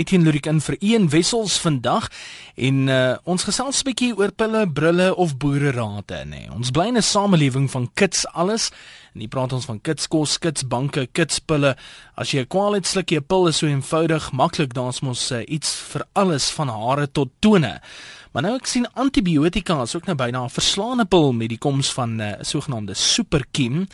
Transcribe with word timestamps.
Etienne 0.00 0.24
Lurik 0.24 0.46
in 0.48 0.62
vir 0.64 0.76
een 0.80 1.08
wessels 1.12 1.58
vandag 1.60 2.06
en 2.56 2.88
uh, 2.88 3.18
ons 3.28 3.44
gesels 3.44 3.82
'n 3.82 3.88
bietjie 3.90 4.16
oor 4.16 4.32
pille, 4.32 4.64
brille 4.72 5.10
of 5.14 5.36
boererate 5.36 6.24
nê. 6.24 6.46
Nee. 6.46 6.50
Ons 6.56 6.70
bly 6.70 6.86
in 6.88 6.96
'n 6.96 7.02
samelewing 7.02 7.70
van 7.70 7.90
kits 7.94 8.26
alles. 8.32 8.70
En 9.14 9.20
hier 9.20 9.28
praat 9.28 9.52
ons 9.52 9.64
van 9.64 9.80
kitskos, 9.80 10.38
kitsbanke, 10.38 11.08
kitspille. 11.12 11.76
As 12.16 12.30
jy 12.32 12.40
'n 12.40 12.46
kwaal 12.46 12.74
het, 12.74 12.86
sluk 12.86 13.10
jy 13.10 13.18
'n 13.18 13.26
pil 13.26 13.48
is 13.48 13.58
so 13.58 13.66
eenvoudig, 13.66 14.32
maklik, 14.32 14.72
daar's 14.74 15.00
mos 15.00 15.30
uh, 15.32 15.42
iets 15.46 15.74
vir 15.92 16.06
alles 16.14 16.50
van 16.50 16.68
hare 16.68 17.06
tot 17.12 17.28
tone. 17.40 17.80
Maar 18.32 18.42
nou 18.42 18.54
ek 18.54 18.66
sien 18.66 18.86
antibiotika 18.94 19.82
is 19.82 19.96
ook 19.96 20.06
nou 20.06 20.16
byna 20.16 20.44
'n 20.44 20.50
verslaande 20.50 21.04
pil 21.04 21.32
met 21.32 21.48
die 21.48 21.58
koms 21.58 21.92
van 21.92 22.16
'n 22.16 22.20
uh, 22.20 22.32
sogenaamde 22.40 22.94
superkiem. 22.94 23.88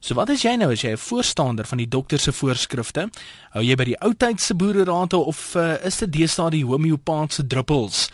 So 0.00 0.14
wat 0.14 0.30
is 0.30 0.42
jy 0.42 0.56
nou 0.56 0.70
as 0.72 0.82
jy 0.82 0.92
'n 0.92 0.96
voorstander 0.96 1.66
van 1.66 1.78
die 1.78 1.88
dokter 1.88 2.18
se 2.18 2.32
voorskrifte? 2.32 3.08
Hou 3.50 3.62
jy 3.62 3.74
by 3.74 3.84
die 3.84 4.00
ou 4.00 4.12
tyd 4.14 4.40
se 4.40 4.54
boererate 4.54 5.16
of 5.16 5.54
uh, 5.56 5.76
is 5.84 5.98
dit 5.98 6.12
deesdae 6.12 6.50
die 6.50 6.64
homeopaatse 6.64 7.46
druppels 7.46 8.10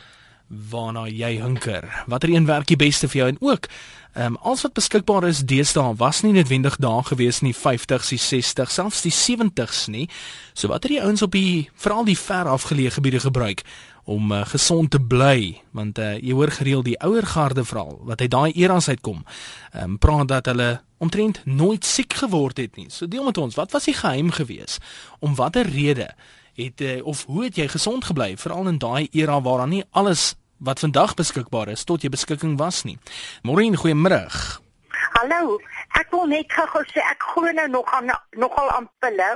waarna 0.48 1.08
jy 1.08 1.41
hunker? 1.41 2.05
Watter 2.06 2.30
een 2.30 2.46
werk 2.46 2.66
die 2.66 2.77
beste 2.77 3.08
vir 3.08 3.18
jou 3.18 3.28
en 3.28 3.38
ook 3.41 3.68
Ehm 4.12 4.27
um, 4.27 4.36
alles 4.36 4.62
wat 4.62 4.72
beskikbaar 4.72 5.24
is 5.24 5.38
deesdae 5.41 5.95
was 5.96 6.20
nie 6.20 6.32
noodwendig 6.32 6.77
daar 6.77 7.05
gewees 7.05 7.38
in 7.41 7.48
die 7.48 7.56
50s, 7.56 8.08
die 8.08 8.19
60s, 8.20 8.72
selfs 8.72 9.00
die 9.02 9.12
70s 9.12 9.86
nie. 9.88 10.08
So 10.52 10.69
wat 10.69 10.83
het 10.83 10.92
die 10.92 11.00
ouens 11.00 11.22
op 11.22 11.33
die 11.33 11.70
veral 11.74 12.05
die 12.05 12.19
ver 12.19 12.44
afgeleë 12.44 12.91
gebiede 12.91 13.20
gebruik 13.20 13.62
om 14.05 14.33
uh, 14.33 14.42
gesond 14.47 14.91
te 14.91 15.01
bly? 15.01 15.62
Want 15.70 15.98
uh, 15.98 16.15
jy 16.19 16.33
hoor 16.33 16.51
gereeld 16.51 16.84
die 16.84 16.98
ouer 17.01 17.27
garde 17.27 17.65
veral 17.65 18.01
wat 18.09 18.20
uit 18.20 18.30
daai 18.30 18.52
eras 18.52 18.88
uitkom. 18.88 19.25
Um, 19.77 19.98
praat 19.98 20.28
dat 20.28 20.47
hulle 20.47 20.80
omtrent 20.98 21.42
nooit 21.45 21.84
siek 21.84 22.12
geword 22.12 22.56
het 22.56 22.77
nie. 22.77 22.91
So 22.91 23.09
deel 23.09 23.25
met 23.25 23.38
ons, 23.38 23.55
wat 23.55 23.73
was 23.73 23.84
die 23.84 23.95
geheim 23.95 24.30
gewees? 24.30 24.78
Om 25.19 25.34
watter 25.34 25.66
rede 25.66 26.12
het 26.55 26.80
uh, 26.80 27.05
of 27.06 27.25
hoe 27.25 27.45
het 27.45 27.56
jy 27.56 27.69
gesond 27.69 28.05
gebly 28.05 28.37
veral 28.37 28.69
in 28.69 28.78
daai 28.78 29.09
era 29.12 29.41
waar 29.41 29.65
dan 29.65 29.69
nie 29.69 29.84
alles 29.91 30.34
wat 30.62 30.78
vandag 30.78 31.14
beskikbaar 31.14 31.69
is 31.69 31.84
tot 31.84 32.03
jy 32.03 32.11
beskikking 32.12 32.59
was 32.59 32.83
nie. 32.84 32.98
Maureen, 33.42 33.77
goeiemôre. 33.77 34.27
Hallo. 35.19 35.59
Ek 35.98 36.12
wil 36.14 36.28
net 36.31 36.53
gou 36.53 36.84
sê 36.92 37.03
ek 37.05 37.25
glo 37.33 37.50
nou 37.53 37.69
nog 37.69 37.89
aan 37.92 38.12
nogal 38.39 38.70
aan 38.70 38.91
pille 39.03 39.31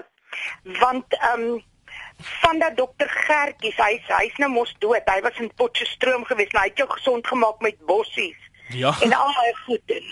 want 0.80 1.19
ehm 1.19 1.48
um, 1.48 1.64
van 2.19 2.59
dat 2.59 2.77
dokter 2.77 3.09
Gertjies, 3.09 3.77
hy 3.77 3.97
hy's 4.06 4.36
nou 4.42 4.50
mos 4.53 4.75
dood. 4.78 5.05
Hy 5.05 5.20
was 5.25 5.39
in 5.42 5.50
Potchefstroom 5.55 6.25
gewees. 6.25 6.53
Nou, 6.55 6.62
hy 6.64 6.70
het 6.70 6.78
jou 6.81 6.89
gesond 6.91 7.27
gemaak 7.27 7.61
met 7.61 7.78
bossies. 7.86 8.39
Ja. 8.75 8.95
En 9.00 9.12
al 9.12 9.34
hy 9.36 9.53
goed 9.67 9.97
en 9.98 10.08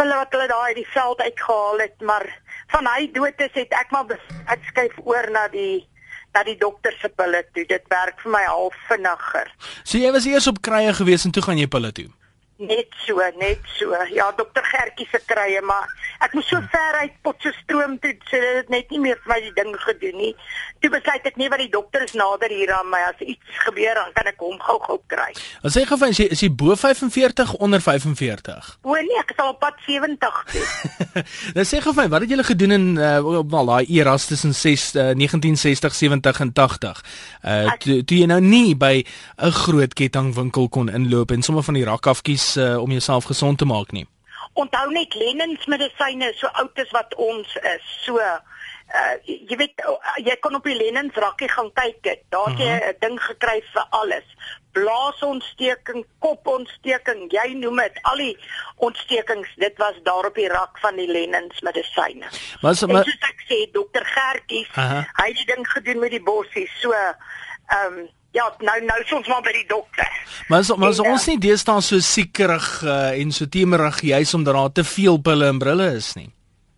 pille 0.00 0.16
wat 0.16 0.32
hulle 0.32 0.48
daai 0.48 0.74
die 0.78 0.88
veld 0.94 1.20
uitgehaal 1.20 1.78
het, 1.84 1.96
maar 2.00 2.24
van 2.72 2.86
hy 2.88 3.10
dood 3.12 3.40
is 3.44 3.52
het 3.58 3.72
ek 3.76 3.90
maar 3.92 4.14
ek 4.48 4.62
skuif 4.70 4.96
oor 5.04 5.28
na 5.32 5.46
die 5.52 5.86
na 6.34 6.44
die 6.46 6.56
dokter 6.56 6.94
se 7.00 7.10
pille 7.10 7.42
toe. 7.54 7.64
Dit 7.66 7.88
werk 7.90 8.20
vir 8.22 8.32
my 8.32 8.44
half 8.46 8.76
vinniger. 8.88 9.50
So 9.82 9.98
jy 9.98 10.12
was 10.14 10.28
eers 10.30 10.46
op 10.46 10.62
krye 10.62 10.92
gewees 10.94 11.26
en 11.26 11.34
toe 11.34 11.42
gaan 11.42 11.58
jy 11.58 11.66
pille 11.70 11.90
toe. 11.92 12.06
Net 12.60 12.92
so, 13.06 13.16
net 13.40 13.60
so. 13.78 13.96
Ja, 14.12 14.26
dokter 14.36 14.64
Gertjie 14.68 15.06
se 15.08 15.18
krye, 15.24 15.62
maar 15.64 15.88
ek 16.20 16.34
moes 16.36 16.48
so 16.50 16.60
ver 16.68 16.98
uit 17.00 17.14
Potchefstroom 17.24 17.94
toe, 18.02 18.12
so 18.28 18.40
dit 18.58 18.72
net 18.74 18.90
nie 18.92 19.00
meer 19.00 19.16
vir 19.22 19.32
my 19.32 19.38
die 19.46 19.52
ding 19.56 19.70
gedoen 19.80 20.18
nie. 20.20 20.32
Toe 20.84 20.90
besluit 20.92 21.24
ek 21.24 21.38
nee, 21.40 21.48
wat 21.52 21.62
die 21.62 21.70
dokter 21.72 22.04
is 22.04 22.12
nader 22.16 22.52
hier 22.52 22.74
aan 22.76 22.90
my. 22.92 23.00
As 23.08 23.22
iets 23.24 23.62
gebeur, 23.64 23.96
dan 23.96 24.12
kan 24.16 24.28
ek 24.28 24.44
hom 24.44 24.58
gou-gou 24.60 24.98
kry. 25.08 25.30
Wat 25.64 25.72
sê 25.72 25.86
gefyn, 25.88 26.12
is 26.12 26.20
jy 26.20 26.26
is 26.36 26.42
jy 26.44 26.50
bo 26.52 26.76
45 26.76 27.54
onder 27.64 27.80
45? 27.80 28.68
O 28.84 28.98
nee, 28.98 29.16
ek 29.22 29.32
is 29.32 29.40
al 29.40 29.54
op 29.54 29.62
pad 29.64 29.80
70. 29.86 30.42
nou 31.56 31.66
sê 31.68 31.80
gefyn, 31.80 32.12
wat 32.12 32.26
het 32.26 32.34
julle 32.34 32.46
gedoen 32.50 32.76
in 32.76 32.86
uh, 33.00 33.22
wel 33.24 33.72
daai 33.72 33.88
eras 33.96 34.28
tussen 34.28 34.52
6 34.52 34.86
uh, 35.00 35.08
1960, 35.16 35.96
70 36.02 36.44
en 36.44 36.52
80? 36.60 37.02
Uh 37.40 37.72
toe, 37.80 38.00
toe 38.04 38.20
jy 38.20 38.28
nou 38.28 38.40
nie 38.44 38.76
by 38.76 39.00
'n 39.00 39.56
groot 39.64 39.96
kettingwinkel 39.96 40.68
kon 40.68 40.92
inloop 40.92 41.32
en 41.32 41.42
sommer 41.42 41.64
van 41.64 41.80
die 41.80 41.88
rakafkies 42.50 42.74
uh, 42.74 42.82
om 42.82 42.90
jouself 42.90 43.24
gesond 43.24 43.58
te 43.58 43.64
maak 43.64 43.90
nie. 43.92 44.06
Onthou 44.52 44.90
net 44.90 45.14
Lennens 45.14 45.66
medisyne 45.66 46.32
so 46.34 46.46
oud 46.52 46.78
as 46.78 46.90
wat 46.90 47.14
ons 47.14 47.56
is. 47.56 47.84
So 48.04 48.18
uh, 48.18 48.40
jy 49.24 49.56
weet 49.56 49.82
jy 50.24 50.36
kon 50.40 50.54
op 50.54 50.64
die 50.64 50.76
Lennens 50.76 51.14
rakkie 51.14 51.48
gaan 51.48 51.70
kyk 51.72 52.02
dit. 52.02 52.22
Daar 52.30 52.50
het 52.50 52.58
jy. 52.58 52.78
'n 52.90 52.96
ding 53.00 53.20
gekry 53.20 53.62
vir 53.72 53.86
alles. 53.90 54.26
Blaasontsteking, 54.72 56.04
kopontsteking, 56.18 57.30
jy 57.30 57.54
noem 57.58 57.76
dit, 57.82 57.96
al 58.02 58.16
die 58.16 58.36
ontstekings, 58.76 59.48
dit 59.58 59.74
was 59.78 59.96
daar 60.04 60.26
op 60.26 60.34
die 60.34 60.46
rak 60.48 60.78
van 60.78 60.94
die 60.94 61.10
Lennens 61.10 61.60
medisyne. 61.60 62.30
Maar 62.62 62.74
so 62.74 62.86
maar 62.86 63.02
ek 63.02 63.42
sê 63.50 63.66
dokter 63.72 64.06
Gertjies, 64.06 64.70
hy 64.74 65.26
het 65.26 65.36
die 65.36 65.54
ding 65.54 65.66
gedoen 65.66 65.98
met 65.98 66.10
die 66.10 66.22
bossies. 66.22 66.70
So 66.80 66.92
ehm 66.94 67.98
um, 67.98 68.08
Ja, 68.32 68.46
nou 68.58 68.76
nou 68.84 68.98
soms 69.04 69.26
maar 69.26 69.42
by 69.42 69.52
die 69.52 69.66
dokter. 69.66 70.10
Maar 70.48 70.64
so, 70.64 70.76
maar 70.78 70.92
so 70.94 71.02
ons 71.02 71.26
nie 71.26 71.38
deesdae 71.42 71.82
so 71.82 71.98
siekerig 71.98 72.68
uh, 72.86 73.10
en 73.18 73.32
so 73.34 73.50
temerig 73.50 74.00
juis 74.06 74.34
omdat 74.38 74.54
daar 74.54 74.72
te 74.72 74.84
veel 74.86 75.18
pille 75.18 75.48
en 75.50 75.58
brille 75.58 75.88
is 75.96 76.12
nie. 76.14 76.30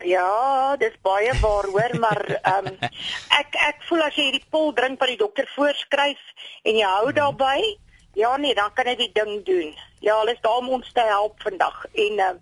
Ja, 0.04 0.76
dis 0.80 0.94
baie 1.04 1.32
waar 1.40 1.68
hoor, 1.70 1.98
maar 2.00 2.22
ehm 2.40 2.72
um, 2.72 2.78
ek 3.40 3.58
ek 3.68 3.84
voel 3.88 4.02
as 4.06 4.16
jy 4.16 4.30
hierdie 4.30 4.48
pil 4.50 4.72
drink 4.78 4.98
wat 5.00 5.12
die 5.12 5.20
dokter 5.20 5.48
voorskryf 5.54 6.48
en 6.64 6.80
jy 6.80 6.88
hou 6.96 7.12
daarbey, 7.12 7.76
ja 8.18 8.32
nee, 8.40 8.56
dan 8.56 8.72
kan 8.74 8.88
jy 8.88 8.96
die 9.04 9.12
ding 9.20 9.44
doen. 9.46 9.76
Ja, 10.00 10.16
alles 10.24 10.40
daar 10.40 10.64
om 10.64 10.72
ons 10.80 10.88
te 10.92 11.04
help 11.06 11.36
vandag 11.44 11.84
en 11.92 12.18
uh, 12.18 12.32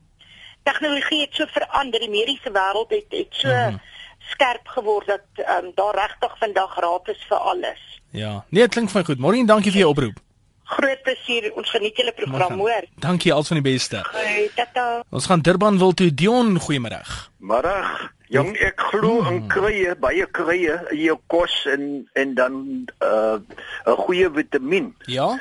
tegnologie 0.64 1.24
het 1.26 1.34
so 1.34 1.50
verander, 1.50 2.00
die 2.00 2.14
mediese 2.14 2.54
wêreld 2.54 2.94
het 2.94 3.10
het 3.10 3.42
so 3.42 3.50
hmm. 3.50 3.82
skerp 4.32 4.70
geword 4.78 5.10
dat 5.10 5.44
ehm 5.44 5.66
um, 5.66 5.72
daar 5.74 5.98
regtig 6.04 6.38
vandag 6.46 6.78
raad 6.78 7.16
is 7.18 7.26
vir 7.28 7.48
alles. 7.52 7.99
Ja. 8.10 8.44
Nee, 8.48 8.62
dit 8.66 8.74
klink 8.74 8.90
vir 8.90 9.00
my 9.00 9.04
goed. 9.06 9.22
Môre 9.22 9.38
en 9.38 9.46
dankie 9.46 9.72
vir 9.72 9.84
jou 9.84 9.90
oproep. 9.94 10.20
Groot 10.70 11.02
plesier. 11.02 11.50
Ons 11.58 11.70
geniet 11.74 11.98
julle 11.98 12.12
program, 12.14 12.58
hoor. 12.62 12.86
Dankie 13.02 13.32
als 13.34 13.50
van 13.50 13.58
die 13.62 13.66
beste. 13.66 14.04
Hey, 14.14 14.50
tata. 14.54 15.02
Ons 15.10 15.26
gaan 15.26 15.42
Durban 15.42 15.78
wil 15.78 15.94
toe 15.98 16.10
Dion, 16.14 16.58
goeiemôre. 16.62 17.02
Middag. 17.38 18.10
Jong, 18.30 18.52
ek 18.62 18.78
glo 18.92 19.24
in 19.26 19.40
krye, 19.50 19.96
baie 19.98 20.22
krye 20.30 20.76
in 20.92 21.00
jou 21.02 21.16
kos 21.32 21.54
en 21.66 22.06
en 22.14 22.34
dan 22.38 22.52
'n 22.54 22.86
uh, 23.02 23.42
'n 23.90 23.96
goeie 24.06 24.30
vitamien. 24.30 24.94
Ja. 25.06 25.34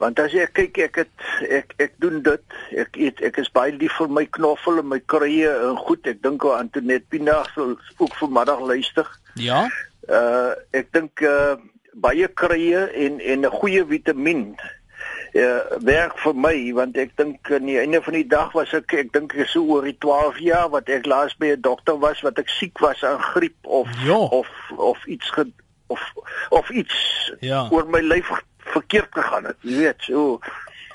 Want 0.00 0.20
as 0.20 0.32
jy 0.32 0.46
kyk 0.48 0.78
ek 0.78 0.96
het 0.96 1.16
ek 1.50 1.74
ek 1.76 1.92
doen 2.00 2.22
dit. 2.22 2.42
Ek 2.72 2.96
eet 2.96 3.20
ek 3.20 3.36
is 3.36 3.52
baie 3.52 3.72
lief 3.76 3.92
vir 3.98 4.08
my 4.08 4.24
knoffel 4.24 4.78
en 4.80 4.88
my 4.88 5.00
krye 5.04 5.50
en 5.52 5.76
goed. 5.76 6.06
Ek 6.06 6.22
dink 6.22 6.44
aan 6.44 6.64
Antoinette 6.64 7.04
Pinaar 7.12 7.50
sal 7.54 7.76
ook 7.98 8.14
vanmiddag 8.16 8.60
luister. 8.60 9.06
Ja. 9.34 9.68
Uh 10.08 10.56
ek 10.72 10.88
dink 10.96 11.20
uh 11.20 11.60
baie 11.92 12.28
krye 12.28 12.86
en 13.06 13.20
en 13.20 13.46
'n 13.46 13.50
goeie 13.50 13.84
vitamien. 13.86 14.56
Ja, 15.32 15.62
werk 15.78 16.18
vir 16.18 16.34
my 16.34 16.72
want 16.74 16.96
ek 16.96 17.16
dink 17.16 17.50
aan 17.50 17.66
die 17.66 17.78
einde 17.78 18.02
van 18.02 18.12
die 18.12 18.26
dag 18.26 18.52
was 18.52 18.72
ek 18.74 18.92
ek 18.92 19.12
dink 19.12 19.34
ek 19.34 19.46
so 19.46 19.62
oor 19.62 19.82
die 19.86 19.96
12 19.98 20.38
jaar 20.38 20.68
wat 20.70 20.88
ek 20.88 21.06
laas 21.06 21.36
by 21.38 21.52
'n 21.54 21.60
dokter 21.60 21.98
was 21.98 22.20
wat 22.20 22.38
ek 22.38 22.48
siek 22.48 22.78
was 22.78 23.04
aan 23.04 23.22
griep 23.22 23.56
of 23.62 23.88
ja. 24.02 24.18
of 24.18 24.48
of 24.76 25.06
iets 25.06 25.30
ge, 25.30 25.46
of 25.86 26.02
of 26.50 26.70
iets 26.70 27.32
ja. 27.40 27.68
oor 27.70 27.86
my 27.86 28.00
lyf 28.00 28.30
verkeerd 28.58 29.10
gegaan 29.10 29.44
het. 29.44 29.56
Jy 29.62 29.76
weet, 29.76 30.02
so 30.02 30.40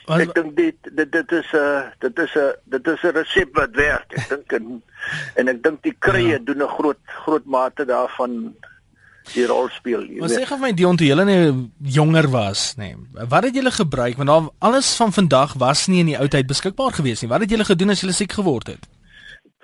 Was, 0.05 0.21
ek 0.21 0.35
dink 0.37 0.51
dit 0.57 0.89
dit 0.93 1.11
dit 1.11 1.31
is 1.31 1.47
'n 1.51 1.57
uh, 1.57 1.81
dit 1.99 2.19
is 2.19 2.33
'n 2.35 2.39
uh, 2.39 2.51
dit 2.63 2.87
is 2.87 3.03
'n 3.03 3.15
resep 3.17 3.55
wat 3.57 3.73
werk. 3.73 4.13
Ek 4.13 4.27
dink 4.29 4.53
en 4.53 4.83
en 5.35 5.47
ek 5.47 5.63
dink 5.63 5.81
die 5.81 5.95
krye 5.99 6.37
ja. 6.37 6.37
doen 6.37 6.61
'n 6.61 6.75
groot 6.77 7.01
groot 7.25 7.45
mate 7.45 7.85
daarvan 7.85 8.53
die 9.33 9.45
rol 9.49 9.69
speel. 9.73 10.05
Maar 10.19 10.33
sê 10.33 10.45
gou 10.47 10.57
my 10.61 10.71
Dion 10.77 10.97
toe 10.99 11.07
julle 11.07 11.25
nou 11.27 11.39
jonger 11.97 12.27
was, 12.33 12.73
nê. 12.77 12.93
Nee, 12.93 13.27
wat 13.31 13.47
het 13.49 13.55
julle 13.57 13.71
gebruik 13.71 14.19
want 14.21 14.29
daar 14.29 14.49
alles 14.69 14.93
van 14.99 15.13
vandag 15.13 15.55
was 15.61 15.87
nie 15.87 16.03
in 16.03 16.11
die 16.13 16.19
ou 16.19 16.27
tyd 16.27 16.47
beskikbaar 16.47 16.93
gewees 16.93 17.23
nie. 17.23 17.31
Wat 17.31 17.45
het 17.45 17.55
julle 17.55 17.67
gedoen 17.67 17.95
as 17.95 18.03
julle 18.03 18.15
siek 18.15 18.35
geword 18.37 18.75
het? 18.75 18.89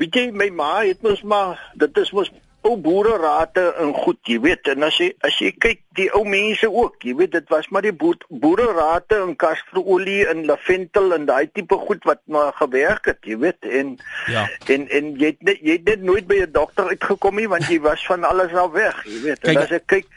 Weet 0.01 0.17
jy 0.17 0.25
my 0.33 0.49
ma 0.55 0.71
het 0.81 1.03
mos 1.05 1.21
maar 1.21 1.59
dit 1.77 1.97
is 2.01 2.11
mos 2.15 2.31
ou 2.61 2.75
boere 2.77 3.15
rate 3.17 3.63
en 3.81 3.93
goed, 3.93 4.19
jy 4.29 4.37
weet, 4.43 4.67
en 4.69 4.85
as 4.85 4.97
jy 5.01 5.07
as 5.25 5.37
jy 5.41 5.49
kyk 5.63 5.79
die 5.97 6.07
ou 6.17 6.21
mense 6.29 6.67
ook, 6.69 6.99
jy 7.01 7.15
weet 7.17 7.33
dit 7.33 7.47
was 7.53 7.69
maar 7.73 7.85
die 7.85 7.93
boere 7.95 8.67
rate 8.77 9.17
en 9.17 9.33
kasterolie 9.39 10.21
en 10.29 10.43
lavendel 10.49 11.15
en 11.17 11.25
daai 11.29 11.49
tipe 11.49 11.79
goed 11.87 12.05
wat 12.09 12.21
maar 12.29 12.53
gewerk 12.59 13.09
het, 13.09 13.21
jy 13.25 13.39
weet, 13.41 13.65
en 13.65 13.95
ja. 14.29 14.45
en 14.69 14.85
en 14.93 15.13
jy 15.17 15.33
het 15.33 15.55
jy 15.57 15.79
het 15.79 15.89
net 15.89 16.05
nooit 16.05 16.29
by 16.29 16.43
'n 16.45 16.53
dokter 16.53 16.93
uitgekom 16.93 17.41
nie 17.41 17.49
want 17.49 17.65
jy 17.65 17.81
was 17.81 18.05
van 18.05 18.23
alles 18.29 18.53
al 18.53 18.71
weg, 18.71 19.03
jy 19.09 19.21
weet. 19.25 19.43
En 19.49 19.57
as 19.57 19.73
ek 19.73 19.87
kyk 19.87 20.07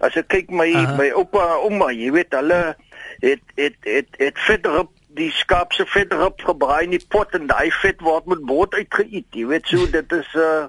as 0.00 0.14
ek 0.16 0.28
kyk 0.28 0.50
my 0.50 0.70
uh 0.70 0.86
-huh. 0.86 0.96
my 0.98 1.10
oupa 1.10 1.42
en 1.42 1.62
ouma, 1.66 1.92
jy 1.92 2.12
weet, 2.12 2.32
hulle 2.32 2.76
het 3.20 3.42
het 3.56 3.76
het 3.82 4.08
het 4.18 4.38
verder 4.38 4.86
die 5.08 5.30
skaap 5.30 5.72
se 5.72 5.86
verder 5.86 6.24
op 6.24 6.40
gebraai 6.40 6.84
in 6.84 6.90
die 6.94 7.06
pot 7.08 7.34
en 7.34 7.46
daai 7.46 7.70
vet 7.82 8.00
word 8.00 8.26
met 8.26 8.44
bord 8.46 8.74
uitgeëet, 8.74 9.26
jy 9.34 9.46
weet, 9.46 9.66
so 9.66 9.90
dit 9.90 10.12
is 10.12 10.34
uh 10.34 10.68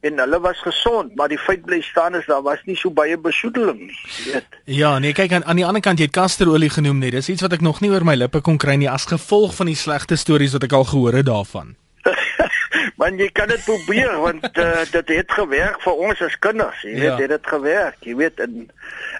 en 0.00 0.18
hulle 0.18 0.40
was 0.40 0.60
gesond, 0.62 1.14
maar 1.16 1.28
die 1.28 1.38
feit 1.38 1.64
bly 1.66 1.80
staan 1.82 2.14
is 2.14 2.26
daar 2.26 2.42
was 2.42 2.62
nie 2.64 2.76
so 2.76 2.90
baie 2.94 3.18
besoedeling 3.18 3.80
nie, 3.88 3.98
weet. 4.24 4.60
Ja, 4.64 4.98
nee, 4.98 5.12
kyk 5.12 5.32
aan 5.32 5.44
aan 5.44 5.58
die 5.58 5.66
ander 5.66 5.82
kant 5.82 5.98
jy 5.98 6.06
het 6.06 6.14
kasterolie 6.14 6.70
genoem 6.70 7.02
net. 7.02 7.16
Dis 7.18 7.32
iets 7.34 7.42
wat 7.42 7.58
ek 7.58 7.64
nog 7.66 7.82
nie 7.82 7.90
oor 7.90 8.06
my 8.06 8.14
lippe 8.14 8.40
kon 8.44 8.58
kry 8.58 8.78
nie 8.78 8.90
as 8.90 9.08
gevolg 9.10 9.56
van 9.58 9.70
die 9.70 9.78
slegte 9.78 10.16
stories 10.16 10.54
wat 10.54 10.68
ek 10.68 10.78
al 10.78 10.86
gehoor 10.92 11.18
het 11.18 11.26
daarvan. 11.26 11.74
Want 13.00 13.20
jy 13.20 13.28
kan 13.34 13.46
dit 13.50 13.62
probeer 13.62 14.16
want 14.18 14.42
uh, 14.58 14.82
dit 14.90 15.10
het 15.14 15.32
gewerk 15.32 15.78
vir 15.84 16.00
ons 16.08 16.20
as 16.24 16.34
kinders. 16.42 16.80
Jy 16.82 16.94
weet, 16.96 17.04
ja. 17.04 17.16
het 17.20 17.30
dit 17.30 17.46
gewerk. 17.46 17.98
Jy 18.06 18.14
weet 18.18 18.42
in 18.42 18.56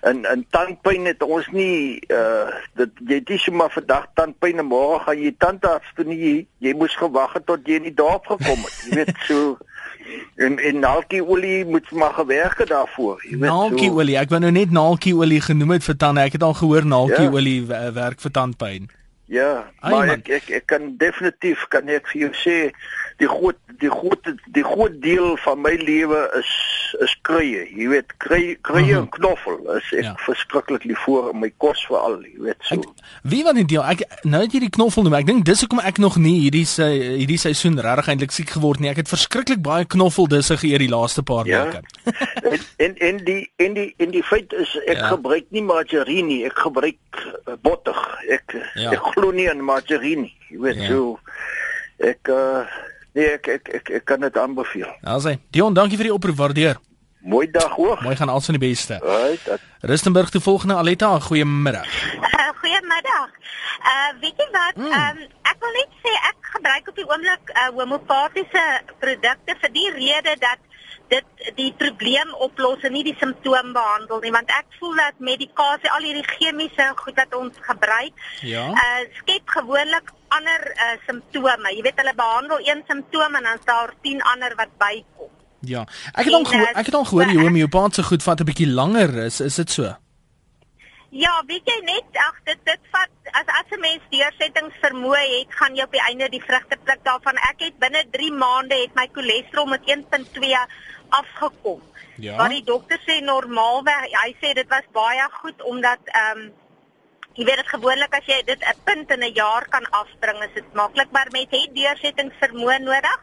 in 0.08 0.24
in 0.30 0.44
tandpyn 0.54 1.06
het 1.06 1.22
ons 1.22 1.46
nie 1.54 1.98
uh 2.10 2.50
dit 2.78 3.02
jy 3.06 3.20
dis 3.30 3.46
maar 3.54 3.70
vandag 3.74 4.08
tandpyn 4.18 4.62
en 4.62 4.68
môre 4.70 4.98
gaan 5.06 5.22
jy 5.22 5.34
tandarts 5.38 5.94
toe 5.94 6.06
nie. 6.10 6.18
Jy, 6.18 6.34
jy 6.68 6.74
moes 6.78 6.98
gewag 6.98 7.38
het 7.38 7.46
tot 7.46 7.66
jy 7.66 7.78
in 7.78 7.88
die 7.90 7.94
dorp 7.94 8.26
gekom 8.30 8.66
het. 8.66 8.82
Jy 8.88 8.98
weet 8.98 9.14
so 9.30 9.56
en 10.36 10.58
en 10.58 10.78
naaltjie 10.78 11.24
olie 11.24 11.64
moet 11.64 11.90
maar 11.90 12.12
gewerk 12.12 12.58
het 12.58 12.68
daarvoor. 12.68 13.24
Jy 13.24 13.38
weet 13.38 13.50
naaltjie 13.50 13.90
so. 13.90 14.20
Ek 14.20 14.30
wou 14.30 14.40
nou 14.40 14.52
net 14.52 14.70
naaltjie 14.70 15.16
olie 15.16 15.40
genoem 15.40 15.76
het 15.76 15.84
vir 15.84 15.96
tande. 15.96 16.20
Ek 16.20 16.38
het 16.38 16.42
al 16.42 16.54
gehoor 16.54 16.86
naaltjie 16.86 17.26
ja. 17.26 17.92
werk 17.92 18.20
vir 18.20 18.30
tandpyn. 18.30 18.88
Ja, 19.28 19.66
Ay, 19.84 19.92
maar 19.92 20.08
ek, 20.08 20.28
ek 20.32 20.46
ek 20.56 20.66
kan 20.72 20.94
definitief 20.96 21.66
kan 21.68 21.88
ek 21.92 22.06
vir 22.08 22.20
jou 22.20 22.30
sê 22.32 22.56
die 23.18 23.28
groot 23.28 23.58
die 23.78 23.90
groot 23.90 24.26
die 24.54 24.64
groot 24.66 24.94
deel 25.02 25.36
van 25.44 25.60
my 25.62 25.74
lewe 25.78 26.18
is 26.38 26.50
is 27.04 27.12
kruie. 27.26 27.64
Jy 27.76 27.88
weet, 27.92 28.12
kruie 28.22 28.54
kruie 28.66 28.94
en 28.96 29.08
knoffel 29.14 29.58
is 29.76 29.90
ek 29.92 30.06
ja. 30.06 30.12
verskriklik 30.24 30.86
lief 30.88 31.02
vir 31.04 31.28
my 31.36 31.50
kos 31.62 31.82
veral, 31.86 32.16
jy 32.24 32.46
weet 32.46 32.66
so. 32.66 32.78
Ek, 32.78 33.04
wie 33.28 33.42
wat 33.46 33.58
die 33.58 33.66
deel? 33.68 33.84
Ek 33.86 34.02
nou 34.26 34.40
het 34.44 34.54
jy 34.54 34.62
die 34.64 34.72
knoffel 34.74 35.06
noem. 35.06 35.18
Ek 35.20 35.28
dink 35.28 35.44
dis 35.46 35.62
hoekom 35.64 35.82
ek 35.84 36.00
nog 36.02 36.18
nie 36.22 36.34
hierdie 36.46 36.64
se 36.68 36.88
hierdie 36.94 37.38
seisoen 37.42 37.78
regtig 37.84 38.10
eintlik 38.14 38.34
siek 38.34 38.54
geword 38.56 38.82
nie. 38.82 38.90
Ek 38.92 39.02
het 39.02 39.12
verskriklik 39.12 39.62
baie 39.66 39.86
knoffel 39.96 40.30
disse 40.32 40.58
geëet 40.58 40.86
die 40.86 40.90
laaste 40.92 41.26
paar 41.26 41.46
ja. 41.50 41.64
weke. 41.68 42.14
en, 42.54 42.66
en 42.88 42.98
en 43.10 43.22
die 43.28 43.40
en 43.62 43.78
die 43.78 43.88
en 43.98 44.14
die 44.14 44.24
feit 44.26 44.54
is 44.56 44.74
ek 44.86 45.02
ja. 45.02 45.12
gebruik 45.14 45.50
nie 45.54 45.66
margarine 45.66 46.30
nie. 46.32 46.42
Ek 46.48 46.58
gebruik 46.66 47.22
uh, 47.22 47.58
botter. 47.62 47.98
Ek 48.30 48.58
ja. 48.74 48.94
ek 48.96 49.12
glo 49.14 49.34
nie 49.34 49.50
aan 49.50 49.62
margarine. 49.64 50.30
Jy 50.48 50.62
weet 50.64 50.86
ja. 50.86 50.92
so 50.94 51.18
ek 51.98 52.30
uh, 52.32 52.64
nee 53.18 53.32
ek 53.34 53.48
ek 53.58 53.72
ek, 53.80 53.96
ek 54.00 54.04
kan 54.08 54.22
dit 54.22 54.38
aanbeveel. 54.38 54.92
Alsy. 55.02 55.38
Dion, 55.54 55.74
dankie 55.74 55.98
vir 56.00 56.10
die 56.10 56.14
oproep, 56.14 56.38
waardeer. 56.38 56.78
Mooi 57.28 57.48
dag 57.50 57.74
hoor. 57.74 57.98
Mooi 58.02 58.14
gaan 58.16 58.30
alsin 58.30 58.54
die 58.56 58.62
beste. 58.62 59.00
Right. 59.02 59.58
Rustenburg 59.80 60.30
toe 60.30 60.40
volgende 60.40 60.78
Aletta, 60.78 61.18
goeiemiddag. 61.20 61.88
Uh, 62.14 62.48
goeiemiddag. 62.60 63.34
Uh 63.82 64.20
weet 64.20 64.38
jy 64.38 64.48
wat? 64.54 64.76
Mm. 64.76 64.94
Um 64.94 65.18
ek 65.50 65.58
wil 65.64 65.74
net 65.80 65.98
sê 66.04 66.14
ek 66.30 66.48
gebruik 66.54 66.88
op 66.88 66.96
die 66.96 67.08
oomblik 67.08 67.52
uh 67.54 67.68
homopatiese 67.74 68.64
produkte 69.02 69.56
vir 69.62 69.74
die 69.74 69.90
rede 69.98 70.34
dat 70.38 70.64
dit 71.08 71.52
die 71.56 71.72
probleem 71.78 72.32
oplos 72.44 72.84
en 72.84 72.92
nie 72.92 73.04
die 73.06 73.16
simptoom 73.18 73.72
behandel 73.72 74.20
nie 74.20 74.32
want 74.34 74.50
ek 74.52 74.66
voel 74.80 74.98
dat 75.00 75.22
medikasie 75.30 75.90
al 75.94 76.04
hierdie 76.04 76.26
chemiese 76.36 76.90
goed 77.00 77.16
wat 77.16 77.36
ons 77.38 77.56
gebruik 77.64 78.26
ja. 78.44 78.66
uh 78.68 79.00
skep 79.20 79.56
gewoonlik 79.56 80.12
ander 80.28 80.66
uh 80.86 80.96
simptome 81.06 81.74
jy 81.76 81.82
weet 81.86 82.02
hulle 82.02 82.14
behandel 82.14 82.58
een 82.64 82.82
simptoom 82.86 83.34
en 83.34 83.42
dan 83.42 83.60
is 83.60 83.64
daar 83.64 83.94
10 84.02 84.22
ander 84.32 84.54
wat 84.56 84.74
bykom 84.78 85.30
ja 85.60 85.86
ek 86.12 86.24
het 86.24 86.34
al 86.34 86.44
gehoor 86.44 86.74
ek 86.74 86.90
het 86.90 87.00
al 87.00 87.08
gehoor 87.12 87.32
die 87.32 87.40
homeopaatse 87.40 88.02
goed 88.10 88.22
vat 88.22 88.40
'n 88.40 88.50
bietjie 88.50 88.70
langer 88.80 89.16
is 89.24 89.40
is 89.40 89.56
dit 89.62 89.70
so 89.70 89.94
Ja, 91.10 91.42
weet 91.48 91.64
jy 91.64 91.76
net, 91.88 92.16
ag 92.20 92.36
dit 92.44 92.58
dit 92.68 92.88
vat 92.92 93.30
as 93.40 93.48
as 93.58 93.70
'n 93.72 93.80
mens 93.80 94.02
deursettings 94.12 94.74
vermoë 94.82 95.22
het, 95.38 95.54
gaan 95.56 95.76
jy 95.76 95.82
op 95.82 95.92
die 95.92 96.04
einde 96.04 96.28
die 96.28 96.42
vrugte 96.44 96.76
pluk 96.84 97.00
daarvan. 97.04 97.36
Ek 97.48 97.64
het 97.64 97.78
binne 97.78 98.04
3 98.12 98.32
maande 98.32 98.76
het 98.76 98.94
my 98.94 99.08
cholesterol 99.12 99.66
met 99.66 99.80
1.2 99.88 100.66
afgekom. 101.08 101.80
Ja. 102.16 102.36
Maar 102.36 102.48
die 102.48 102.64
dokter 102.64 103.00
sê 103.06 103.20
normaalweg, 103.24 104.10
hy 104.12 104.36
sê 104.42 104.52
dit 104.52 104.68
was 104.68 104.84
baie 104.92 105.28
goed 105.40 105.62
omdat 105.62 105.98
ehm 106.04 106.38
um, 106.38 106.52
jy 107.38 107.46
weet 107.46 107.60
dit 107.62 107.70
gewoonlik 107.70 108.14
as 108.18 108.26
jy 108.26 108.38
dit 108.46 108.62
'n 108.66 108.80
punt 108.84 109.10
in 109.14 109.22
'n 109.22 109.34
jaar 109.34 109.64
kan 109.68 109.86
afbring, 109.90 110.42
is 110.42 110.54
dit 110.54 110.74
maklik, 110.74 111.10
maar 111.10 111.28
met 111.30 111.50
het 111.50 111.74
deursettingsvermoë 111.74 112.78
nodig. 112.82 113.20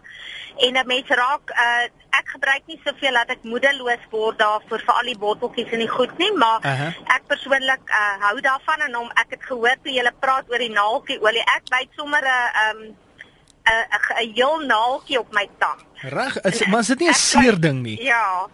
En 0.58 0.74
'n 0.78 0.88
mens 0.88 1.08
raak 1.08 1.50
uh 1.52 1.86
ek 2.16 2.30
gebruik 2.32 2.64
nie 2.68 2.80
soveel 2.86 3.14
dat 3.14 3.30
ek 3.30 3.44
moedeloos 3.44 4.04
word 4.10 4.40
daarvoor 4.40 4.80
vir 4.80 4.94
al 4.94 5.10
die 5.12 5.18
botteltjies 5.18 5.72
en 5.72 5.80
die 5.80 5.96
goed 5.98 6.18
nie, 6.18 6.32
maar 6.32 6.60
uh 6.64 6.80
-huh. 6.80 6.94
ek 7.16 7.28
persoonlik 7.28 7.84
uh 7.90 8.16
hou 8.28 8.42
daarvan 8.42 8.80
en 8.88 8.94
hom 8.94 9.12
ek 9.16 9.30
het 9.30 9.44
gehoor 9.44 9.76
toe 9.84 9.92
jy 9.92 10.12
praat 10.20 10.46
oor 10.50 10.58
die 10.58 10.72
naaltjie 10.72 11.22
olie. 11.22 11.44
Ek 11.58 11.64
byt 11.70 11.90
sommer 11.96 12.24
'n 12.24 12.78
um, 12.78 12.96
'n 13.66 14.24
'n 14.24 14.34
heel 14.34 14.60
naaltjie 14.60 15.20
op 15.20 15.34
my 15.34 15.50
tand. 15.58 15.82
Reg, 15.96 16.68
maar 16.68 16.80
is 16.80 16.88
dit 16.88 17.00
nie 17.00 17.10
'n 17.10 17.14
seer 17.14 17.60
ding 17.60 17.82
nie? 17.82 18.04
Ja. 18.04 18.48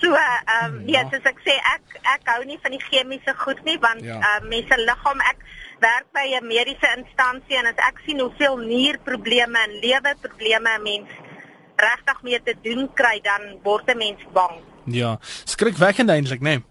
So, 0.00 0.12
ehm 0.12 0.74
um, 0.74 0.82
ja, 0.88 1.04
soos 1.10 1.24
ek 1.24 1.38
sê, 1.44 1.54
ek 1.74 2.00
ek 2.14 2.28
hou 2.34 2.42
nie 2.44 2.58
van 2.62 2.74
die 2.74 2.82
chemiese 2.88 3.32
goed 3.40 3.62
nie 3.64 3.78
want 3.80 4.04
ja. 4.04 4.18
uh, 4.20 4.40
mense 4.48 4.76
liggaam 4.82 5.22
ek 5.30 5.40
werk 5.80 6.08
by 6.12 6.26
'n 6.36 6.46
mediese 6.46 6.88
instansie 6.96 7.56
en 7.56 7.70
as 7.72 7.80
ek 7.88 8.02
sien 8.04 8.20
hoeveel 8.20 8.56
nierprobleme 8.60 9.58
en 9.58 9.78
lewerprobleme 9.80 10.78
mens 10.84 11.08
regtig 11.76 12.22
mee 12.22 12.40
te 12.42 12.54
doen 12.62 12.88
kry, 12.94 13.20
dan 13.22 13.60
word 13.62 13.88
'n 13.90 13.96
mens 13.96 14.22
bang. 14.32 14.56
Ja, 14.84 15.18
skrikwekkend 15.44 16.10
eintlik, 16.10 16.40
né? 16.40 16.60
Nee. 16.60 16.64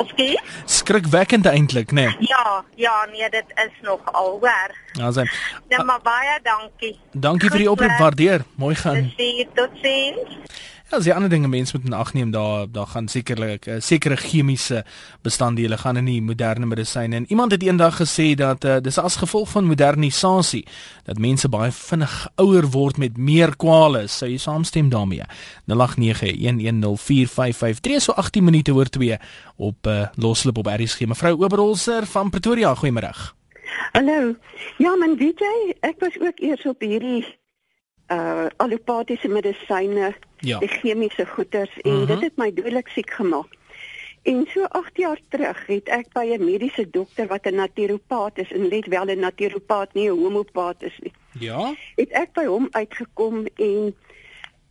Aski? 0.00 0.40
Skrikwekkend 0.64 1.46
eintlik, 1.46 1.92
né? 1.92 2.04
Nee. 2.04 2.28
Ja, 2.28 2.64
ja, 2.74 3.06
nee, 3.12 3.30
dit 3.30 3.44
is 3.54 3.76
nog 3.82 4.00
al 4.12 4.38
hoor. 4.40 4.72
Ja, 4.92 5.10
sien. 5.12 5.30
Ja, 5.68 5.82
maar 5.82 6.00
baie 6.02 6.38
dankie. 6.42 7.00
Dankie 7.12 7.50
vir 7.50 7.58
die 7.58 7.70
oproep, 7.70 7.96
waardeer. 7.98 8.44
Mooi 8.56 8.74
gaan. 8.74 9.12
Totsiens. 9.54 10.36
Ja, 10.88 10.96
as 10.96 11.04
jy 11.04 11.12
ander 11.12 11.28
dinge 11.28 11.50
mense 11.52 11.76
moet 11.76 11.92
ag 11.92 12.14
neem 12.16 12.30
daar 12.32 12.64
daar 12.72 12.86
gaan 12.88 13.08
sekerlik 13.12 13.66
uh, 13.68 13.74
sekere 13.84 14.16
chemiese 14.16 14.84
bestanddele 15.22 15.76
gaan 15.76 15.96
in 16.00 16.06
die 16.08 16.22
moderne 16.24 16.66
medisyne. 16.66 17.16
En 17.16 17.26
iemand 17.28 17.52
het 17.52 17.62
eendag 17.62 18.00
gesê 18.00 18.32
dat 18.40 18.64
uh, 18.64 18.78
dis 18.80 18.98
as 18.98 19.16
gevolg 19.20 19.50
van 19.52 19.68
modernisasie 19.68 20.64
dat 21.04 21.18
mense 21.20 21.48
baie 21.52 21.68
vinnig 21.76 22.28
ouer 22.40 22.70
word 22.72 22.96
met 22.96 23.16
meer 23.20 23.52
kwale. 23.56 24.06
Sou 24.08 24.30
jy 24.30 24.38
saamstem 24.40 24.88
daarmee? 24.88 25.22
0891104553 25.68 25.76
so 28.00 28.12
18 28.16 28.44
minute 28.44 28.72
oor 28.72 28.88
2 28.88 29.18
op 29.56 29.86
uh, 29.86 30.06
loslip 30.16 30.56
op 30.56 30.72
RSG. 30.72 31.04
Mevrou 31.04 31.36
Oberholzer 31.36 32.06
van 32.06 32.30
Pretoria, 32.30 32.72
goeiemôre. 32.74 33.12
Hallo. 33.92 34.34
Ja, 34.78 34.96
man, 34.96 35.16
weet 35.20 35.38
jy, 35.44 35.76
ek 35.80 36.00
was 36.00 36.16
ook 36.16 36.40
eers 36.40 36.64
op 36.64 36.80
hierdie 36.80 37.26
uh 38.08 38.46
allopatiese 38.56 39.28
medisyne, 39.28 40.14
ja. 40.40 40.58
die 40.58 40.68
chemiese 40.68 41.26
goeters 41.26 41.80
en 41.80 41.90
uh 41.90 41.98
-huh. 41.98 42.06
dit 42.06 42.20
het 42.20 42.36
my 42.36 42.52
dodelik 42.52 42.88
siek 42.88 43.10
gemaak. 43.10 43.56
En 44.22 44.46
so 44.52 44.64
8 44.64 44.96
jaar 44.96 45.20
terug 45.28 45.66
het 45.66 45.88
ek 45.88 46.12
by 46.12 46.24
'n 46.36 46.44
mediese 46.44 46.90
dokter 46.90 47.26
wat 47.26 47.46
'n 47.46 47.54
naturopaat 47.54 48.38
is 48.38 48.52
en 48.52 48.68
let 48.68 48.86
wel 48.86 49.04
'n 49.04 49.18
naturopaat 49.18 49.94
nie 49.94 50.10
'n 50.10 50.18
homopaat 50.18 50.82
is 50.82 50.98
nie. 51.00 51.12
Ja. 51.38 51.74
Het 51.96 52.10
ek 52.10 52.32
by 52.32 52.44
hom 52.44 52.68
uitgekom 52.70 53.46
en 53.54 53.94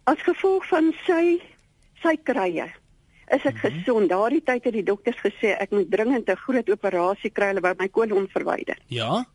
as 0.03 0.21
gevolg 0.21 0.67
van 0.67 0.93
sy 1.05 1.41
sy 2.01 2.17
krye 2.23 2.67
is 3.27 3.43
ek 3.43 3.53
mhm. 3.53 3.61
-huh. 3.61 3.73
gesond. 3.73 4.09
Daardie 4.09 4.43
tyd 4.43 4.63
het 4.63 4.73
die 4.73 4.83
dokters 4.83 5.17
gesê 5.17 5.57
ek 5.57 5.69
moet 5.69 5.91
dringend 5.91 6.29
'n 6.29 6.35
groot 6.35 6.69
operasie 6.69 7.29
kry 7.29 7.45
hulle 7.45 7.61
wou 7.61 7.73
my 7.77 7.89
kolon 7.89 8.27
verwyder. 8.27 8.77
Ja. 8.87 9.25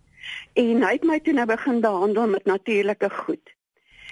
En 0.53 0.83
hy 0.83 0.93
het 0.93 1.05
my 1.05 1.21
toe 1.21 1.33
nou 1.33 1.47
begin 1.47 1.81
behandel 1.81 2.27
met 2.27 2.45
natuurlike 2.45 3.11
goed. 3.11 3.53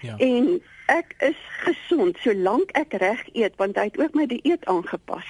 Ja. 0.00 0.16
En 0.16 0.62
ek 0.86 1.14
is 1.18 1.38
gesond 1.64 2.16
solank 2.24 2.70
ek 2.78 2.96
reg 3.02 3.22
eet 3.32 3.56
want 3.56 3.76
hy 3.76 3.90
het 3.90 3.98
ook 3.98 4.14
my 4.14 4.26
dieet 4.26 4.64
aangepas. 4.64 5.26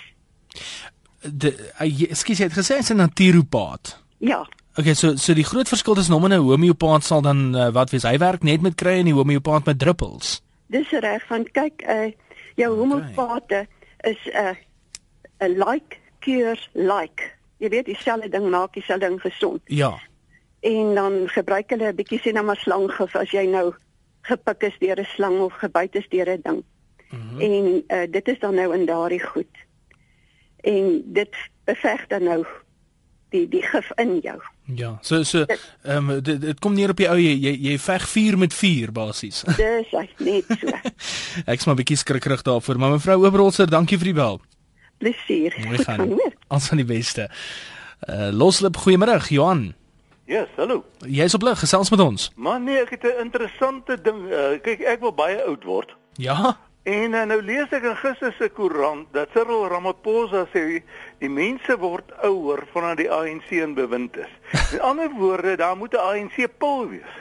De 1.20 1.52
ekskuus 1.78 2.38
jy 2.38 2.48
het 2.48 2.56
gesê 2.56 2.80
hy's 2.80 2.90
'n 2.90 2.96
naturopaat. 2.96 3.98
Ja. 4.18 4.48
Okay, 4.78 4.94
so 4.94 5.16
so 5.16 5.34
die 5.34 5.44
groot 5.44 5.68
verskil 5.68 5.94
tussen 5.94 6.14
hom 6.14 6.24
en 6.24 6.32
'n 6.32 6.46
homeopaat 6.46 7.04
sal 7.04 7.22
dan 7.22 7.56
uh, 7.56 7.68
wat 7.72 7.90
wees 7.90 8.02
hy 8.02 8.18
werk 8.18 8.42
net 8.42 8.60
met 8.60 8.74
kry 8.74 8.98
en 8.98 9.10
die 9.10 9.14
homeopaat 9.14 9.64
met 9.64 9.78
druppels. 9.78 10.40
Dis 10.66 10.90
reg 10.90 11.28
want 11.28 11.50
kyk 11.50 11.82
uh 11.82 12.12
jou 12.54 12.76
homeopaate 12.76 13.66
is 14.00 14.20
'n 14.26 14.36
uh, 14.36 14.54
'n 15.40 15.58
like 15.58 15.96
cures 16.20 16.68
like. 16.72 17.22
Jy 17.58 17.68
weet 17.68 17.84
dieselfde 17.84 18.28
ding 18.28 18.48
maak 18.50 18.72
dieselfde 18.72 19.08
ding 19.08 19.20
gesond. 19.20 19.60
Ja. 19.64 19.98
En 20.60 20.94
dan 20.94 21.28
gebruik 21.28 21.70
hulle 21.70 21.92
'n 21.92 21.96
bietjie 21.96 22.20
sien 22.20 22.34
nou 22.34 22.44
maar 22.44 22.56
slanggif 22.56 23.16
as 23.16 23.30
jy 23.30 23.46
nou 23.46 23.74
gepik 24.30 24.62
is 24.70 24.78
deur 24.78 25.00
'n 25.00 25.10
slang 25.14 25.40
of 25.40 25.58
gebyt 25.62 25.94
is 25.94 26.08
deur 26.08 26.30
'n 26.30 26.40
ding. 26.42 26.62
Mm 27.10 27.20
-hmm. 27.20 27.40
En 27.40 27.84
uh, 27.88 28.06
dit 28.10 28.28
is 28.28 28.38
dan 28.38 28.54
nou 28.54 28.74
in 28.74 28.86
daardie 28.86 29.22
goed. 29.22 29.54
En 30.60 31.02
dit 31.04 31.34
beveg 31.64 32.06
dan 32.06 32.22
nou 32.22 32.46
die 33.30 33.46
die 33.48 33.62
gif 33.62 33.90
in 33.96 34.18
jou. 34.22 34.38
Ja, 34.74 34.98
so 35.00 35.22
so 35.22 35.44
ehm 35.82 36.10
um, 36.10 36.22
dit, 36.22 36.40
dit 36.40 36.58
kom 36.58 36.74
neer 36.74 36.90
op 36.90 36.96
die 36.96 37.08
ou 37.10 37.18
jy 37.18 37.34
jy, 37.34 37.54
jy 37.70 37.78
veg 37.78 38.06
vuur 38.08 38.38
met 38.38 38.54
vuur 38.54 38.92
basies. 38.92 39.42
Dis 39.56 39.90
net 40.18 40.44
so. 40.60 40.76
Ek's 41.46 41.66
maar 41.66 41.78
bietjie 41.78 41.96
skrikkerig 41.96 42.42
daarvoor, 42.46 42.78
maar 42.78 42.90
mevrou 42.90 43.24
Oberholzer, 43.24 43.70
dankie 43.70 43.98
vir 43.98 44.12
die 44.12 44.18
bel. 44.18 44.40
Plesier. 44.98 45.54
Goed 45.66 45.84
gaan. 45.88 46.16
Ons 46.48 46.68
van 46.68 46.82
die 46.82 46.88
beste. 46.88 47.30
Uh 48.08 48.30
loslip 48.32 48.76
goeiemôre, 48.76 49.18
Johan. 49.28 49.70
Yes, 50.30 50.46
hallo. 50.54 50.84
Jy's 51.10 51.34
op 51.34 51.42
lig, 51.42 51.58
gesels 51.58 51.90
met 51.90 52.00
ons. 52.00 52.28
Man 52.38 52.62
nee, 52.62 52.78
ek 52.78 52.90
het 52.94 53.02
'n 53.02 53.18
interessante 53.18 53.96
ding. 54.02 54.30
Uh, 54.30 54.60
kyk, 54.62 54.80
ek 54.80 55.00
wil 55.00 55.10
baie 55.14 55.42
oud 55.42 55.64
word. 55.64 55.96
Ja. 56.22 56.56
En 56.82 57.12
uh, 57.12 57.26
nou 57.28 57.42
lees 57.44 57.68
ek 57.76 57.84
in 57.84 57.96
gister 58.00 58.32
se 58.38 58.48
koerant 58.56 59.04
dat 59.12 59.28
Cyril 59.34 59.66
Ramaphosa 59.68 60.46
sê 60.48 60.80
die 61.20 61.28
mense 61.28 61.76
word 61.76 62.08
ouer 62.24 62.64
vanaf 62.72 62.96
die 62.96 63.10
ANC 63.12 63.52
in 63.52 63.74
bewind 63.76 64.16
is. 64.16 64.32
Met 64.72 64.80
ander 64.80 65.10
woorde, 65.18 65.56
daar 65.60 65.76
moet 65.76 65.92
'n 65.92 66.00
ANC 66.00 66.48
pil 66.58 66.88
wees. 66.88 67.12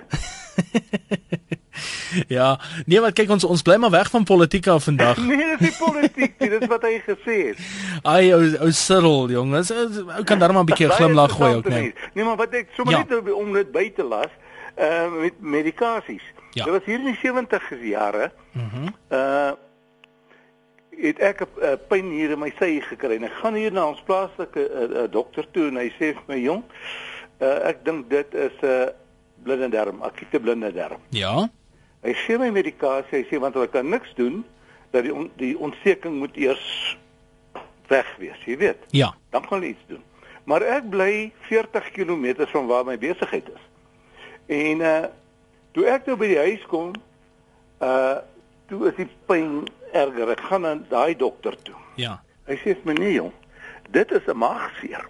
ja, 2.37 2.59
nee, 2.85 3.01
wat 3.03 3.13
kyk 3.19 3.35
ons 3.35 3.43
ons 3.43 3.61
bly 3.61 3.75
maar 3.75 3.91
weg 3.91 4.09
van 4.09 4.23
politiek 4.23 4.67
af 4.67 4.83
vandag. 4.87 5.19
nee, 5.27 5.37
dit 5.37 5.59
is 5.59 5.67
nie 5.67 5.75
politiek 5.75 6.39
nie, 6.39 6.49
dis 6.55 6.67
wat 6.71 6.87
hy 6.87 6.95
gesê 7.03 7.37
het. 7.51 7.59
Ai, 8.03 8.31
ou 8.33 8.43
ou 8.63 8.71
Cyril, 8.71 9.29
jongens, 9.35 9.75
ou 9.75 10.23
kan 10.23 10.39
daar 10.39 10.55
maar 10.55 10.63
'n 10.63 10.71
bietjie 10.71 10.89
glimlag 10.89 11.35
gooi 11.35 11.55
ook, 11.59 11.67
nee. 11.67 11.93
Nee, 12.13 12.23
maar 12.23 12.39
wat 12.39 12.55
ek 12.55 12.71
sommer 12.79 12.95
ja. 12.95 13.03
net 13.03 13.33
om 13.33 13.53
dit 13.53 13.71
by 13.71 13.91
te 13.91 14.03
las, 14.03 14.31
uh 14.79 15.11
met 15.19 15.35
medikasies. 15.41 16.23
Ja. 16.51 16.63
Dit 16.63 16.73
was 16.73 16.85
hier 16.85 16.99
in 16.99 17.05
die 17.05 17.19
70's 17.19 17.81
jare. 17.81 18.31
Mhm. 18.51 18.81
Mm 18.81 18.93
uh 19.09 19.51
het 20.99 21.19
ek 21.19 21.41
'n 21.41 21.63
uh, 21.63 21.75
pyn 21.87 22.11
hier 22.11 22.31
in 22.31 22.39
my 22.39 22.51
sy 22.59 22.81
gekry 22.83 23.15
en 23.15 23.23
ek 23.23 23.37
gaan 23.39 23.55
hier 23.55 23.71
na 23.71 23.87
ons 23.87 24.01
plaaslike 24.03 24.59
uh, 24.59 24.81
uh, 24.81 25.11
dokter 25.11 25.47
toe 25.51 25.67
en 25.67 25.77
hy 25.79 25.87
sê 25.95 26.11
vir 26.17 26.25
my 26.27 26.39
jong, 26.39 26.63
uh, 27.39 27.69
ek 27.71 27.85
dink 27.85 28.09
dit 28.09 28.33
is 28.33 28.57
'n 28.61 28.67
uh, 28.67 28.89
blinde 29.43 29.69
darm, 29.69 30.01
akute 30.03 30.39
blinde 30.39 30.73
darm. 30.75 30.99
Ja. 31.09 31.47
Hy 32.03 32.13
gee 32.13 32.37
my 32.37 32.49
medikasie, 32.51 33.21
hy 33.21 33.25
sê 33.29 33.39
want 33.39 33.55
hulle 33.55 33.71
kan 33.71 33.89
niks 33.89 34.11
doen 34.15 34.43
dat 34.91 35.03
die 35.03 35.13
on, 35.13 35.31
die 35.35 35.57
ontsteking 35.57 36.19
moet 36.19 36.35
eers 36.35 36.97
weg 37.87 38.07
wees, 38.17 38.43
jy 38.45 38.57
weet. 38.57 38.83
Ja. 38.91 39.13
Dan 39.29 39.47
kan 39.47 39.59
hulle 39.59 39.71
iets 39.71 39.87
doen. 39.87 40.03
Maar 40.43 40.61
ek 40.61 40.89
bly 40.89 41.31
40 41.47 41.91
km 41.91 42.45
van 42.45 42.67
waar 42.67 42.85
my 42.85 42.97
besigheid 42.97 43.47
is. 43.47 43.65
En 44.47 44.81
uh 44.81 45.07
toe 45.73 45.85
ek 45.85 46.07
nou 46.09 46.17
by 46.19 46.27
die 46.31 46.41
huis 46.47 46.65
kom, 46.71 46.93
uh 47.81 48.17
toe 48.69 48.83
is 48.85 48.97
die 48.99 49.07
pyn 49.25 49.63
erger. 49.97 50.29
Ek 50.35 50.43
gaan 50.45 50.61
na 50.61 50.75
daai 50.91 51.15
dokter 51.17 51.55
toe. 51.65 51.77
Ja. 51.97 52.19
Hy 52.45 52.57
sê 52.61 52.75
vir 52.77 52.85
my 52.85 52.95
nee 52.99 53.15
jong, 53.15 53.33
dit 53.89 54.11
is 54.11 54.27
'n 54.27 54.37
maagseer. 54.37 55.05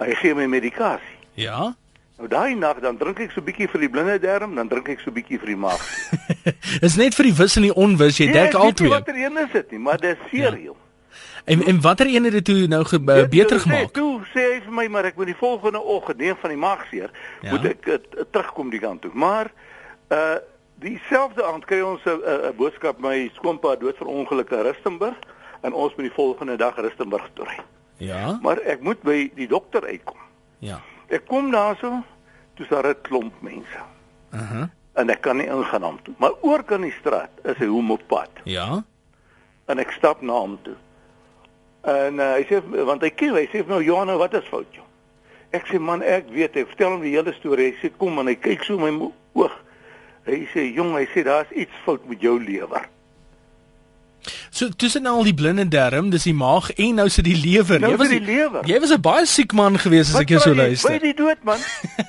Hy 0.00 0.14
gee 0.14 0.34
my 0.34 0.46
medikasie. 0.46 1.18
Ja. 1.34 1.74
Nou 2.18 2.28
daai 2.28 2.54
nag 2.54 2.80
dan 2.80 2.96
drink 2.96 3.20
ek 3.20 3.32
so 3.34 3.42
bietjie 3.42 3.68
vir 3.68 3.80
die 3.80 3.88
blinde 3.88 4.18
darm, 4.22 4.54
dan 4.54 4.68
drink 4.68 4.88
ek 4.88 5.00
so 5.00 5.10
bietjie 5.10 5.38
vir 5.38 5.54
die 5.54 5.56
maag. 5.56 5.82
is 6.86 6.96
net 6.96 7.14
vir 7.14 7.24
die 7.24 7.34
wis 7.34 7.56
en 7.56 7.66
die 7.66 7.74
onwis, 7.74 8.20
jy 8.20 8.28
dek 8.32 8.54
al 8.54 8.72
twee. 8.72 8.88
Nee, 8.88 8.98
watter 8.98 9.16
een 9.16 9.38
is 9.44 9.52
dit 9.52 9.70
nie, 9.70 9.78
maar 9.78 10.00
dis 10.00 10.18
seer 10.30 10.58
ja. 10.58 10.76
En 11.44 11.64
en 11.66 11.80
watter 11.80 12.06
een 12.06 12.24
het 12.24 12.32
dit 12.32 12.44
toe 12.44 12.66
nou 12.70 12.84
ge, 12.84 13.00
uh, 13.02 13.24
beter 13.28 13.60
gemaak? 13.60 13.88
Sê, 13.88 13.92
toe 13.98 14.20
sê 14.30 14.51
vir 14.72 14.80
my 14.80 14.88
maar 14.88 15.08
ek 15.10 15.18
moet 15.20 15.28
die 15.30 15.36
volgende 15.36 15.80
oggend 15.80 16.18
neem 16.18 16.38
van 16.40 16.50
die 16.54 16.60
maagseer, 16.60 17.12
ja. 17.42 17.52
moet 17.52 17.68
ek 17.74 17.86
uh, 17.92 17.98
terugkom 18.32 18.72
die 18.72 18.80
kant 18.80 19.04
toe. 19.04 19.12
Maar 19.14 19.52
uh 20.10 20.40
dieselfde 20.82 21.44
aand 21.46 21.62
kry 21.68 21.78
ons 21.86 22.02
'n 22.10 22.18
'n 22.18 22.56
boodskap 22.58 22.98
my 22.98 23.30
skoonpa 23.36 23.76
dood 23.78 23.96
vir 23.96 24.08
ongelukkige 24.08 24.62
Rustenburg 24.66 25.14
en 25.62 25.72
ons 25.72 25.94
moet 25.94 26.08
die 26.08 26.16
volgende 26.16 26.56
dag 26.56 26.74
Rustenburg 26.76 27.28
toe 27.34 27.46
ry. 27.46 27.60
Ja. 28.02 28.38
Maar 28.42 28.58
ek 28.66 28.82
moet 28.82 29.02
by 29.02 29.30
die 29.36 29.46
dokter 29.46 29.84
uitkom. 29.86 30.18
Ja. 30.58 30.80
Ek 31.06 31.26
kom 31.26 31.52
daarso, 31.52 32.02
toe 32.54 32.66
daar 32.66 32.88
'n 32.88 33.00
klomp 33.02 33.34
mense. 33.42 33.80
Mhm. 34.30 34.42
Uh 34.42 34.50
-huh. 34.50 34.68
En 34.94 35.10
ek 35.10 35.20
kan 35.20 35.36
nie 35.36 35.46
ingaan 35.46 35.82
hom 35.82 36.02
toe, 36.02 36.14
maar 36.18 36.32
oor 36.40 36.62
kan 36.62 36.80
die 36.80 36.94
straat 37.00 37.30
is 37.44 37.58
'n 37.58 37.68
homopad. 37.68 38.30
Ja. 38.44 38.82
En 39.66 39.78
ek 39.78 39.90
stap 39.90 40.20
na 40.20 40.32
hom 40.32 40.58
toe. 40.62 40.76
En 41.82 42.18
uh, 42.18 42.34
hy 42.38 42.46
sê 42.46 42.60
want 42.86 43.02
hy 43.02 43.10
ken, 43.10 43.34
hy 43.34 43.48
sê 43.50 43.64
nou 43.66 43.82
Johanna, 43.82 44.14
wat 44.20 44.36
is 44.38 44.46
fout 44.50 44.68
jou? 44.76 44.86
Ek 45.52 45.66
sê 45.68 45.80
man, 45.82 46.04
ek 46.06 46.30
weet, 46.32 46.56
ek 46.56 46.70
vertel 46.70 46.94
hom 46.94 47.02
die 47.04 47.16
hele 47.16 47.34
storie. 47.36 47.72
Hy 47.72 47.82
sê 47.82 47.90
kom 47.98 48.22
en 48.22 48.30
hy 48.30 48.36
kyk 48.38 48.64
so 48.64 48.78
my 48.80 48.92
oog. 49.34 49.58
Hy 50.28 50.44
sê 50.52 50.68
jong, 50.70 50.94
hy 50.94 51.06
sê 51.12 51.24
daar's 51.26 51.50
iets 51.58 51.82
fout 51.84 52.04
met 52.08 52.22
jou 52.22 52.38
lewer. 52.40 52.86
So 54.54 54.68
tussen 54.68 55.06
al 55.10 55.24
die 55.26 55.34
blinde 55.34 55.64
darm, 55.68 56.12
dis 56.12 56.28
die 56.28 56.34
maag 56.36 56.68
en 56.76 57.00
nou 57.00 57.08
sit 57.10 57.26
die 57.26 57.34
lewer. 57.34 57.80
Nou 57.82 57.90
jy 57.90 57.98
was 57.98 58.12
die 58.12 58.22
lewer. 58.22 58.66
Jy 58.68 58.78
was 58.84 58.92
'n 58.94 59.00
baie 59.02 59.26
siek 59.26 59.52
man 59.52 59.78
gewees 59.78 60.12
as 60.12 60.14
Wat 60.14 60.22
ek 60.22 60.34
jou 60.36 60.40
so 60.40 60.54
luister. 60.54 60.92
Jy 60.92 60.98
die 61.10 61.14
dood 61.18 61.42
man. 61.42 61.58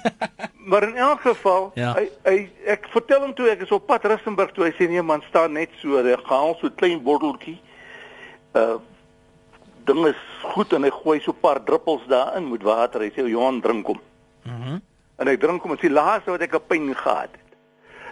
maar 0.70 0.84
in 0.84 0.96
elk 0.96 1.22
geval, 1.22 1.72
ja. 1.76 1.94
hy, 1.98 2.06
hy 2.30 2.38
ek 2.68 2.86
vertel 2.94 3.26
hom 3.26 3.34
toe 3.34 3.50
ek 3.50 3.66
is 3.66 3.72
op 3.72 3.88
pad 3.88 4.06
Rustenburg 4.06 4.54
toe 4.54 4.70
hy 4.70 4.74
sê 4.78 4.88
nee 4.88 5.02
man, 5.02 5.24
staan 5.30 5.58
net 5.58 5.74
so, 5.82 5.98
hy 5.98 6.16
gaan 6.30 6.54
so 6.62 6.70
klein 6.70 7.02
botteltjie. 7.02 7.58
Uh 8.54 8.78
ding 9.86 10.06
is 10.08 10.20
goed 10.42 10.74
en 10.74 10.84
hy 10.84 10.90
gooi 10.90 11.20
so 11.20 11.32
'n 11.32 11.40
paar 11.42 11.64
druppels 11.64 12.06
daarin 12.08 12.50
met 12.50 12.64
water. 12.64 13.02
Hy 13.02 13.10
sê 13.10 13.28
Johan 13.30 13.62
drink 13.62 13.88
hom. 13.88 14.02
Mhm. 14.44 14.72
Mm 14.72 14.82
en 15.18 15.28
hy 15.28 15.38
drink 15.38 15.62
hom 15.62 15.72
en 15.72 15.78
sê 15.78 15.90
laaste 15.92 16.32
wat 16.32 16.42
ek 16.42 16.56
'n 16.56 16.68
pyn 16.68 16.96
gehad 16.96 17.30
het. 17.32 17.52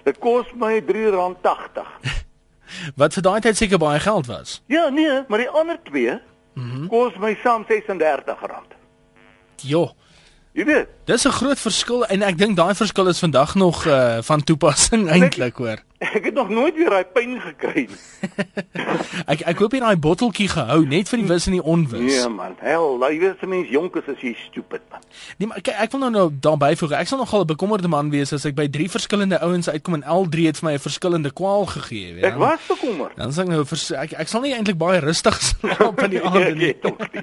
Dit 0.06 0.20
kos 0.20 0.46
my 0.56 0.80
R3.80. 0.82 1.88
Wat 3.00 3.14
vir 3.14 3.24
daai 3.24 3.42
tyd 3.42 3.58
seker 3.58 3.78
baie 3.78 4.00
geld 4.00 4.26
was. 4.28 4.62
Ja, 4.66 4.90
nee, 4.90 5.24
maar 5.28 5.38
die 5.38 5.50
ander 5.50 5.78
twee 5.84 6.20
mm 6.54 6.72
-hmm. 6.72 6.88
kos 6.88 7.18
my 7.18 7.38
saam 7.44 7.66
R36. 7.66 8.78
Jo. 9.56 9.92
Jy 10.52 10.66
weet, 10.66 10.88
dis 11.06 11.26
'n 11.26 11.32
groot 11.32 11.60
verskil 11.60 12.06
en 12.06 12.22
ek 12.22 12.38
dink 12.38 12.56
daai 12.56 12.76
verskil 12.76 13.08
is 13.08 13.20
vandag 13.20 13.56
nog 13.56 13.86
uh, 13.86 14.18
van 14.22 14.44
toepassing 14.44 15.10
eintlik 15.10 15.56
hoor. 15.56 15.80
Ek 16.02 16.26
het 16.26 16.34
nog 16.34 16.50
nooit 16.50 16.74
weer 16.76 16.90
daai 16.90 17.06
pyn 17.14 17.36
gekry 17.42 17.84
nie. 17.86 18.00
ek 19.34 19.44
ek 19.52 19.60
hoop 19.62 19.76
jy 19.76 19.82
daai 19.84 20.00
botteltjie 20.02 20.48
gehou 20.50 20.80
net 20.90 21.12
vir 21.12 21.22
die 21.22 21.28
wis 21.30 21.46
en 21.46 21.54
die 21.54 21.62
onwis. 21.62 22.08
Nee 22.08 22.30
man, 22.34 22.56
hel, 22.66 22.96
jy 23.06 23.20
weet 23.22 23.44
se 23.44 23.50
mens 23.50 23.70
jonk 23.70 24.00
is 24.02 24.10
as 24.10 24.24
jy 24.26 24.32
stupid 24.48 24.82
man. 24.90 25.04
Nee 25.38 25.52
maar 25.52 25.62
kyk 25.62 25.78
ek 25.86 25.94
wil 25.94 26.02
nou 26.02 26.10
nou 26.16 26.24
daarby 26.34 26.72
voeg. 26.80 26.96
Ek 26.98 27.12
sal 27.12 27.22
nogal 27.22 27.46
'n 27.46 27.52
bekommerde 27.54 27.92
man 27.92 28.10
wees 28.10 28.34
as 28.34 28.48
ek 28.50 28.58
by 28.58 28.66
drie 28.66 28.90
verskillende 28.90 29.38
ouens 29.46 29.70
uitkom 29.70 30.00
en 30.00 30.04
al 30.04 30.26
drie 30.26 30.48
het 30.50 30.58
vir 30.58 30.72
my 30.72 30.74
'n 30.80 30.86
verskillende 30.88 31.32
kwaal 31.38 31.70
gegee, 31.70 32.18
weet 32.18 32.26
jy. 32.26 32.32
Ek 32.34 32.42
was 32.42 32.66
bekommerd. 32.66 33.16
Dan 33.22 33.30
sê 33.30 33.46
ek 33.46 33.54
nou 33.54 33.62
ek 34.02 34.12
ek 34.26 34.28
sal 34.28 34.42
nie 34.42 34.56
eintlik 34.58 34.82
baie 34.82 35.00
rustig 35.06 35.38
slaap 35.46 36.02
in 36.02 36.10
die 36.18 36.24
aand 36.26 36.58
nie. 36.58 36.74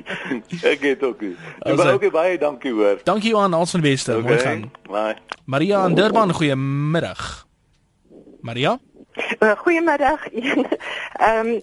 ek 0.73 0.81
het 0.87 1.03
ook. 1.03 1.27
Maar 1.67 1.99
ook 1.99 2.13
baie 2.13 2.39
dankie 2.39 2.71
hoor. 2.73 3.03
Dankie 3.03 3.35
Johan, 3.35 3.55
alles 3.55 3.75
van 3.75 3.83
die 3.83 3.91
beste. 3.91 4.17
Okay. 4.23 4.23
Mooi 4.23 4.39
gaan. 4.39 4.71
Bye. 4.87 5.19
Maria 5.45 5.87
in 5.87 5.99
Durban, 5.99 6.31
goeiemiddag. 6.31 7.48
Maria? 8.49 8.79
Uh, 9.39 9.51
goeiemiddag. 9.65 10.29
Ehm 10.33 11.47
um, 11.47 11.59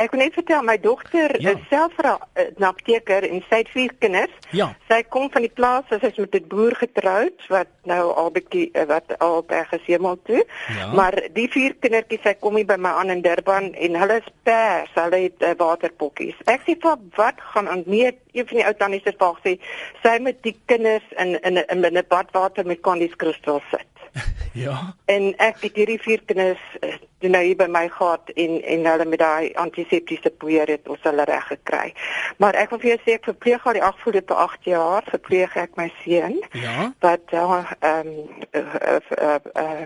ek 0.00 0.14
wil 0.14 0.22
net 0.22 0.36
vertel 0.38 0.62
my 0.64 0.76
dogter 0.80 1.34
ja. 1.42 1.50
is 1.50 1.64
self 1.68 1.98
'n 2.00 2.06
uh, 2.08 2.68
apteker 2.68 3.26
en 3.28 3.42
sy 3.50 3.58
het 3.60 3.72
vier 3.74 3.92
kinders. 4.00 4.32
Ja. 4.56 4.70
Sy 4.88 5.02
kom 5.12 5.26
van 5.34 5.44
die 5.44 5.52
plaas, 5.52 5.84
sy 5.90 5.98
is 6.08 6.16
met 6.16 6.38
'n 6.38 6.48
boer 6.48 6.76
getroud 6.80 7.44
wat 7.52 7.68
nou 7.84 8.14
al 8.22 8.30
bietjie 8.32 8.70
uh, 8.72 8.86
wat 8.88 9.12
al 9.18 9.44
by 9.50 9.60
gesemel 9.74 10.16
toe. 10.24 10.40
Ja. 10.78 10.86
Maar 10.96 11.18
die 11.36 11.48
vier 11.52 11.76
kindertjies, 11.82 12.24
sy 12.24 12.34
kom 12.40 12.56
hier 12.56 12.70
by 12.72 12.78
my 12.80 12.94
aan 13.02 13.12
in 13.12 13.20
Durban 13.20 13.74
en 13.74 14.00
hulle 14.00 14.16
is 14.22 14.32
pers, 14.48 14.96
hulle 14.96 15.20
het 15.26 15.44
uh, 15.44 15.52
waterpokkies. 15.60 16.40
Ek 16.48 16.64
sê 16.64 16.78
vir 16.80 16.96
wat 17.20 17.36
gaan 17.52 17.68
aan 17.68 17.84
nee, 17.86 18.16
een 18.32 18.48
van 18.48 18.56
die 18.56 18.66
ou 18.66 18.74
tannies 18.74 19.04
het 19.04 19.20
vir 19.20 19.36
sê 19.44 19.58
sy 20.02 20.16
met 20.24 20.40
die 20.42 20.56
kinders 20.64 21.04
in 21.18 21.36
in 21.44 21.60
in 21.60 21.84
'n 21.84 22.08
badwater 22.08 22.64
met 22.64 22.80
candies 22.80 23.16
kristal 23.16 23.60
sit. 23.68 23.89
ja. 24.64 24.94
En 25.04 25.36
ek 25.36 25.60
het 25.60 25.76
hierdie 25.76 26.00
vier 26.02 26.22
kinders 26.26 26.60
uh, 26.80 26.94
nou 27.28 27.44
hier 27.44 27.56
by 27.56 27.66
my 27.68 27.88
gehad 27.92 28.30
en 28.34 28.62
en 28.62 28.86
hulle 28.90 29.04
met 29.04 29.18
daai 29.20 29.52
antiseptiese 29.60 30.30
poeier 30.30 30.68
het 30.72 30.88
ons 30.88 31.02
hulle 31.02 31.24
reg 31.28 31.46
gekry. 31.52 31.92
Maar 32.38 32.54
ek 32.62 32.70
wil 32.72 32.80
vir 32.82 32.90
jou 32.90 33.00
sê 33.04 33.10
ek 33.18 33.28
verpleeg 33.28 33.66
al 33.66 33.78
die 33.78 33.84
afgelope 33.84 34.34
8 34.34 34.64
jaar 34.72 35.02
verpleeg 35.10 35.56
ek 35.60 35.72
my 35.80 35.88
seun. 36.02 36.36
Ja. 36.56 36.76
Wat 37.04 37.26
ehm 37.36 37.52
uh, 37.52 37.64
'n 37.82 38.06
uh, 38.52 38.60
uh, 38.90 39.00
uh, 39.22 39.38
uh, 39.56 39.82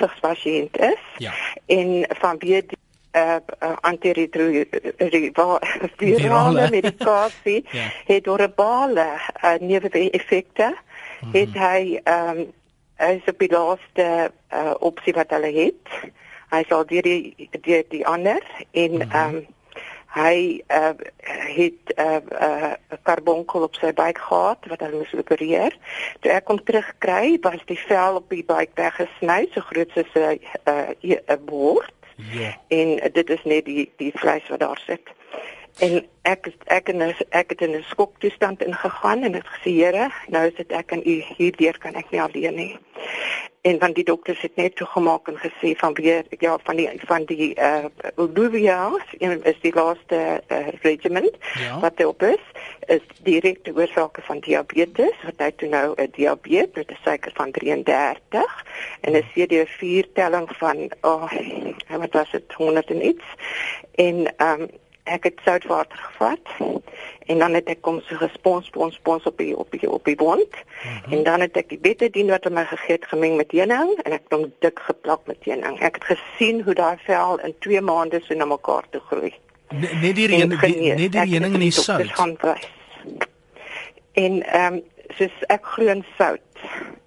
vrugspasiënt 0.00 0.74
is. 0.78 1.02
Ja. 1.18 1.32
En 1.66 2.06
van 2.20 2.38
wie 2.38 2.66
die 2.66 2.78
uh, 3.12 3.36
uh, 3.62 3.76
antiretrovirale 3.80 6.70
medikasie 6.70 7.66
ja. 7.78 7.90
het 8.06 8.28
orbale 8.28 9.06
uh, 9.44 9.54
neeweffekte. 9.60 10.68
Mm 10.68 10.76
-hmm. 11.20 11.40
Het 11.40 11.52
hy 11.52 12.00
ehm 12.04 12.38
um, 12.38 12.52
is 12.98 13.24
op 13.26 13.38
die 13.38 13.52
laaste 13.52 14.32
uh, 14.52 14.74
opsie 14.78 15.12
wat 15.14 15.30
hulle 15.30 15.52
het. 15.52 15.94
Hy 16.50 16.64
sal 16.68 16.86
deur 16.86 17.02
die 17.02 17.48
deur 17.60 17.84
die 17.88 18.06
ander 18.06 18.42
en 18.72 18.98
mhm. 18.98 19.10
ehm 19.10 19.30
mm 19.30 19.36
um, 19.36 19.46
hy 20.08 20.62
uh, 20.72 20.96
het 21.28 21.82
'n 21.94 22.00
uh, 22.00 22.16
uh, 22.40 22.72
karbonkel 23.02 23.62
op 23.62 23.74
sy 23.74 23.92
buik 23.92 24.18
gehad 24.18 24.66
wat 24.66 24.80
hulle 24.80 24.96
moes 24.96 25.14
opereer. 25.14 25.76
Toe 26.20 26.32
ek 26.32 26.48
hom 26.48 26.62
terugkry, 26.64 27.38
was 27.40 27.60
die 27.66 27.78
vel 27.78 28.16
op 28.16 28.28
die 28.32 28.44
buik 28.44 28.70
weggesny, 28.74 29.48
so 29.52 29.60
groot 29.60 29.90
soos 29.94 30.14
'n 30.16 30.40
'n 31.04 31.44
bord. 31.44 31.92
Ja. 32.16 32.56
En 32.68 33.12
dit 33.12 33.30
is 33.30 33.44
net 33.44 33.64
die 33.64 33.92
die 33.96 34.12
vleis 34.14 34.48
wat 34.48 34.60
daar 34.60 34.80
sit. 34.86 35.06
En 35.78 36.00
ek 36.26 36.48
ek 36.66 36.88
en 36.90 37.02
ek 37.06 37.52
het 37.54 37.60
in 37.60 37.76
'n 37.76 37.84
skoktoestand 37.88 38.62
ingegaan 38.62 39.22
en 39.22 39.34
het 39.34 39.46
gesê 39.46 39.70
Here, 39.78 40.10
nou 40.26 40.46
is 40.46 40.54
dit 40.54 40.72
ek 40.72 40.90
en 40.90 41.02
u 41.04 41.22
hierdeur 41.36 41.78
kan 41.78 41.94
ek 41.94 42.10
nie 42.10 42.22
alleen 42.22 42.54
nie. 42.54 42.78
En 43.60 43.78
van 43.78 43.92
die 43.92 44.04
dokters 44.04 44.40
het 44.40 44.56
net 44.56 44.76
toegemaak 44.76 45.28
en 45.28 45.38
gesê 45.38 45.76
van 45.76 45.94
weer 45.94 46.24
ja 46.38 46.58
van 46.62 46.76
die 46.76 46.88
van 47.06 47.24
die 47.24 47.54
eh 47.54 47.84
uh, 47.84 48.10
Olivia 48.16 48.90
is 49.42 49.60
die 49.60 49.74
laaste 49.74 50.42
uh, 50.48 50.68
regiment 50.82 51.36
ja. 51.54 51.80
wat 51.80 52.04
op 52.04 52.22
is 52.22 52.44
is 52.86 53.02
direkte 53.22 53.72
oorsake 53.74 54.22
van 54.22 54.40
diabetes 54.40 55.16
wat 55.24 55.38
hy 55.38 55.50
toe 55.50 55.68
nou 55.68 55.94
'n 55.96 56.10
diabetes 56.10 56.74
met 56.74 56.90
'n 56.90 57.02
suiker 57.04 57.32
van 57.34 57.50
33 57.50 58.64
en 59.00 59.12
'n 59.12 59.24
CD4 59.34 60.12
telling 60.12 60.56
van 60.56 60.90
oh 61.00 61.32
wat 61.88 62.12
was 62.12 62.30
dit 62.30 62.52
100 62.52 62.90
en 62.90 63.06
iets 63.06 63.24
en 63.94 64.34
ehm 64.36 64.60
um, 64.60 64.68
ek 65.08 65.24
het 65.28 65.40
soutwater 65.44 65.98
gevat 65.98 66.52
en 67.26 67.38
dan 67.38 67.54
het 67.54 67.68
ek 67.68 67.82
kom 67.86 68.00
so 68.06 68.16
gespons 68.20 68.66
spons 68.66 68.94
spons 68.94 69.26
op 69.28 69.36
die 69.38 69.56
op 69.56 69.70
die 69.72 69.90
op 69.90 70.04
die 70.04 70.16
wond 70.16 70.54
mm 70.54 70.90
-hmm. 70.90 71.12
en 71.12 71.24
dan 71.24 71.40
het 71.40 71.56
ek 71.56 71.68
die 71.68 71.78
betadine 71.78 72.30
wat 72.30 72.48
my 72.50 72.64
gegee 72.64 72.96
het 72.96 73.06
gemeng 73.10 73.36
met 73.36 73.52
heuning 73.52 73.92
en 74.02 74.12
ek 74.12 74.22
het 74.28 74.38
hom 74.38 74.52
dik 74.58 74.78
geplak 74.78 75.26
met 75.26 75.44
heuning. 75.44 75.80
Ek 75.80 75.94
het 75.94 76.04
gesien 76.16 76.62
hoe 76.62 76.74
daai 76.74 76.96
vel 77.06 77.38
in 77.38 77.54
2 77.58 77.80
maande 77.80 78.20
so 78.20 78.34
na 78.34 78.44
mekaar 78.44 78.84
toe 78.90 79.00
groei. 79.00 79.34
Net 79.68 80.16
die 80.16 80.28
heuning 80.28 80.60
net 80.96 81.12
die 81.12 81.20
heuning 81.20 81.54
in 81.54 81.60
die 81.60 81.70
sout. 81.70 82.12
En 84.12 84.42
ehm 84.42 84.74
um, 84.74 84.82
soos 85.08 85.44
ek 85.46 85.64
groen 85.64 86.04
sout. 86.16 86.40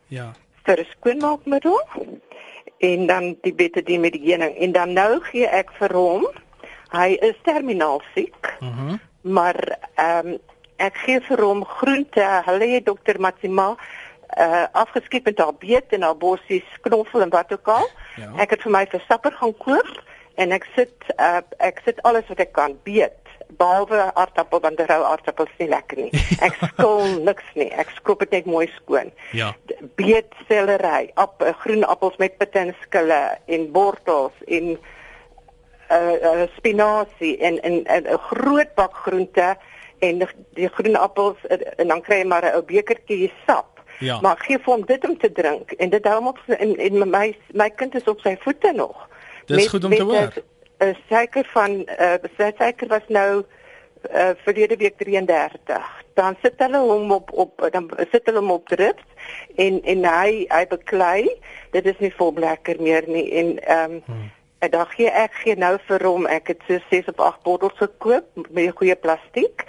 Ja. 0.08 0.34
vir 0.66 0.80
'n 0.80 0.88
skoonmaakmiddel 0.90 1.80
en 2.78 3.06
dan 3.08 3.38
die 3.42 3.54
betadine 3.54 4.00
met 4.00 4.14
die 4.14 4.26
heuning 4.30 4.58
en 4.58 4.72
dan 4.72 4.94
nou 4.94 5.20
gee 5.22 5.48
ek 5.48 5.72
vir 5.80 5.94
hom 5.94 6.28
hy 6.92 7.18
is 7.22 7.40
terminaal 7.48 8.02
siek. 8.16 8.54
Mhm. 8.60 8.88
Mm 8.88 9.00
maar 9.22 9.78
ehm 10.02 10.28
um, 10.28 10.38
ek 10.82 10.96
gee 11.06 11.20
vir 11.22 11.42
hom 11.46 11.60
groente. 11.66 12.24
Hulle 12.46 12.68
het 12.72 12.86
dokter 12.86 13.20
Matsima 13.22 13.76
uh 14.40 14.64
afgeskep 14.72 15.26
met 15.30 15.38
haar 15.38 15.54
beet 15.60 15.94
en 15.94 16.02
haar 16.02 16.18
bossies 16.18 16.66
knoffel 16.82 17.22
en 17.22 17.30
wat 17.30 17.54
ook 17.54 17.68
al. 17.68 17.90
Ja. 18.16 18.32
Ek 18.42 18.56
het 18.56 18.62
vir 18.66 18.72
my 18.72 18.86
versapper 18.90 19.32
gaan 19.32 19.54
koop 19.58 19.92
en 20.36 20.52
ek 20.52 20.66
sit 20.76 21.14
uh 21.20 21.44
ek 21.60 21.84
sit 21.86 22.02
alles 22.02 22.28
wat 22.34 22.40
ek 22.40 22.54
kan 22.58 22.78
beet 22.84 23.22
behalwe 23.58 24.14
aardappel 24.16 24.62
want 24.64 24.80
die 24.80 24.88
rou 24.90 25.02
aardappel 25.04 25.50
is 25.50 25.60
nie 25.60 25.70
lekker 25.72 26.02
nie. 26.06 26.24
Ek 26.48 26.56
skil 26.62 27.20
niks 27.28 27.50
nie. 27.60 27.68
Ek 27.84 27.92
skop 27.98 28.24
dit 28.24 28.38
net 28.38 28.48
mooi 28.50 28.68
skoon. 28.78 29.12
Ja. 29.36 29.52
Beet 30.00 30.32
sellery, 30.48 31.12
ap 31.20 31.44
groen 31.64 31.84
appels 31.84 32.18
met 32.22 32.38
pitte 32.40 32.62
en 32.64 32.74
skille 32.86 33.20
en 33.52 33.68
wortels 33.76 34.46
en 34.48 34.78
uh, 35.92 36.16
uh 36.22 36.48
spinasie 36.56 37.38
en 37.38 37.60
'n 37.64 37.84
'n 37.88 38.18
groot 38.18 38.74
bak 38.76 38.94
groente 38.94 39.58
en 40.00 40.28
die 40.54 40.70
groen 40.70 40.96
appels 40.96 41.38
uh, 41.50 41.58
en 41.78 41.88
dan 41.88 42.02
kry 42.02 42.18
jy 42.22 42.28
maar 42.28 42.46
'n 42.46 42.66
bekertjie 42.66 43.32
sap. 43.46 43.80
Ja. 44.00 44.20
Maar 44.22 44.38
gee 44.38 44.58
vir 44.58 44.74
hom 44.74 44.86
dit 44.86 45.04
om 45.08 45.18
te 45.18 45.32
drink 45.32 45.72
en 45.72 45.90
dit 45.90 46.06
hou 46.06 46.16
hom 46.16 46.28
op 46.28 46.40
en, 46.48 46.78
en 46.78 47.10
my 47.10 47.36
my 47.54 47.70
kind 47.70 47.96
is 47.96 48.08
op 48.10 48.20
sy 48.20 48.36
voete 48.40 48.72
nog. 48.72 49.10
Dis 49.46 49.68
goed 49.68 49.84
om 49.84 49.96
te 49.96 50.04
hoor. 50.04 50.34
'n 50.82 50.98
suiker 51.10 51.46
van 51.54 51.72
uh 52.00 52.18
sy 52.38 52.52
suiker 52.58 52.88
was 52.88 53.08
nou 53.08 53.44
uh 54.14 54.30
verlede 54.44 54.78
week 54.78 54.98
33. 54.98 56.04
Dan 56.14 56.36
sit 56.42 56.54
hulle 56.58 56.78
hom 56.78 57.12
op 57.12 57.32
op 57.32 57.68
dan 57.72 57.90
sit 58.12 58.26
hulle 58.26 58.40
hom 58.40 58.52
op 58.52 58.68
drips 58.68 59.06
en 59.56 59.82
en 59.84 60.06
hy 60.06 60.46
hy 60.48 60.66
beklei. 60.68 61.38
Dit 61.72 61.86
is 61.86 62.00
nie 62.00 62.14
vol 62.18 62.34
lekker 62.36 62.82
meer 62.82 63.04
nie 63.08 63.32
en 63.32 63.58
ehm 63.64 63.92
um, 63.92 64.02
hmm. 64.06 64.30
En 64.62 64.70
dan 64.70 64.86
gee 64.94 65.10
ek 65.10 65.34
gee 65.42 65.56
nou 65.58 65.74
vir 65.88 66.04
hom, 66.06 66.28
ek 66.30 66.52
het 66.54 66.60
so 66.68 66.78
6 66.90 67.08
of 67.10 67.22
8 67.26 67.40
bottels 67.48 67.78
gekoop 67.80 68.44
met 68.54 68.76
goeie 68.78 68.96
plastiek 68.96 69.64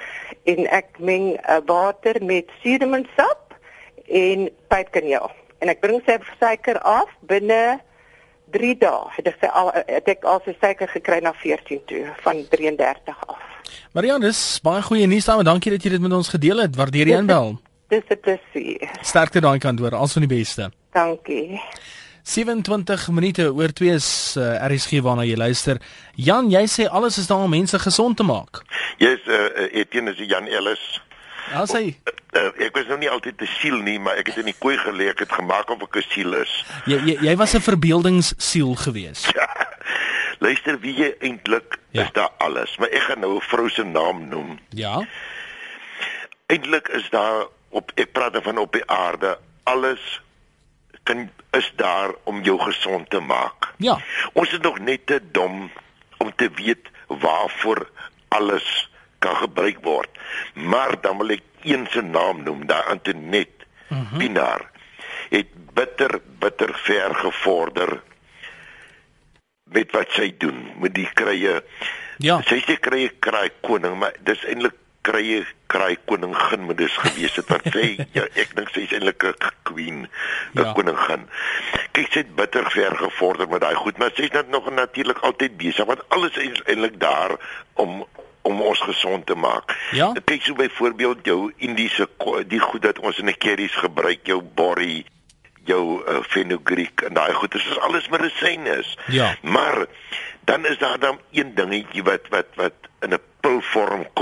en 0.45 0.67
ek 0.69 0.99
meng 1.01 1.31
uh, 1.39 1.63
water 1.65 2.19
met 2.21 2.51
suurlemoensap 2.61 3.57
en 4.05 4.51
pypkaneel. 4.69 5.31
En 5.65 5.73
ek 5.73 5.81
bring 5.81 6.03
sy 6.05 6.19
suiker 6.37 6.77
af 6.85 7.09
binne 7.31 7.81
3 8.53 8.75
dae. 8.83 9.09
Het 9.17 9.33
ek 9.33 9.49
al 9.49 9.73
het 9.79 10.13
ek 10.13 10.29
al 10.29 10.45
sy 10.45 10.53
suiker 10.61 10.93
gekry 10.93 11.23
na 11.25 11.33
14 11.41 11.81
toe 11.89 12.05
van 12.27 12.45
33 12.53 13.25
af. 13.33 13.49
Marianus, 13.97 14.61
baie 14.61 14.85
goeie 14.85 15.09
nuus 15.09 15.25
daarmee. 15.31 15.49
Dankie 15.49 15.73
dat 15.73 15.89
jy 15.89 15.97
dit 15.97 16.05
met 16.05 16.13
ons 16.21 16.29
gedeel 16.37 16.67
het. 16.67 16.77
Waardeer 16.77 17.15
jy 17.15 17.25
inbel. 17.25 17.57
Dis 17.89 18.05
'n 18.13 18.21
plesier. 18.21 18.93
Sterkte 19.01 19.41
daai 19.41 19.59
kant 19.59 19.81
hoor. 19.81 19.95
Alles 19.97 20.13
van 20.13 20.29
die 20.29 20.37
beste. 20.37 20.71
Dankie. 20.93 21.61
27 22.23 23.09
minute 23.11 23.53
oor 23.53 23.73
2 23.73 23.95
is 23.95 24.35
uh, 24.39 24.55
eh, 24.55 24.71
RSG 24.71 25.01
waarna 25.03 25.25
jy 25.27 25.37
luister. 25.37 25.81
Jan, 26.15 26.51
jy 26.51 26.63
sê 26.71 26.87
alles 26.87 27.19
is 27.19 27.27
daar 27.27 27.43
om 27.43 27.51
mense 27.51 27.79
gesond 27.79 28.17
te 28.17 28.27
maak. 28.27 28.63
Jy's 29.03 29.27
uh, 29.27 29.67
Etienne 29.73 30.15
is 30.15 30.23
Jan 30.31 30.47
Ellis. 30.47 31.03
Ja, 31.51 31.65
sê. 31.67 31.83
Uh, 32.33 32.49
ek 32.63 32.79
was 32.79 32.87
nou 32.89 32.97
nie 33.03 33.11
altyd 33.11 33.37
te 33.43 33.49
siel 33.59 33.77
nie, 33.83 33.99
maar 34.01 34.21
ek 34.23 34.31
het 34.31 34.39
in 34.41 34.49
die 34.53 34.57
koei 34.57 34.79
gelê, 34.81 35.11
ek 35.11 35.25
het 35.27 35.35
gemaak 35.35 35.71
of 35.75 35.83
ek 35.83 35.99
'n 35.99 36.07
siel 36.15 36.39
is. 36.39 36.53
Jy 36.87 36.99
jy, 37.11 37.17
jy 37.27 37.35
was 37.37 37.55
'n 37.55 37.61
verbeeldingssiel 37.61 38.75
gewees. 38.87 39.27
Ja. 39.35 39.51
Luister, 40.39 40.79
wie 40.81 40.95
jy 40.95 41.15
eintlik 41.21 41.79
ja. 41.91 42.03
is 42.03 42.13
daar 42.13 42.31
alles, 42.39 42.77
maar 42.79 42.89
ek 42.89 43.03
gaan 43.03 43.21
nou 43.21 43.37
'n 43.37 43.47
vrou 43.51 43.69
se 43.69 43.85
naam 43.85 44.29
noem. 44.29 44.59
Ja. 44.71 45.03
Eintlik 46.47 46.89
is 46.89 47.11
daar 47.11 47.47
op 47.71 47.93
ek 47.95 48.13
praat 48.13 48.39
van 48.43 48.59
op 48.59 48.73
die 48.73 48.87
aarde 48.87 49.39
alles 49.65 50.23
kan 51.03 51.31
is 51.51 51.73
daar 51.77 52.15
om 52.25 52.43
jou 52.43 52.59
gesond 52.61 53.11
te 53.11 53.21
maak. 53.21 53.73
Ja. 53.77 53.99
Ons 54.33 54.53
is 54.53 54.59
nog 54.59 54.79
net 54.79 55.07
te 55.07 55.21
dom 55.33 55.71
om 56.17 56.33
te 56.37 56.51
weet 56.55 56.91
waarvoor 57.07 57.89
alles 58.29 58.91
kan 59.19 59.37
gebruik 59.37 59.79
word. 59.83 60.09
Maar 60.55 61.01
dan 61.01 61.19
wil 61.19 61.35
ek 61.37 61.43
een 61.63 61.87
se 61.91 62.03
naam 62.03 62.43
noem, 62.43 62.67
daai 62.67 62.83
Antonet 62.95 63.67
mm 63.89 64.07
-hmm. 64.11 64.19
Pinaar 64.19 64.71
het 65.31 65.49
bitter 65.75 66.21
bitter 66.39 66.75
ver 66.75 67.15
gevorder 67.15 68.01
met 69.65 69.93
wat 69.97 70.11
sy 70.13 70.35
doen 70.39 70.67
met 70.81 70.95
die 70.95 71.09
krye. 71.15 71.63
Ja. 72.23 72.41
Sy 72.47 72.61
sê 72.67 72.77
krye 72.81 73.09
kraai 73.25 73.51
koning, 73.65 73.97
maar 73.99 74.17
dis 74.27 74.45
eintlik 74.45 74.77
krye 75.03 75.43
kraai 75.67 75.97
koningin 76.07 76.67
moet 76.67 76.79
dis 76.79 76.97
gewees 77.05 77.37
het 77.37 77.49
wat 77.49 77.67
sê 77.75 77.85
ja, 78.17 78.27
ek 78.39 78.57
dink 78.57 78.73
sy 78.75 78.87
is 78.87 78.95
eintlik 78.97 79.25
'n 79.25 79.35
queen 79.69 80.01
'n 80.07 80.63
ja. 80.63 80.73
koningin 80.79 81.29
kyk 81.93 82.13
sy 82.13 82.25
het 82.25 82.35
bitter 82.37 82.71
ver 82.71 82.97
gevorder 82.97 83.49
met 83.49 83.61
daai 83.61 83.75
goed 83.75 83.99
maar 83.99 84.13
sy 84.17 84.29
is 84.29 84.37
net 84.37 84.49
nog 84.49 84.71
natuurlik 84.71 85.23
altyd 85.23 85.57
besig 85.57 85.87
want 85.87 86.05
alles 86.09 86.37
is 86.37 86.63
eintlik 86.67 87.01
daar 87.01 87.37
om 87.75 88.05
om 88.43 88.61
ons 88.61 88.81
gesond 88.81 89.27
te 89.27 89.35
maak. 89.35 89.77
Ja? 89.95 90.13
Kyk 90.25 90.43
so 90.43 90.55
byvoorbeeld 90.59 91.27
jou 91.27 91.53
Indiese 91.57 92.09
die 92.51 92.61
goed 92.61 92.83
dat 92.83 92.99
ons 92.99 93.19
in 93.19 93.31
'n 93.31 93.39
curries 93.39 93.75
gebruik, 93.75 94.27
jou 94.27 94.43
borrie, 94.43 95.07
jou 95.65 96.03
uh, 96.03 96.19
fenugreek 96.23 97.01
en 97.01 97.15
daai 97.15 97.33
goed, 97.33 97.53
dit 97.53 97.61
is 97.61 97.79
alles 97.79 98.09
medisyne 98.09 98.79
is. 98.79 98.99
Ja. 99.07 99.37
Maar 99.43 99.87
dan 100.45 100.67
is 100.67 100.79
daar 100.79 100.99
dan 100.99 101.21
een 101.31 101.55
dingetjie 101.55 102.03
wat 102.03 102.29
wat 102.29 102.47
wat 102.55 102.75
in 103.01 103.13
'n 103.13 103.23
pilvorm 103.41 104.07
kom 104.13 104.22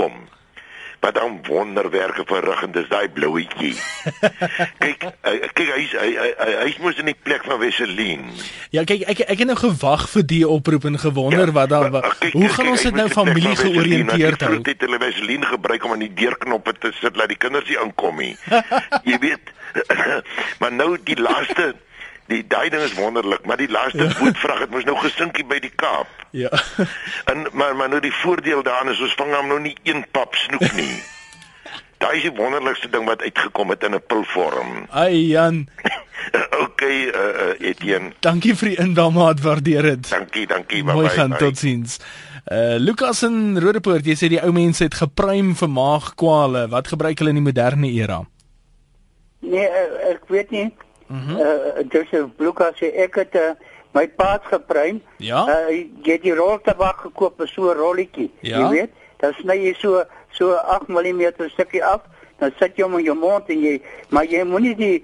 wonderwerke 1.51 2.23
verrig 2.27 2.63
en 2.65 2.71
dis 2.75 2.87
daai 2.91 3.09
blouetjie. 3.11 3.73
kyk, 4.83 5.05
kyk 5.57 5.69
hy's 5.75 5.93
hy 5.99 6.09
hy 6.15 6.55
hy's 6.63 6.79
mos 6.83 6.99
in 7.01 7.11
die 7.11 7.17
plek 7.17 7.45
van 7.47 7.59
Wesseline. 7.61 8.31
Ja, 8.73 8.85
kyk 8.87 9.05
ek 9.11 9.23
ek 9.27 9.43
het 9.43 9.49
nou 9.49 9.57
gewag 9.59 10.07
vir 10.13 10.27
die 10.31 10.41
oproep 10.47 10.87
en 10.89 10.99
gewonder 11.01 11.51
ja, 11.51 11.55
wat 11.59 11.73
dan 11.73 11.99
hoe 12.33 12.49
gaan 12.55 12.71
ons 12.73 12.87
dit 12.87 12.97
nou 12.97 13.07
familie 13.11 13.55
georiënteerd 13.59 14.47
hou? 14.47 14.57
Het 14.71 14.87
hulle 14.87 15.01
Wesseline 15.01 15.51
gebruik 15.51 15.85
om 15.85 15.95
aan 15.97 16.05
die 16.05 16.13
deurknoppe 16.23 16.75
te 16.79 16.95
sit 17.01 17.19
laat 17.19 17.33
die 17.33 17.39
kinders 17.39 17.67
nie 17.69 17.79
inkom 17.81 18.21
nie. 18.21 18.35
Jy 19.09 19.21
weet, 19.23 19.55
maar 20.61 20.73
nou 20.73 20.95
die 21.03 21.19
laaste 21.19 21.73
die 22.31 22.43
daai 22.47 22.69
ding 22.71 22.83
is 22.85 22.93
wonderlik, 22.95 23.45
maar 23.45 23.59
die 23.59 23.67
laaste 23.67 24.05
ja. 24.05 24.11
voetvrag 24.15 24.63
het 24.63 24.69
mos 24.71 24.85
nou 24.87 24.95
gesinkie 25.01 25.43
by 25.47 25.59
die 25.59 25.73
Kaap. 25.75 26.07
Ja. 26.31 26.51
en 27.31 27.47
maar 27.51 27.75
maar 27.75 27.89
nou 27.91 27.99
die 28.03 28.13
voordeel 28.21 28.63
daarin 28.63 28.93
is 28.93 29.01
ons 29.03 29.17
vang 29.19 29.33
hom 29.35 29.49
nou 29.51 29.59
nie 29.59 29.75
een 29.83 30.05
pap 30.15 30.37
snoek 30.39 30.71
nie. 30.77 30.93
Daai 32.01 32.17
is 32.17 32.25
die 32.25 32.33
wonderlikste 32.35 32.89
ding 32.91 33.05
wat 33.09 33.21
uitgekom 33.21 33.69
het 33.73 33.83
in 33.83 33.95
'n 33.95 34.03
pilvorm. 34.07 34.85
Ai 34.89 35.27
Jan. 35.29 35.67
okay, 36.65 37.07
uh, 37.07 37.13
uh, 37.13 37.69
Etienne. 37.69 38.13
Dankie 38.19 38.55
vir 38.55 38.73
die 38.73 38.79
indaamaat, 38.81 39.41
waardeer 39.41 39.81
dit. 39.81 40.09
Dankie, 40.09 40.47
dankie. 40.47 40.83
Mooi 40.83 41.09
gaan 41.09 41.37
totsiens. 41.37 41.99
Uh 42.45 42.77
Lukas 42.77 43.23
in 43.23 43.57
Rodepoort, 43.61 44.05
jy 44.05 44.15
sê 44.17 44.27
die 44.33 44.41
ou 44.41 44.51
mense 44.51 44.83
het 44.83 44.95
gepruim 44.97 45.53
vir 45.55 45.69
maagkwale. 45.69 46.67
Wat 46.73 46.87
gebruik 46.87 47.19
hulle 47.21 47.35
in 47.35 47.41
die 47.41 47.49
moderne 47.49 47.91
era? 47.93 48.21
Nee, 49.39 49.67
ek 50.09 50.25
weet 50.27 50.49
nie. 50.51 50.71
Mhm. 51.07 51.37
Uh 51.37 51.85
Joseph 51.89 52.33
Lucas 52.37 52.81
sê 52.81 52.89
ek 53.05 53.21
het 53.21 53.35
uh, 53.35 53.53
my 53.93 54.07
paas 54.07 54.41
gepruim. 54.49 55.01
Ja. 55.17 55.45
Uh 55.45 55.69
jy 55.69 56.17
het 56.17 56.25
die 56.25 56.33
rol 56.33 56.57
tabak 56.65 57.05
gekoop, 57.05 57.45
so 57.45 57.69
'n 57.69 57.77
rolletjie. 57.77 58.31
Ja? 58.41 58.57
Jy 58.57 58.69
weet, 58.69 58.91
dan 59.21 59.33
sny 59.37 59.57
jy 59.61 59.73
so 59.77 60.03
so 60.37 60.55
8 60.55 60.87
mm 60.87 61.49
stukkie 61.53 61.83
af, 61.83 62.01
dan 62.41 62.53
sit 62.59 62.77
jy 62.77 62.87
hom 62.87 62.97
in 62.99 63.05
jou 63.05 63.17
mond 63.17 63.49
en 63.53 63.59
jy 63.61 63.75
maar 64.09 64.25
jy 64.29 64.43
moenie 64.49 64.73
die 64.75 64.95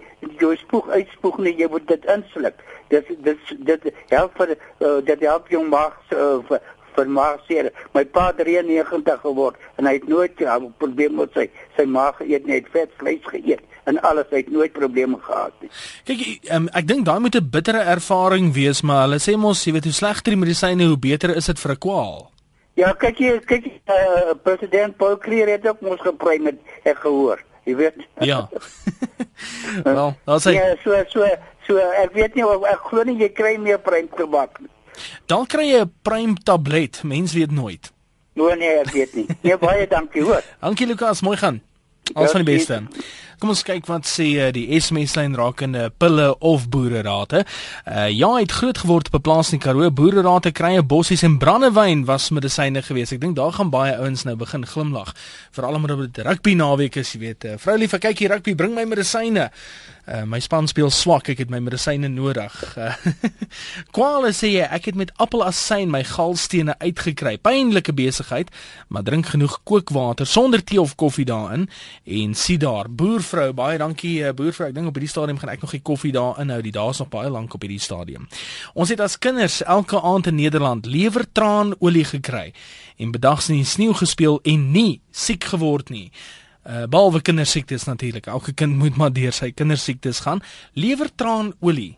jou 0.41 0.55
spoeg 0.57 0.89
uitspoeg 0.89 1.37
nie, 1.45 1.53
jy 1.59 1.69
moet 1.69 1.85
dit 1.87 2.09
insluk. 2.13 2.63
Dit 2.89 3.11
dit 3.25 3.53
dit 3.69 3.87
help 4.09 4.33
vir 4.39 4.55
uh, 4.55 4.97
dit 5.05 5.27
help 5.27 5.51
jou 5.53 5.63
maag 5.67 5.95
uh, 6.15 6.37
vir 6.49 6.63
vir 6.97 7.11
maagseer. 7.13 7.71
My 7.93 8.03
pa 8.09 8.31
het 8.31 8.41
93 8.41 9.21
geword 9.21 9.57
en 9.77 9.85
hy 9.85 9.97
het 9.99 10.07
nooit 10.09 10.39
ja, 10.41 10.57
probleem 10.81 11.17
met 11.19 11.35
sy 11.37 11.45
sy 11.77 11.85
maag 11.85 12.23
eet 12.25 12.47
net 12.49 12.69
vet 12.73 12.93
vleis 12.97 13.25
geëet 13.29 13.61
en 13.87 14.01
alles 14.03 14.31
het 14.33 14.49
nooit 14.51 14.73
probleme 14.75 15.19
gehad 15.23 15.53
nie. 15.63 15.69
Kyk, 16.09 16.23
um, 16.51 16.65
ek 16.75 16.87
dink 16.89 17.05
daai 17.07 17.21
moet 17.23 17.37
'n 17.37 17.49
bittere 17.49 17.85
ervaring 17.85 18.53
wees, 18.53 18.81
maar 18.81 19.05
hulle 19.05 19.21
sê 19.21 19.37
mos 19.37 19.63
jy 19.63 19.73
weet 19.77 19.87
hoe 19.87 19.93
slegter 19.93 20.33
die 20.33 20.41
medisyne, 20.41 20.89
hoe 20.89 20.97
beter 20.97 21.35
is 21.35 21.45
dit 21.45 21.59
vir 21.59 21.71
'n 21.71 21.83
kwaal. 21.85 22.31
Ja, 22.77 22.93
kyk 22.93 23.17
jy, 23.17 23.33
kyk 23.49 23.65
uh, 23.89 24.35
president 24.45 24.97
Paul 25.01 25.17
Creer 25.17 25.49
het 25.49 25.65
ook 25.65 25.81
mos 25.81 26.01
gepraat 26.05 26.43
met 26.45 26.59
ek 26.85 27.01
gehoor. 27.01 27.41
Jy 27.65 27.75
weet. 27.75 28.03
Ja. 28.21 28.45
Wel, 29.83 30.15
dan 30.23 30.41
sê 30.41 30.53
Ja, 30.53 30.75
so 30.83 30.97
so 31.09 31.25
so 31.67 31.77
ek 32.03 32.13
weet 32.17 32.37
nie 32.37 32.45
of 32.45 32.65
ek 32.69 32.85
glo 32.89 33.05
nie 33.07 33.17
jy 33.21 33.29
kry 33.33 33.55
meer 33.61 33.81
prime 33.81 34.09
tabak. 34.17 34.61
Dan 35.29 35.45
kry 35.49 35.67
jy 35.73 35.83
'n 35.85 35.93
prime 36.05 36.35
tablet, 36.43 37.01
mens 37.03 37.33
weet 37.33 37.51
nooit. 37.51 37.91
Nee 38.37 38.55
nee, 38.55 38.73
ek 38.85 38.93
weet 38.93 39.13
nie. 39.17 39.27
Nee 39.41 39.57
baie 39.57 39.87
dankie 39.89 40.21
hoor. 40.21 40.45
Dankie 40.65 40.87
Lukas, 40.87 41.21
mooi 41.21 41.37
gaan. 41.37 41.61
Alles 42.13 42.31
van 42.31 42.45
die 42.45 42.53
beste. 42.53 42.83
Kom 43.37 43.51
ons 43.53 43.59
kyk 43.61 43.85
wat 43.85 44.07
sê 44.09 44.25
uh, 44.41 44.45
die 44.49 44.65
SMS 44.73 45.11
lyn 45.13 45.35
rakende 45.37 45.91
pille 46.01 46.31
of 46.41 46.63
boererate. 46.73 47.43
Uh 47.85 48.07
ja, 48.09 48.31
het 48.33 48.55
groot 48.57 48.79
geword 48.81 49.11
op 49.11 49.19
'n 49.19 49.21
plaas 49.21 49.51
in 49.53 49.61
Karoo. 49.61 49.91
Boererate 49.91 50.51
krye 50.51 50.81
bossies 50.81 51.21
en 51.21 51.37
brandewyn 51.37 52.05
was 52.05 52.31
medisyne 52.33 52.81
geweest. 52.81 53.13
Ek 53.13 53.21
dink 53.21 53.35
daar 53.35 53.53
gaan 53.53 53.69
baie 53.69 53.93
ouens 53.97 54.23
nou 54.23 54.35
begin 54.35 54.65
glimlag. 54.65 55.13
Veral 55.51 55.77
omdat 55.77 56.13
dit 56.13 56.25
rugby 56.25 56.53
naweek 56.53 56.95
is, 56.95 57.13
jy 57.13 57.19
weet. 57.19 57.45
Uh, 57.45 57.53
vrou 57.57 57.77
lief, 57.77 57.93
kyk 57.93 58.17
hier 58.19 58.29
rugby, 58.29 58.55
bring 58.55 58.73
my 58.73 58.85
medisyne. 58.85 59.51
Uh, 60.07 60.23
my 60.23 60.39
span 60.39 60.69
speel 60.71 60.87
swak, 60.87 61.27
ek 61.33 61.41
het 61.43 61.49
my 61.51 61.59
medisyne 61.59 62.07
nodig. 62.07 62.53
Kwale 63.95 64.29
sê 64.31 64.53
jy, 64.53 64.63
ek 64.63 64.85
het 64.87 64.95
met 64.95 65.09
appelasyn 65.19 65.91
my 65.91 65.99
galstene 66.07 66.77
uitgekry. 66.79 67.33
Pynlike 67.43 67.91
besigheid, 67.91 68.47
maar 68.87 69.03
drink 69.03 69.33
genoeg 69.33 69.57
kookwater 69.67 70.25
sonder 70.25 70.63
tee 70.63 70.79
of 70.79 70.95
koffie 70.95 71.27
daarin 71.27 71.67
en 72.05 72.35
sien 72.39 72.63
daar, 72.63 72.87
boervrou, 73.27 73.53
baie 73.53 73.77
dankie 73.77 74.21
uh, 74.23 74.31
boervrou. 74.35 74.69
Ek 74.69 74.75
dink 74.75 74.87
op 74.87 74.95
hierdie 74.95 75.11
stadium 75.11 75.39
gaan 75.41 75.51
ek 75.51 75.63
nog 75.63 75.73
nie 75.75 75.81
koffie 75.83 76.13
daar 76.15 76.39
inhou. 76.39 76.61
Die 76.63 76.71
dae 76.71 76.93
is 76.93 77.01
nog 77.01 77.09
baie 77.11 77.29
lank 77.29 77.53
op 77.53 77.61
hierdie 77.65 77.81
stadium. 77.81 78.27
Ons 78.73 78.93
het 78.93 79.01
as 79.03 79.17
kinders 79.19 79.59
elke 79.65 79.99
aand 79.99 80.29
in 80.31 80.37
Nederland 80.39 80.87
lewertraanolie 80.87 82.05
gekry 82.07 82.53
en 82.97 83.11
bedags 83.11 83.49
in 83.51 83.59
die 83.59 83.67
sneeu 83.67 83.93
gespeel 83.97 84.39
en 84.47 84.71
nie 84.71 85.01
siek 85.11 85.49
geword 85.51 85.91
nie. 85.91 86.09
Uh 86.67 86.85
behalwe 86.87 87.21
kindersiektes 87.21 87.87
natuurlik. 87.87 88.27
Elke 88.31 88.53
kind 88.53 88.77
moet 88.79 88.95
maar 88.95 89.11
deur 89.13 89.35
sy 89.35 89.51
kindersiektes 89.51 90.23
gaan. 90.23 90.43
Lewertraanolie. 90.73 91.97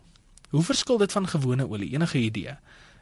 Hoe 0.50 0.66
verskil 0.66 0.98
dit 0.98 1.12
van 1.12 1.28
gewone 1.30 1.68
olie? 1.70 1.92
Enige 1.94 2.18
idee? 2.18 2.58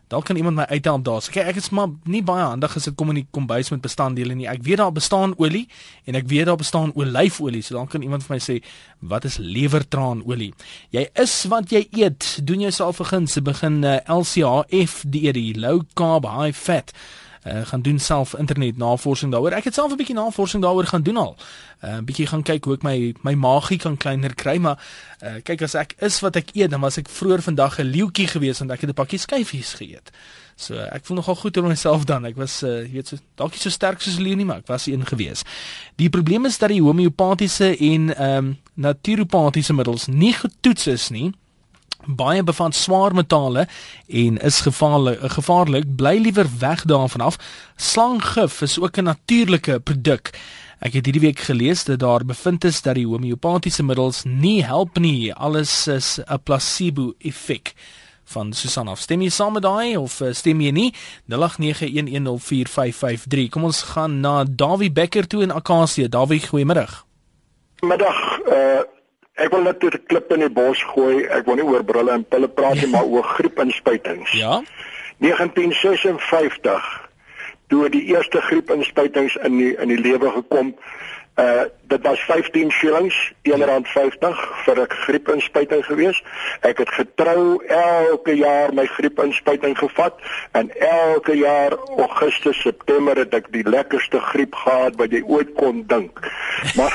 Dalk 0.08 0.24
kan 0.24 0.36
iemand 0.36 0.56
my 0.56 0.64
uithelp 0.72 1.04
daar. 1.04 1.20
Kyk, 1.20 1.50
ek 1.52 1.58
is 1.60 1.68
maar 1.76 1.90
nie 2.08 2.22
baie 2.24 2.46
handig 2.46 2.76
as 2.76 2.88
dit 2.88 2.96
kom 2.96 3.12
in 3.12 3.20
die 3.20 3.26
kombuis 3.30 3.68
met 3.74 3.82
bestanddele 3.84 4.34
nie. 4.34 4.48
Ek 4.48 4.62
weet 4.64 4.80
daar 4.80 4.92
bestaan 4.92 5.34
olie 5.36 5.66
en 6.08 6.16
ek 6.16 6.28
weet 6.30 6.48
daar 6.48 6.56
bestaan 6.60 6.94
olyfolie. 6.96 7.62
So 7.62 7.76
dan 7.76 7.90
kan 7.92 8.02
iemand 8.02 8.24
vir 8.24 8.38
my 8.38 8.40
sê 8.40 8.58
wat 9.04 9.28
is 9.28 9.36
lewertraanolie? 9.36 10.54
Jy 10.96 11.04
is 11.20 11.36
wat 11.52 11.72
jy 11.74 11.84
eet. 11.92 12.38
Doen 12.42 12.64
jouself 12.64 13.00
'n 13.00 13.10
guns, 13.12 13.36
begin 13.42 13.84
uh, 13.84 14.00
LCHF 14.08 15.04
die 15.06 15.54
low 15.58 15.82
carb 15.94 16.24
high 16.24 16.56
fat 16.56 16.92
uh, 17.48 17.66
gaan 17.66 17.82
doen 17.82 17.98
self 17.98 18.34
internet 18.34 18.76
navorsing 18.76 19.32
daaroor. 19.32 19.52
Ek 19.52 19.64
het 19.64 19.74
self 19.74 19.92
'n 19.92 19.96
bietjie 19.96 20.14
navorsing 20.14 20.62
daaroor 20.62 20.86
gaan 20.86 21.02
doen 21.02 21.16
al. 21.16 21.36
'n 21.82 21.86
uh, 21.86 21.98
Bietjie 22.04 22.26
gaan 22.26 22.42
kyk 22.42 22.64
hoe 22.64 22.74
ek 22.74 22.82
my 22.82 23.14
my 23.22 23.34
magie 23.34 23.78
kan 23.78 23.96
kleiner 23.96 24.34
kry, 24.34 24.56
maar 24.58 24.78
uh, 25.22 25.40
kyk 25.42 25.62
as 25.62 25.74
ek 25.74 25.94
is 25.98 26.20
wat 26.20 26.36
ek 26.36 26.50
eet, 26.52 26.70
dan 26.70 26.80
was 26.80 26.96
ek 26.96 27.08
vroeër 27.08 27.42
vandag 27.42 27.78
'n 27.78 27.90
leeuetjie 27.90 28.26
geweest 28.26 28.58
want 28.58 28.70
ek 28.70 28.80
het 28.80 28.90
'n 28.90 28.94
pakkie 28.94 29.18
skyfies 29.18 29.74
geëet. 29.74 30.10
So 30.56 30.74
ek 30.74 31.04
voel 31.06 31.16
nogal 31.16 31.34
goed 31.34 31.56
oor 31.56 31.68
myself 31.68 32.04
dan. 32.04 32.24
Ek 32.24 32.36
was 32.36 32.62
uh, 32.62 32.82
jy 32.82 32.92
weet 32.92 33.08
so 33.08 33.16
dalk 33.34 33.50
nie 33.50 33.60
so 33.60 33.70
sterk 33.70 34.00
soos 34.00 34.18
leeu 34.18 34.34
nie, 34.34 34.44
maar 34.44 34.58
ek 34.58 34.66
was 34.66 34.86
een 34.86 35.06
geweest. 35.06 35.46
Die 35.96 36.08
probleem 36.08 36.46
is 36.46 36.58
dat 36.58 36.68
die 36.68 36.82
homeopatiese 36.82 37.76
en 37.76 38.14
ehm 38.16 38.36
um, 38.36 38.56
naturopatiese 38.74 39.74
middels 39.74 40.06
nie 40.06 40.32
getoets 40.32 40.86
is 40.86 41.08
nie 41.10 41.32
baie 42.08 42.42
bevat 42.42 42.74
swaar 42.74 43.14
metale 43.14 43.66
en 44.06 44.38
is 44.38 44.60
gevaarlik 44.60 45.18
gevaarlik. 45.36 45.96
Bly 45.96 46.18
liewer 46.18 46.46
weg 46.58 46.84
daarvan 46.84 47.20
af. 47.20 47.36
Slanggif 47.76 48.62
is 48.62 48.80
ook 48.80 48.96
'n 48.96 49.04
natuurlike 49.04 49.80
produk. 49.80 50.30
Ek 50.78 50.92
het 50.92 51.04
hierdie 51.04 51.20
week 51.20 51.38
gelees 51.38 51.84
dat 51.84 51.98
daar 51.98 52.24
bevind 52.24 52.64
is 52.64 52.82
dat 52.82 52.94
die 52.94 53.06
homeopatiese 53.06 53.82
middels 53.82 54.22
nie 54.24 54.64
help 54.64 54.98
nie. 54.98 55.34
Alles 55.34 55.86
is 55.86 56.20
'n 56.26 56.38
placebo 56.42 57.12
effek 57.18 57.74
van 58.24 58.52
Susan 58.52 58.88
of 58.88 58.98
stem 58.98 59.20
jy 59.20 59.28
saam 59.28 59.52
met 59.52 59.62
daai 59.62 59.96
of 59.96 60.20
eh, 60.20 60.32
stem 60.32 60.60
jy 60.60 60.70
nie? 60.70 60.94
0891104553 61.32 63.48
kom 63.50 63.64
ons 63.64 63.82
gaan 63.82 64.20
na 64.20 64.44
Dawie 64.44 64.92
Becker 64.92 65.26
toe 65.26 65.42
in 65.42 65.50
Akasie. 65.50 66.08
Dawie 66.08 66.46
goeiemiddag. 66.46 67.06
Middag 67.80 68.38
uh 68.46 68.97
Ek 69.38 69.52
wil 69.54 69.62
net 69.62 69.84
'n 69.84 70.02
klip 70.06 70.32
in 70.34 70.40
die 70.40 70.50
bos 70.50 70.82
gooi. 70.82 71.26
Ek 71.26 71.46
wil 71.46 71.54
nie 71.54 71.64
oor 71.64 71.84
brille 71.84 72.12
en 72.12 72.24
pille 72.24 72.48
praat 72.48 72.80
nie, 72.82 72.90
maar 72.90 73.04
oor 73.04 73.22
griepinspuitings. 73.22 74.32
Ja. 74.32 74.62
1956 75.18 77.08
toe 77.68 77.88
die 77.88 78.04
eerste 78.14 78.40
griepinspuitings 78.40 79.36
in 79.36 79.58
die 79.58 79.74
in 79.76 79.88
die 79.88 80.00
lewe 80.00 80.30
gekom 80.30 80.74
Uh 81.38 81.62
dit 81.88 82.02
was 82.02 82.20
15 82.20 82.70
shillings, 82.70 83.16
R1.50 83.42 84.40
vir 84.64 84.80
'n 84.80 84.88
griepinspuiting 84.88 85.84
gewees. 85.84 86.22
Ek 86.60 86.78
het 86.78 86.88
getrou 86.88 87.64
elke 87.66 88.34
jaar 88.36 88.74
my 88.74 88.86
griepinspuiting 88.86 89.78
gevat 89.78 90.14
en 90.52 90.70
elke 90.78 91.36
jaar 91.36 91.72
Augustus, 91.96 92.60
September 92.60 93.16
het 93.16 93.34
ek 93.34 93.46
die 93.52 93.68
lekkerste 93.68 94.20
griep 94.20 94.54
gehad 94.54 94.96
wat 94.96 95.10
jy 95.10 95.22
ooit 95.26 95.54
kon 95.54 95.84
dink. 95.86 96.20
Maar 96.76 96.92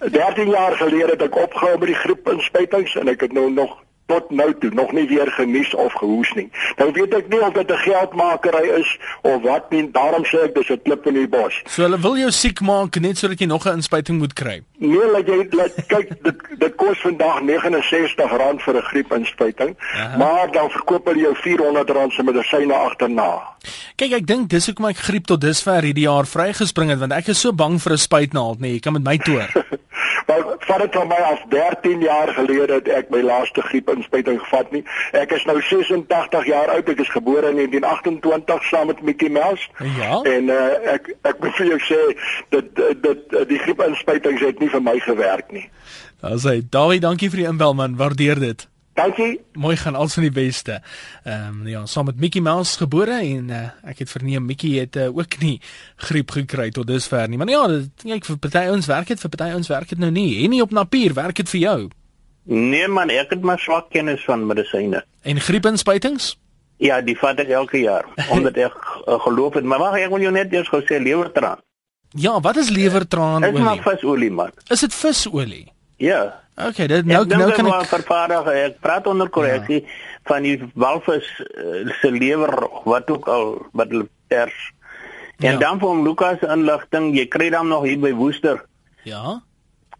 13 0.00 0.48
jaar 0.48 0.76
gelede 0.76 1.10
het 1.10 1.22
ek 1.22 1.36
opgehou 1.36 1.78
met 1.78 1.90
die 1.92 2.00
griepinspuitings 2.02 2.96
en 2.96 3.08
ek 3.08 3.20
het 3.20 3.32
nou 3.36 3.50
nog 3.52 3.76
tot 4.10 4.30
nou 4.34 4.48
toe 4.58 4.70
nog 4.74 4.92
nie 4.96 5.06
weer 5.08 5.30
genies 5.36 5.74
of 5.74 5.94
gehoes 6.00 6.32
nie. 6.38 6.48
Nou 6.80 6.90
weet 6.96 7.14
ek 7.14 7.28
nie 7.30 7.40
of 7.46 7.54
dit 7.54 7.70
'n 7.70 7.82
geldmakery 7.86 8.66
is 8.80 8.90
of 9.22 9.42
wat 9.42 9.70
nie. 9.70 9.84
Daarom 9.90 10.24
sê 10.24 10.44
ek 10.44 10.54
dis 10.54 10.70
'n 10.70 10.82
klip 10.84 11.06
in 11.06 11.14
die 11.14 11.28
bos. 11.28 11.54
So 11.66 11.82
hulle 11.82 12.00
wil 12.00 12.16
jou 12.16 12.30
siek 12.30 12.60
maak 12.60 13.00
net 13.00 13.18
sodat 13.18 13.40
jy 13.40 13.46
nog 13.46 13.66
'n 13.66 13.78
inspuiting 13.80 14.18
moet 14.18 14.34
kry. 14.34 14.62
Nee, 14.78 15.06
laat 15.12 15.26
jy 15.26 15.46
laat 15.50 15.74
kyk 15.86 16.08
dit 16.22 16.38
dit 16.58 16.74
kos 16.76 16.98
vandag 17.00 17.40
R69 17.40 18.62
vir 18.64 18.74
'n 18.76 18.88
griepinspuiting, 18.90 19.76
maar 20.18 20.50
dan 20.52 20.70
verkoop 20.70 21.06
hulle 21.06 21.20
jou 21.20 21.34
R400 21.34 22.12
se 22.12 22.22
medisyne 22.22 22.74
agterna. 22.74 23.42
Kyk, 23.96 24.12
ek 24.12 24.26
dink 24.26 24.48
dis 24.48 24.66
hoekom 24.66 24.88
ek 24.88 24.96
griep 24.96 25.26
tot 25.26 25.40
dusver 25.40 25.82
hierdie 25.82 26.08
jaar 26.08 26.26
vrygespring 26.26 26.90
het 26.90 26.98
want 26.98 27.12
ek 27.12 27.28
is 27.28 27.40
so 27.40 27.52
bang 27.52 27.78
vir 27.82 27.92
'n 27.92 27.98
spuitnaald, 27.98 28.60
nee, 28.60 28.72
jy 28.72 28.80
kan 28.80 28.92
met 28.92 29.04
my 29.04 29.18
toer. 29.18 29.48
Maar 30.30 30.56
vat 30.58 30.78
dit 30.78 30.94
van 30.94 31.08
my 31.10 31.14
af 31.14 31.40
13 31.48 32.00
jaar 32.00 32.28
gelede 32.28 32.72
het 32.72 32.88
ek 32.88 33.08
my 33.10 33.22
laaste 33.26 33.62
griepinspuiting 33.66 34.38
gevat 34.40 34.70
nie. 34.70 34.82
Ek 35.18 35.32
is 35.34 35.44
nou 35.48 35.56
86 35.58 36.46
jaar 36.46 36.70
oud. 36.70 36.88
Ek 36.92 37.02
is 37.02 37.10
gebore 37.10 37.50
in 37.50 37.58
1928 37.58 38.68
saam 38.70 38.86
met 38.92 39.02
Mickey 39.02 39.28
Mouse. 39.28 39.66
Ja. 39.98 40.20
En 40.22 40.52
uh, 40.54 40.60
ek 40.94 41.10
ek 41.26 41.42
moet 41.42 41.56
vir 41.58 41.72
jou 41.72 41.80
sê 41.88 42.00
dat 42.54 42.70
dit 43.06 43.38
die 43.50 43.58
griepinspuitings 43.64 44.46
het 44.46 44.62
nie 44.62 44.70
vir 44.70 44.84
my 44.86 44.98
gewerk 45.02 45.50
nie. 45.50 45.66
Asai, 46.20 46.60
Dawie, 46.70 47.00
dankie 47.02 47.30
vir 47.32 47.42
die 47.42 47.50
inbel 47.50 47.74
man. 47.74 47.98
Waardeer 47.98 48.38
dit. 48.38 48.68
Dankie. 49.00 49.40
Mooi 49.52 49.76
gaan 49.76 49.94
alles 49.94 50.14
van 50.14 50.26
die 50.26 50.34
beste. 50.34 50.80
Ehm 51.24 51.60
um, 51.60 51.68
ja, 51.68 51.86
saam 51.86 52.04
met 52.04 52.20
Mickey 52.20 52.40
Mouse 52.40 52.76
gebore 52.76 53.16
en 53.20 53.48
uh, 53.48 53.60
ek 53.88 54.02
het 54.04 54.10
verneem 54.10 54.44
Mickey 54.44 54.76
het 54.80 54.96
uh, 54.96 55.08
ook 55.16 55.38
nie 55.40 55.60
griep 55.96 56.30
gekry 56.30 56.70
tot 56.70 56.86
dusver 56.86 57.28
nie. 57.28 57.38
Maar 57.38 57.48
ja, 57.48 57.62
kyk 58.02 58.28
vir 58.28 58.36
party 58.36 58.66
ons 58.68 58.90
werk 58.90 59.08
dit 59.08 59.20
vir 59.20 59.32
party 59.36 59.54
ons 59.56 59.72
werk 59.72 59.88
dit 59.88 59.98
nou 59.98 60.10
nie. 60.10 60.44
En 60.44 60.52
nie 60.52 60.60
op 60.62 60.74
napier 60.76 61.14
werk 61.16 61.40
dit 61.40 61.48
vir 61.48 61.60
jou. 61.60 61.78
Nee 62.50 62.88
man, 62.88 63.10
ek 63.14 63.32
het 63.36 63.42
maar 63.46 63.58
swak 63.58 63.90
kennis 63.94 64.24
van 64.28 64.46
medisyne. 64.46 65.04
En 65.22 65.40
griepinspuitings? 65.40 66.34
Ja, 66.80 67.00
die 67.04 67.16
vat 67.20 67.40
ek 67.40 67.52
elke 67.56 67.80
jaar 67.80 68.06
omdat 68.34 68.60
ek 68.60 68.76
uh, 68.76 69.16
geloof 69.24 69.60
het, 69.60 69.64
maar 69.64 69.80
wag, 69.80 69.98
ek 70.00 70.12
wil 70.12 70.28
jou 70.28 70.32
net 70.36 70.52
eers 70.52 70.68
gou 70.68 70.82
sê 70.84 71.00
lewertraan. 71.00 71.60
Ja, 72.18 72.40
wat 72.42 72.56
is 72.56 72.68
lewertraan 72.74 73.44
olie? 73.44 73.52
Dit 73.52 73.60
is 73.60 73.66
maar 73.68 73.82
visolie 73.84 74.30
man. 74.34 74.50
Is 74.68 74.80
dit 74.82 74.94
visolie? 74.94 75.66
Ja. 76.00 76.40
Okay, 76.68 76.86
dit 76.86 77.06
nou 77.08 77.22
nou 77.26 77.50
kan 77.56 77.68
ek 77.72 77.88
vervaardig. 77.90 78.48
Ek 78.66 78.80
praat 78.84 79.06
onder 79.10 79.30
korreksie 79.32 79.80
ja. 79.82 79.98
van 80.28 80.44
die 80.44 80.56
walvis 80.74 81.28
uh, 81.40 81.86
se 82.00 82.10
lewer 82.12 82.52
wat 82.84 83.10
ook 83.10 83.28
al 83.28 83.54
wat 83.72 83.92
hulle 83.92 84.08
pers. 84.28 84.58
En 85.40 85.56
ja. 85.56 85.58
dan 85.58 85.78
van 85.80 86.02
Lukas 86.04 86.42
inligting, 86.44 87.14
jy 87.16 87.26
kry 87.32 87.48
dan 87.50 87.70
nog 87.72 87.86
hier 87.88 88.00
by 88.00 88.12
Woester. 88.12 88.60
Ja. 89.08 89.38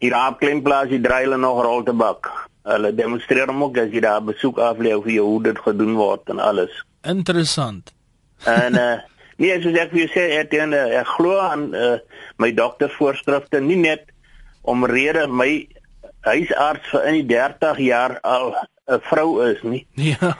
Hier 0.00 0.16
op 0.16 0.40
Klemplaas, 0.40 0.92
jy 0.92 1.00
dry 1.00 1.22
hulle 1.24 1.38
nog 1.40 1.62
rol 1.64 1.84
te 1.84 1.94
bak. 1.96 2.28
Hulle 2.68 2.92
demonstreer 2.94 3.48
hom 3.48 3.64
ook 3.68 3.80
as 3.80 3.94
jy 3.94 4.02
daar 4.04 4.20
besoek 4.24 4.60
aflê 4.60 4.92
of 4.96 5.08
jy 5.08 5.22
hoe 5.24 5.40
dit 5.48 5.64
gedoen 5.64 5.96
word 5.96 6.28
en 6.32 6.42
alles. 6.44 6.74
Interessant. 7.08 7.94
En 8.44 8.76
uh 8.76 8.98
nee, 9.40 9.56
soos 9.64 9.76
ek 9.80 9.94
vir 9.94 10.02
jou 10.02 10.08
sê, 10.12 10.24
ek, 10.36 10.52
ek 10.52 11.12
glo 11.14 11.38
aan 11.40 11.70
uh, 11.72 11.94
my 12.36 12.50
doktersvoorskrifte 12.52 13.62
nie 13.64 13.78
net 13.80 14.10
om 14.68 14.84
rede 14.84 15.24
my 15.32 15.48
huisarts 16.20 16.88
vir 16.92 17.06
in 17.08 17.14
die 17.20 17.26
30 17.36 17.78
jaar 17.78 18.18
al 18.20 18.54
'n 18.90 19.00
vrou 19.00 19.44
is 19.46 19.62
nie. 19.62 19.86
Ja. 20.10 20.36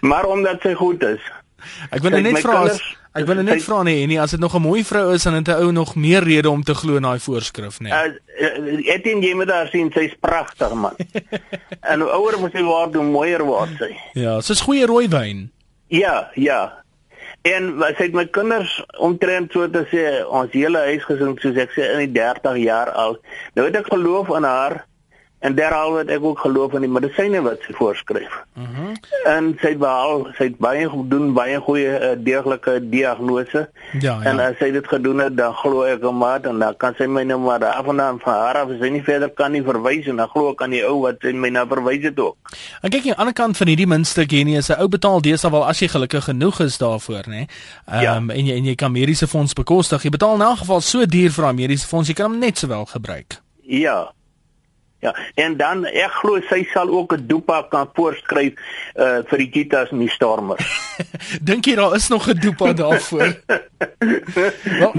maar 0.00 0.24
omdat 0.26 0.60
sy 0.62 0.74
goed 0.74 1.02
is. 1.02 1.20
Ek 1.90 2.02
wil 2.02 2.20
net 2.20 2.40
vra 2.40 2.64
as 2.64 2.80
ek 3.12 3.26
wil 3.26 3.42
net 3.42 3.62
vra 3.64 3.82
nee, 3.82 4.06
nie 4.06 4.20
as 4.20 4.30
dit 4.30 4.40
nog 4.40 4.54
'n 4.54 4.62
mooi 4.62 4.84
vrou 4.84 5.14
is 5.14 5.22
dan 5.22 5.34
het 5.34 5.48
'n 5.48 5.62
ou 5.62 5.72
nog 5.72 5.94
meer 5.94 6.22
rede 6.22 6.50
om 6.50 6.62
te 6.62 6.74
glo 6.74 6.96
in 6.96 7.02
daai 7.02 7.18
voorskrif, 7.18 7.80
nee. 7.80 7.92
Uh, 7.92 9.02
dink 9.02 9.24
jy 9.24 9.34
moet 9.34 9.48
daar 9.48 9.68
sien 9.68 9.90
sy's 9.92 10.14
pragtig 10.20 10.72
man. 10.74 10.96
en 11.90 12.00
hoe 12.00 12.10
ouer 12.10 12.38
moet 12.40 12.52
sy 12.52 12.62
word, 12.62 12.94
hoe 12.94 13.04
mooier 13.04 13.44
word 13.44 13.70
sy. 13.78 13.96
Ja, 14.12 14.40
sy's 14.40 14.60
goeie 14.60 14.86
rooi 14.86 15.08
wyn. 15.08 15.50
Ja, 15.88 16.30
ja. 16.34 16.79
En 17.48 17.76
wat 17.80 17.96
sê 17.96 18.10
my 18.12 18.26
kinders 18.28 18.72
omtrent 19.00 19.52
so 19.52 19.64
te 19.72 19.86
sê 19.88 20.04
ons 20.28 20.52
hele 20.52 20.82
huisgesin 20.90 21.38
soos 21.40 21.60
ek 21.62 21.72
sê 21.72 21.86
in 21.94 22.02
die 22.04 22.12
30 22.20 22.58
jaar 22.60 22.90
al. 22.92 23.16
Nou 23.56 23.64
het 23.64 23.78
ek 23.80 23.88
geloof 23.88 24.28
in 24.36 24.44
haar 24.44 24.82
en 25.40 25.54
daarom 25.54 25.96
het 25.96 26.10
ek 26.12 26.24
ook 26.24 26.38
geloof 26.38 26.74
in 26.76 26.84
die 26.84 26.92
medisyne 26.92 27.40
wat 27.42 27.62
sy 27.66 27.72
voorskryf. 27.78 28.42
Mhm. 28.54 28.80
Mm 28.80 28.98
en 29.26 29.50
sy 29.60 29.74
behaal 29.76 30.22
sy 30.36 30.46
het 30.48 30.56
baie 30.62 30.88
doen 31.08 31.32
baie 31.36 31.58
goeie 31.60 31.90
uh, 31.92 32.12
deeglike 32.18 32.76
diagnose. 32.90 33.66
Ja, 33.92 34.00
ja. 34.00 34.30
En 34.30 34.40
as 34.40 34.56
sy 34.58 34.70
dit 34.72 34.86
gedoen 34.88 35.20
het, 35.20 35.36
dan 35.36 35.54
glo 35.60 35.82
ek 35.88 36.02
hom 36.04 36.16
maar 36.20 36.44
en 36.48 36.58
dan 36.58 36.76
kan 36.80 36.96
sy 36.98 37.06
my 37.10 37.22
nou 37.28 37.38
maar 37.42 37.64
afnaan 37.68 38.20
van 38.22 38.34
haar 38.34 38.60
af 38.62 38.72
as 38.74 38.80
sy 38.80 38.90
nie 38.92 39.02
verder 39.04 39.30
kan 39.36 39.52
nie 39.52 39.62
verwys 39.66 40.08
en 40.10 40.20
dan 40.22 40.30
glo 40.32 40.52
ek 40.54 40.64
aan 40.64 40.74
die 40.74 40.82
ou 40.86 41.00
wat 41.04 41.20
sy 41.24 41.32
my 41.36 41.52
nou 41.52 41.66
verwys 41.70 42.04
het 42.08 42.20
ook. 42.20 42.54
En 42.80 42.92
kyk 42.92 43.02
aan 43.02 43.12
die 43.12 43.18
ander 43.26 43.36
kant 43.42 43.60
van 43.60 43.72
hierdie 43.72 43.88
muntstuk 43.90 44.32
hier 44.34 44.44
nie 44.48 44.56
is 44.60 44.70
'n 44.70 44.80
ou 44.80 44.88
betaal 44.88 45.20
deesdae 45.20 45.50
wel 45.50 45.66
as 45.66 45.80
jy 45.80 45.88
gelukkig 45.88 46.24
genoeg 46.24 46.60
is 46.60 46.78
daarvoor, 46.78 47.24
nê. 47.28 47.44
Ehm 47.86 48.02
ja. 48.02 48.16
en 48.16 48.46
jy 48.46 48.56
en 48.56 48.64
jy 48.64 48.74
kan 48.74 48.92
mediese 48.92 49.28
fonds 49.28 49.52
bekostig. 49.52 50.02
Jy 50.02 50.10
betaal 50.10 50.34
in 50.34 50.42
elk 50.42 50.58
geval 50.64 50.80
so 50.80 51.06
duur 51.06 51.30
vir 51.30 51.44
daai 51.44 51.54
mediese 51.54 51.86
fonds, 51.86 52.08
jy 52.08 52.14
kan 52.14 52.30
hom 52.30 52.38
net 52.38 52.58
sowel 52.58 52.84
gebruik. 52.84 53.40
Ja. 53.62 54.12
Ja, 55.00 55.16
en 55.34 55.56
dan 55.56 55.86
ek 55.88 56.12
glo 56.20 56.40
sy 56.48 56.64
sal 56.72 56.90
ook 56.92 57.14
'n 57.16 57.26
dopa 57.26 57.62
kan 57.70 57.88
voorskryf 57.94 58.52
uh 58.96 59.22
vir 59.28 59.38
die 59.38 59.50
cheetahs 59.52 59.90
en 59.90 59.98
die 59.98 60.10
stormers. 60.12 60.66
Dink 61.48 61.64
jy 61.64 61.74
daar 61.74 61.94
is 61.96 62.08
nog 62.08 62.28
'n 62.28 62.36
dopa 62.40 62.72
daarvoor? 62.72 63.32
well, 64.80 64.92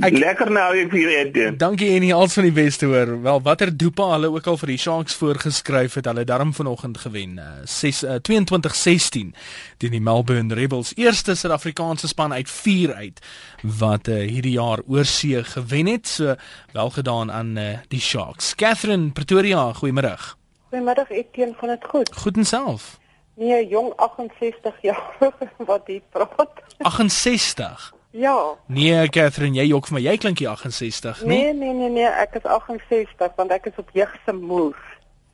ek 0.00 0.16
lekker 0.18 0.50
nou 0.50 0.70
ek 0.80 0.90
vir 0.90 1.32
dit. 1.32 1.58
Dankie 1.58 1.90
en 1.94 2.00
nie 2.00 2.14
als 2.14 2.32
van 2.32 2.48
die 2.48 2.56
beste 2.56 2.86
hoor. 2.86 3.20
Wel, 3.22 3.42
watter 3.42 3.76
dopa 3.76 4.12
hulle 4.12 4.30
ook 4.32 4.46
al 4.46 4.56
vir 4.56 4.72
die 4.72 4.78
Sharks 4.78 5.14
voorgeskryf 5.14 5.94
het, 5.94 6.06
hulle 6.06 6.24
darm 6.24 6.54
vanoggend 6.54 6.98
gewen. 6.98 7.36
Uh 7.38 7.52
6 7.64 8.02
uh, 8.02 8.16
22-16 8.24 9.34
teen 9.76 9.90
die 9.90 10.00
Melbourne 10.00 10.54
Rebels. 10.54 10.94
Eerste 10.96 11.34
Suid-Afrikaanse 11.34 12.08
span 12.08 12.32
uit 12.32 12.50
4 12.50 12.94
uit 12.94 13.20
wat 13.62 14.08
uh, 14.08 14.24
hierdie 14.28 14.56
jaar 14.56 14.80
oorsee 14.86 15.44
gewen 15.44 15.86
het. 15.86 16.08
So 16.08 16.34
wel 16.72 16.90
gedaan 16.90 17.32
aan 17.32 17.56
uh, 17.56 17.68
die 17.88 18.00
Sharks. 18.00 18.54
Catherine 18.54 19.10
Pretoria, 19.10 19.33
goeiemôre. 19.42 20.36
Goeiemôre, 20.70 21.06
ek 21.10 21.32
teen 21.32 21.54
van 21.58 21.68
dit 21.68 21.84
goed. 21.90 22.14
Goed 22.16 22.36
en 22.36 22.44
self. 22.44 22.98
Nee, 23.36 23.66
jong 23.66 23.92
68 23.96 24.74
jaar 24.82 25.16
wat 25.68 25.86
hier 25.86 26.02
praat. 26.10 26.62
68. 26.78 27.92
Ja. 28.10 28.54
Nee, 28.66 29.08
Catherine, 29.08 29.56
jy 29.58 29.66
jok 29.72 29.88
vir 29.90 29.96
my. 29.98 30.02
Jy 30.04 30.16
klink 30.22 30.38
jy 30.38 30.46
68, 30.46 31.24
nee? 31.26 31.50
Nee, 31.50 31.54
nee, 31.54 31.72
nee, 31.74 31.90
nee, 31.90 32.06
ek 32.06 32.38
is 32.38 32.46
68 32.46 33.34
want 33.36 33.50
ek 33.50 33.66
is 33.72 33.80
op 33.82 33.90
jeug 33.92 34.12
se 34.24 34.32
moer. 34.32 34.78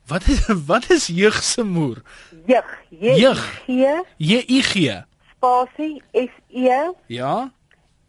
Wat 0.09 0.25
is 0.27 0.41
wat 0.71 0.89
is 0.89 1.07
jeug 1.07 1.43
se 1.43 1.63
moer? 1.63 2.01
Jeug. 2.49 2.73
Jeug. 2.89 3.45
J 4.17 4.41
I 4.49 4.61
G. 4.65 4.97
Spasie 5.35 6.01
S 6.17 6.33
E. 6.49 6.89
Ja. 7.07 7.51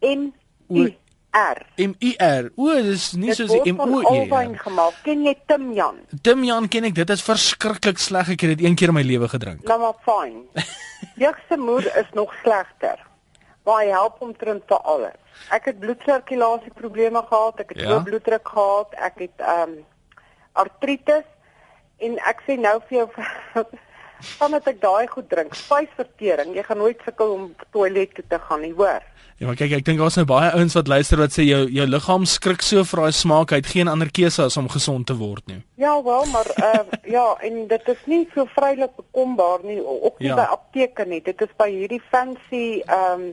M 0.00 0.32
I 0.72 0.96
R. 1.32 1.62
M 1.80 1.94
I 2.04 2.12
R. 2.20 2.50
O, 2.56 2.68
dis 2.84 3.12
nie 3.16 3.34
soos 3.34 3.54
M 3.64 3.80
O 3.80 4.00
E. 4.02 4.06
Albei 4.10 4.52
gemaak. 4.60 4.98
Ken 5.06 5.24
jy 5.24 5.34
Tim 5.48 5.70
Jan? 5.76 6.02
Tim 6.22 6.44
Jan 6.44 6.68
ken 6.68 6.90
ek. 6.90 6.98
Dit 7.00 7.12
is 7.14 7.24
verskriklik 7.24 7.98
sleg. 8.02 8.34
Ek 8.34 8.44
het 8.44 8.58
dit 8.58 8.66
een 8.66 8.76
keer 8.76 8.92
in 8.92 8.98
my 9.00 9.04
lewe 9.06 9.30
gedrink. 9.32 9.64
Nou 9.68 9.78
maar 9.80 9.96
fyn. 10.04 10.44
Jeug 11.22 11.38
se 11.48 11.56
moer 11.56 11.88
is 11.96 12.12
nog 12.18 12.34
slegter. 12.42 13.00
Maar 13.64 13.84
hy 13.84 13.92
help 13.94 14.20
om 14.24 14.36
trend 14.36 14.66
vir 14.68 14.88
alles. 14.92 15.18
Ek 15.54 15.70
het 15.70 15.78
bloedsirkulasie 15.80 16.72
probleme 16.76 17.22
gehad, 17.28 17.62
ek 17.64 17.72
het 17.72 17.80
ja? 17.80 17.88
hoë 17.92 18.04
bloeddruk 18.08 18.48
gehad, 18.48 18.94
ek 19.08 19.24
het 19.26 19.44
ehm 19.46 19.72
um, 19.72 19.80
artritis 20.52 21.24
en 22.04 22.18
ek 22.28 22.42
sê 22.44 22.58
nou 22.60 22.74
vir 22.88 22.98
jou 22.98 23.64
van 24.38 24.56
dat 24.56 24.68
ek 24.70 24.80
daai 24.82 25.06
goed 25.10 25.28
drink, 25.30 25.54
spysvertering, 25.58 26.54
jy 26.56 26.64
gaan 26.66 26.78
nooit 26.82 27.00
sukkel 27.04 27.34
om 27.36 27.48
toilet 27.74 28.14
toe 28.14 28.24
te 28.28 28.38
gaan 28.48 28.62
nie, 28.64 28.72
hoor. 28.76 29.02
Ja, 29.42 29.48
maar 29.48 29.56
kyk, 29.58 29.72
ek 29.80 29.86
dink 29.88 29.98
daar's 29.98 30.14
nou 30.20 30.26
baie 30.28 30.52
ouens 30.54 30.76
wat 30.78 30.90
luister 30.90 31.18
wat 31.18 31.32
sê 31.34 31.42
jou 31.42 31.64
jou 31.74 31.86
liggaam 31.88 32.26
skrik 32.30 32.62
so 32.62 32.84
vir 32.86 33.00
daai 33.02 33.16
smaak, 33.16 33.50
hy 33.50 33.58
het 33.58 33.70
geen 33.72 33.90
ander 33.90 34.10
keuse 34.14 34.44
as 34.44 34.58
om 34.60 34.68
gesond 34.70 35.08
te 35.10 35.16
word 35.18 35.42
nie. 35.50 35.58
Ja, 35.82 35.96
wel, 36.04 36.28
maar 36.30 36.46
uh 36.62 36.84
ja, 37.16 37.24
en 37.42 37.64
dit 37.70 37.88
is 37.90 38.04
nie 38.06 38.22
so 38.34 38.46
vrylik 38.54 38.94
bekombaar 39.00 39.64
nie, 39.66 39.80
ook 39.82 40.20
nie 40.20 40.30
ja. 40.30 40.36
by 40.38 40.46
apteke 40.54 41.08
nie. 41.10 41.22
Dit 41.26 41.42
is 41.42 41.50
by 41.58 41.70
hierdie 41.72 42.02
fancy 42.12 42.82
ehm 42.86 43.26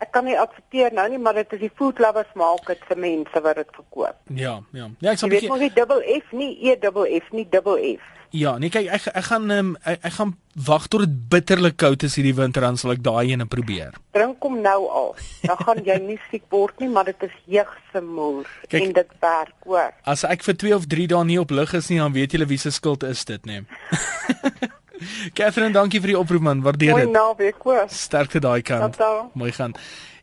ek 0.00 0.12
kan 0.14 0.24
nie 0.24 0.38
adverteer 0.38 0.94
nou 0.96 1.08
nie, 1.12 1.18
maar 1.20 1.36
dit 1.40 1.52
is 1.56 1.64
die 1.66 1.72
food 1.76 2.00
lovers 2.02 2.30
maak 2.38 2.64
dit 2.70 2.86
vir 2.88 3.02
mense 3.08 3.42
wat 3.44 3.60
dit 3.60 3.74
verkoop. 3.76 4.16
Ja, 4.34 4.60
ja. 4.76 4.88
Ja, 5.00 5.12
ek 5.12 5.20
sal 5.20 5.32
bietjie 5.32 5.48
Jy 5.48 5.50
weet 5.50 5.52
mos 5.52 5.66
nie 5.66 5.74
double 5.76 6.16
F 6.16 6.32
nie, 6.32 6.54
E 6.70 6.78
double 6.80 7.20
F 7.20 7.28
nie, 7.36 7.46
double 7.52 7.78
F. 7.96 8.08
Ja, 8.30 8.52
nee 8.62 8.70
kyk 8.70 8.86
ek 8.94 9.08
ek 9.10 9.24
gaan 9.26 9.50
um, 9.50 9.70
ek, 9.82 10.04
ek 10.06 10.14
gaan 10.14 10.36
wag 10.66 10.86
tot 10.90 11.02
dit 11.02 11.14
bitterlik 11.32 11.74
koud 11.82 12.04
is 12.06 12.14
hierdie 12.14 12.34
winter 12.38 12.62
dan 12.62 12.78
sal 12.78 12.92
ek 12.94 13.02
daai 13.02 13.32
ene 13.32 13.46
probeer. 13.50 13.96
Drink 14.14 14.38
hom 14.46 14.60
nou 14.62 14.78
al. 14.86 15.10
Dan 15.42 15.58
gaan 15.58 15.82
jy 15.86 15.96
nie 16.04 16.18
siek 16.30 16.46
word 16.54 16.78
nie, 16.82 16.90
maar 16.94 17.10
dit 17.10 17.26
is 17.26 17.34
jeug 17.58 17.72
se 17.90 18.02
moer 18.04 18.46
en 18.70 18.94
dit 18.94 19.14
werk 19.24 19.66
hoor. 19.66 19.94
As 20.06 20.22
ek 20.22 20.46
vir 20.46 20.58
2 20.62 20.76
of 20.78 20.86
3 20.94 21.08
dae 21.10 21.24
nie 21.26 21.40
op 21.42 21.50
lig 21.50 21.74
is 21.74 21.90
nie, 21.90 21.98
dan 22.02 22.14
weet 22.14 22.36
julle 22.36 22.46
wie 22.50 22.60
se 22.62 22.70
skuld 22.74 23.06
is 23.08 23.24
dit, 23.26 23.50
nê. 23.50 23.64
Catherine, 25.38 25.72
dankie 25.72 26.00
vir 26.00 26.14
die 26.14 26.18
oproep 26.18 26.42
man, 26.42 26.62
waardeer 26.62 26.94
dit. 26.94 27.04
Mooi 27.04 27.14
naweek 27.14 27.62
hoor. 27.62 27.84
Sterkte 27.88 28.40
daai 28.40 28.62
kant. 28.62 28.98
Mooi 29.32 29.52
gaan. 29.52 29.74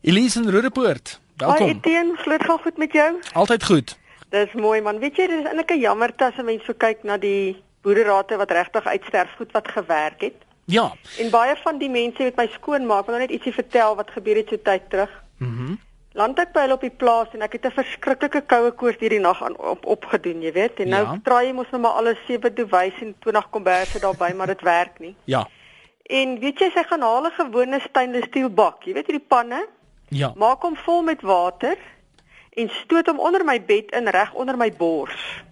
Elise 0.02 0.42
in 0.42 0.50
Rodepoort. 0.50 1.20
Welkom. 1.38 1.66
Hi 1.66 1.74
Etienne, 1.74 2.18
glo 2.18 2.38
dit 2.38 2.46
gaan 2.46 2.60
goed 2.60 2.78
met 2.78 2.92
jou? 2.92 3.08
Altyd 3.34 3.63
goed. 3.63 3.98
Dis 4.30 4.54
mooi 4.54 4.82
man. 4.82 5.00
Weet 5.00 5.16
jy, 5.16 5.28
dis 5.28 5.46
eintlik 5.46 5.72
'n 5.72 5.80
jammer 5.80 6.13
as 6.18 6.38
'n 6.38 6.46
mens 6.46 6.66
so 6.66 6.74
kyk 6.74 7.04
na 7.04 7.18
die 7.18 7.63
boerderate 7.82 8.38
wat 8.38 8.52
regtig 8.52 8.86
uitsterf 8.86 9.36
goed 9.38 9.52
wat 9.52 9.68
gewerk 9.68 10.22
het. 10.22 10.40
Ja. 10.66 10.94
En 11.18 11.30
baie 11.30 11.56
van 11.63 11.78
die 11.78 11.90
mense 11.90 12.24
met 12.24 12.36
my 12.36 12.48
skoonmaak, 12.52 13.06
wil 13.06 13.16
nou 13.16 13.28
net 13.28 13.32
ietsie 13.32 13.54
vertel 13.54 13.96
wat 13.96 14.12
gebeur 14.12 14.36
het 14.36 14.50
so 14.50 14.58
tyd 14.63 14.90
terug. 14.90 15.12
Mhm. 15.38 15.52
Mm 15.52 15.68
Land 15.68 15.87
hulle 16.17 16.73
op 16.73 16.82
die 16.82 16.89
plaas 16.89 17.34
en 17.34 17.41
ek 17.41 17.53
het 17.58 17.65
'n 17.65 17.77
verskriklike 17.77 18.41
koue 18.41 18.71
koors 18.71 18.99
hierdie 18.99 19.19
nag 19.19 19.43
aan 19.43 19.58
op 19.58 19.86
opgedoen, 19.86 20.41
jy 20.41 20.51
weet. 20.51 20.80
En 20.80 20.89
nou 20.89 21.03
ja. 21.03 21.19
traai 21.23 21.47
jy 21.47 21.53
mos 21.53 21.69
nou 21.71 21.82
maar 21.82 21.91
alles 21.91 22.17
sewe 22.25 22.53
dewys 22.53 23.01
en 23.01 23.15
20 23.19 23.49
komberse 23.49 23.99
daarby, 23.99 24.34
maar 24.34 24.47
dit 24.47 24.62
werk 24.75 24.99
nie. 24.99 25.15
Ja. 25.25 25.47
En 26.03 26.39
weet 26.39 26.60
jy, 26.60 26.69
sy 26.73 26.84
gaan 26.84 27.01
haal 27.01 27.25
'n 27.25 27.32
gewone 27.32 27.80
stainless 27.80 28.27
steel 28.27 28.49
bak, 28.49 28.84
jy 28.84 28.93
weet 28.93 29.08
hierdie 29.08 29.27
panne? 29.27 29.67
Ja. 30.10 30.32
Maak 30.36 30.62
hom 30.62 30.75
vol 30.75 31.03
met 31.03 31.21
water 31.21 31.77
en 32.49 32.69
stoot 32.69 33.08
hom 33.08 33.19
onder 33.19 33.45
my 33.45 33.60
bed 33.62 33.91
in 33.91 34.08
reg 34.08 34.34
onder 34.34 34.58
my 34.58 34.71
bors. 34.77 35.43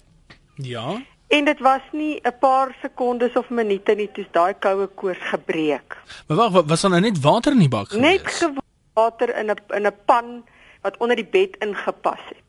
Ja. 0.56 1.02
En 1.28 1.46
dit 1.46 1.60
was 1.60 1.82
nie 1.92 2.20
'n 2.24 2.38
paar 2.40 2.76
sekondes 2.82 3.34
of 3.34 3.50
minute 3.50 3.96
nie 3.96 4.12
toe 4.12 4.26
daai 4.32 4.54
koue 4.54 4.88
koors 4.88 5.22
gebreek. 5.22 5.98
Maar 6.28 6.38
wag, 6.38 6.66
was 6.66 6.82
daar 6.82 6.92
nou 6.92 7.02
net 7.02 7.22
water 7.22 7.52
in 7.52 7.60
die 7.60 7.70
bak 7.70 7.88
gewees? 7.90 8.22
Net 8.22 8.52
water 8.94 9.38
in 9.38 9.52
'n 9.52 9.76
in 9.76 9.86
'n 9.86 9.96
pan 10.06 10.44
wat 10.86 10.98
onder 11.02 11.18
die 11.18 11.32
bed 11.38 11.58
ingepas 11.66 12.22
het. 12.30 12.44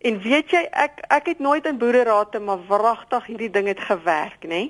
En 0.00 0.20
weet 0.24 0.52
jy, 0.54 0.62
ek 0.70 1.02
ek 1.12 1.34
het 1.34 1.40
nooit 1.44 1.66
in 1.68 1.80
boererate 1.80 2.40
maar 2.40 2.62
wragtig 2.68 3.26
hierdie 3.26 3.50
ding 3.52 3.66
het 3.68 3.80
gewerk, 3.84 4.46
nê? 4.48 4.68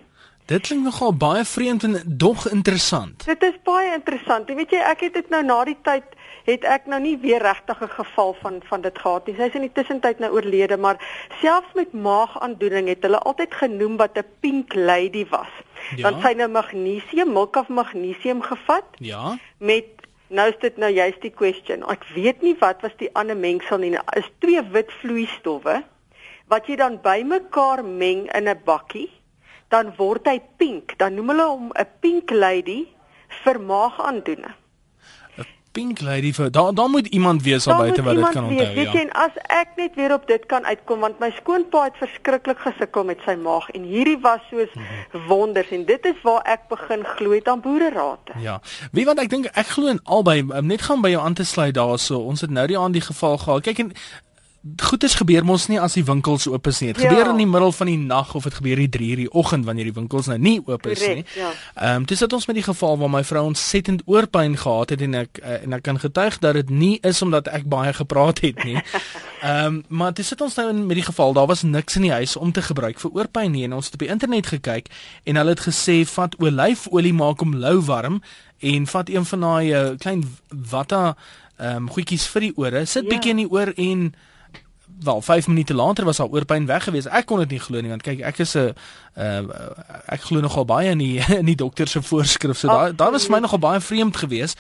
Dit 0.50 0.66
klink 0.66 0.82
nogal 0.82 1.12
baie 1.14 1.44
vreemd 1.46 1.84
en 1.86 2.00
dog 2.06 2.48
interessant. 2.50 3.22
Dit 3.28 3.42
is 3.46 3.58
baie 3.62 3.92
interessant. 3.94 4.48
Jy 4.50 4.56
weet 4.58 4.72
jy, 4.74 4.80
ek 4.82 5.04
het 5.06 5.14
dit 5.20 5.28
nou 5.30 5.44
na 5.46 5.60
die 5.68 5.76
tyd 5.86 6.16
het 6.48 6.64
ek 6.66 6.88
nou 6.90 6.98
nie 7.04 7.14
weer 7.22 7.42
regtig 7.44 7.82
'n 7.84 7.92
geval 7.94 8.34
van 8.40 8.58
van 8.70 8.80
dit 8.80 8.98
gehad 8.98 9.26
nie. 9.26 9.36
Sy 9.36 9.46
is 9.52 9.54
in 9.54 9.66
die 9.68 9.76
tussentyd 9.78 10.18
nou 10.18 10.32
oorlede, 10.32 10.76
maar 10.76 10.98
selfs 11.40 11.72
met 11.74 11.92
maagaandoening 11.92 12.88
het 12.88 13.02
hulle 13.02 13.18
altyd 13.18 13.54
genoem 13.54 13.96
wat 13.96 14.18
'n 14.18 14.26
pink 14.40 14.74
lady 14.74 15.26
was. 15.28 15.52
Ja? 15.96 16.10
Dan 16.10 16.20
sy 16.22 16.32
nou 16.32 16.48
magnesium, 16.48 17.32
milk 17.32 17.56
of 17.56 17.68
magnesium 17.68 18.42
gevat. 18.42 18.84
Ja. 18.98 19.38
Met 19.58 19.99
nou 20.30 20.46
is 20.50 20.58
dit 20.62 20.76
nou 20.78 20.90
juist 20.92 21.22
die 21.24 21.34
question. 21.34 21.82
Ek 21.90 22.06
weet 22.14 22.42
nie 22.46 22.54
wat 22.60 22.82
was 22.86 22.94
die 23.02 23.10
ander 23.18 23.36
mengsel 23.38 23.82
nie. 23.82 23.92
Nou, 23.94 24.04
is 24.18 24.28
twee 24.42 24.62
wit 24.74 24.92
vloeistowwe 25.02 25.80
wat 26.50 26.66
jy 26.66 26.76
dan 26.80 26.98
bymekaar 27.02 27.84
meng 27.86 28.24
in 28.34 28.48
'n 28.48 28.62
bakkie, 28.66 29.10
dan 29.70 29.92
word 29.98 30.26
hy 30.26 30.40
pink. 30.58 30.98
Dan 30.98 31.14
noem 31.14 31.28
hulle 31.30 31.46
hom 31.46 31.70
'n 31.74 31.86
pink 32.00 32.30
lady 32.30 32.88
vir 33.44 33.60
maagaandoening. 33.60 34.59
Pink 35.72 36.00
Lady 36.00 36.33
vir 36.35 36.50
daar 36.50 36.74
daar 36.74 36.88
moet 36.88 37.06
iemand 37.06 37.42
wees 37.42 37.66
al 37.66 37.76
buite 37.78 38.02
wat 38.02 38.14
dit 38.14 38.28
kan 38.28 38.44
onthou 38.44 38.68
ja. 38.68 38.74
Weet 38.74 38.94
en 39.02 39.12
as 39.12 39.37
ek 39.46 39.76
net 39.76 39.94
weer 39.94 40.12
op 40.12 40.26
dit 40.26 40.46
kan 40.46 40.64
uitkom 40.66 41.00
want 41.00 41.18
my 41.22 41.30
skoonpa 41.37 41.85
het 41.85 41.98
verskriklik 42.00 42.59
gesukkel 42.59 43.04
met 43.04 43.22
sy 43.26 43.37
maag 43.38 43.70
en 43.70 43.87
hierdie 43.87 44.18
was 44.20 44.40
soos 44.50 44.72
mm 44.74 44.83
-hmm. 44.83 45.26
wonders 45.28 45.70
en 45.70 45.85
dit 45.85 46.04
is 46.04 46.18
waar 46.22 46.42
ek 46.42 46.66
begin 46.68 47.04
glo 47.04 47.30
het 47.30 47.48
aan 47.48 47.61
boererate. 47.61 48.33
Ja. 48.38 48.61
Wie 48.92 49.04
want 49.04 49.20
ek 49.20 49.30
dink 49.30 49.46
ek 49.46 49.66
glo 49.66 49.87
in 49.87 50.00
albei 50.04 50.42
net 50.61 50.83
gaan 50.83 51.00
by 51.00 51.09
jou 51.09 51.22
aan 51.22 51.35
te 51.35 51.44
sluit 51.44 51.74
daarso. 51.74 52.18
Ons 52.18 52.40
het 52.40 52.50
nou 52.50 52.66
die 52.66 52.78
aan 52.78 52.92
die 52.92 53.06
geval 53.06 53.38
gehad. 53.38 53.62
Kyk 53.62 53.78
en 53.78 53.92
goeders 54.60 55.14
gebeur 55.16 55.44
mos 55.48 55.68
nie 55.70 55.78
as 55.80 55.94
die 55.96 56.02
winkels 56.04 56.44
oop 56.50 56.66
is 56.68 56.82
nie. 56.82 56.90
Dit 56.92 57.02
ja. 57.02 57.08
gebeur 57.08 57.30
in 57.32 57.38
die 57.40 57.48
middel 57.48 57.72
van 57.72 57.88
die 57.88 57.96
nag 57.96 58.34
of 58.36 58.44
dit 58.44 58.54
gebeur 58.58 58.82
hier 58.82 58.90
3 58.92 59.06
uur 59.10 59.20
die 59.22 59.30
oggend 59.32 59.64
wanneer 59.64 59.88
die 59.88 59.96
winkels 59.96 60.28
nou 60.28 60.36
nie 60.38 60.58
oop 60.60 60.84
is 60.86 61.00
Correct, 61.00 61.14
nie. 61.14 61.24
Ja. 61.40 61.48
Ehm 61.74 61.86
ja. 61.86 61.94
um, 61.96 62.04
dis 62.10 62.18
dit 62.18 62.32
ons 62.32 62.46
met 62.46 62.58
die 62.60 62.64
geval 62.66 62.98
waar 63.00 63.10
my 63.10 63.22
vrou 63.24 63.44
ontsettend 63.48 64.02
oorpyn 64.04 64.58
gehad 64.60 64.92
het 64.92 65.00
en 65.00 65.16
ek 65.22 65.40
uh, 65.40 65.56
en 65.64 65.78
ek 65.78 65.84
kan 65.88 66.00
getuig 66.02 66.38
dat 66.44 66.60
dit 66.60 66.70
nie 66.70 66.98
is 67.00 67.22
omdat 67.24 67.48
ek 67.48 67.64
baie 67.72 67.92
gepraat 67.96 68.44
het 68.44 68.64
nie. 68.64 68.76
Ehm 69.40 69.66
um, 69.66 69.82
maar 69.88 70.12
dis 70.12 70.28
dit 70.28 70.40
ons 70.40 70.54
nou 70.60 70.72
met 70.72 70.98
die 71.00 71.08
geval 71.08 71.32
daar 71.32 71.48
was 71.48 71.62
niks 71.62 71.96
in 71.96 72.10
die 72.10 72.12
huis 72.12 72.36
om 72.36 72.52
te 72.52 72.62
gebruik 72.62 73.00
vir 73.00 73.16
oorpyn 73.16 73.52
nie 73.56 73.64
en 73.64 73.80
ons 73.80 73.88
het 73.88 73.96
op 73.96 74.04
die 74.04 74.12
internet 74.12 74.52
gekyk 74.52 74.92
en 75.24 75.40
hulle 75.40 75.56
het 75.56 75.64
gesê 75.64 76.02
vat 76.04 76.36
olyfolie 76.36 77.16
maak 77.16 77.40
hom 77.40 77.56
lou 77.56 77.78
warm 77.80 78.20
en 78.60 78.86
vat 78.86 79.08
een 79.08 79.24
van 79.24 79.40
daai 79.40 79.72
uh, 79.72 79.84
klein 79.96 80.26
watta 80.50 81.14
ehm 81.56 81.76
um, 81.76 81.88
goedjies 81.88 82.26
vir 82.28 82.50
die 82.50 82.56
ore 82.56 82.84
sit 82.84 83.08
ja. 83.08 83.14
bietjie 83.14 83.32
in 83.32 83.40
die 83.46 83.48
oor 83.48 83.72
en 83.76 84.10
wel 85.02 85.20
5 85.20 85.46
minute 85.46 85.74
later 85.74 86.04
was 86.04 86.18
haar 86.18 86.28
oorpyn 86.28 86.66
weg 86.66 86.84
gewees. 86.84 87.06
Ek 87.06 87.26
kon 87.26 87.38
dit 87.38 87.50
nie 87.50 87.60
glo 87.60 87.80
nie 87.80 87.88
want 87.92 88.02
kyk 88.02 88.20
ek 88.20 88.38
is 88.38 88.54
'n 88.56 88.74
uh, 89.16 89.40
ek 90.06 90.20
glo 90.20 90.40
nogal 90.40 90.64
baie 90.64 90.90
in 90.90 90.98
die 90.98 91.18
in 91.40 91.46
die 91.46 91.56
dokter 91.56 91.88
se 91.88 92.02
voorskrif. 92.02 92.58
So 92.58 92.68
daar 92.68 92.96
daar 92.96 93.10
was 93.10 93.26
vir 93.26 93.36
my 93.36 93.40
nogal 93.40 93.58
baie 93.58 93.80
vreemd 93.80 94.16
geweest. 94.16 94.58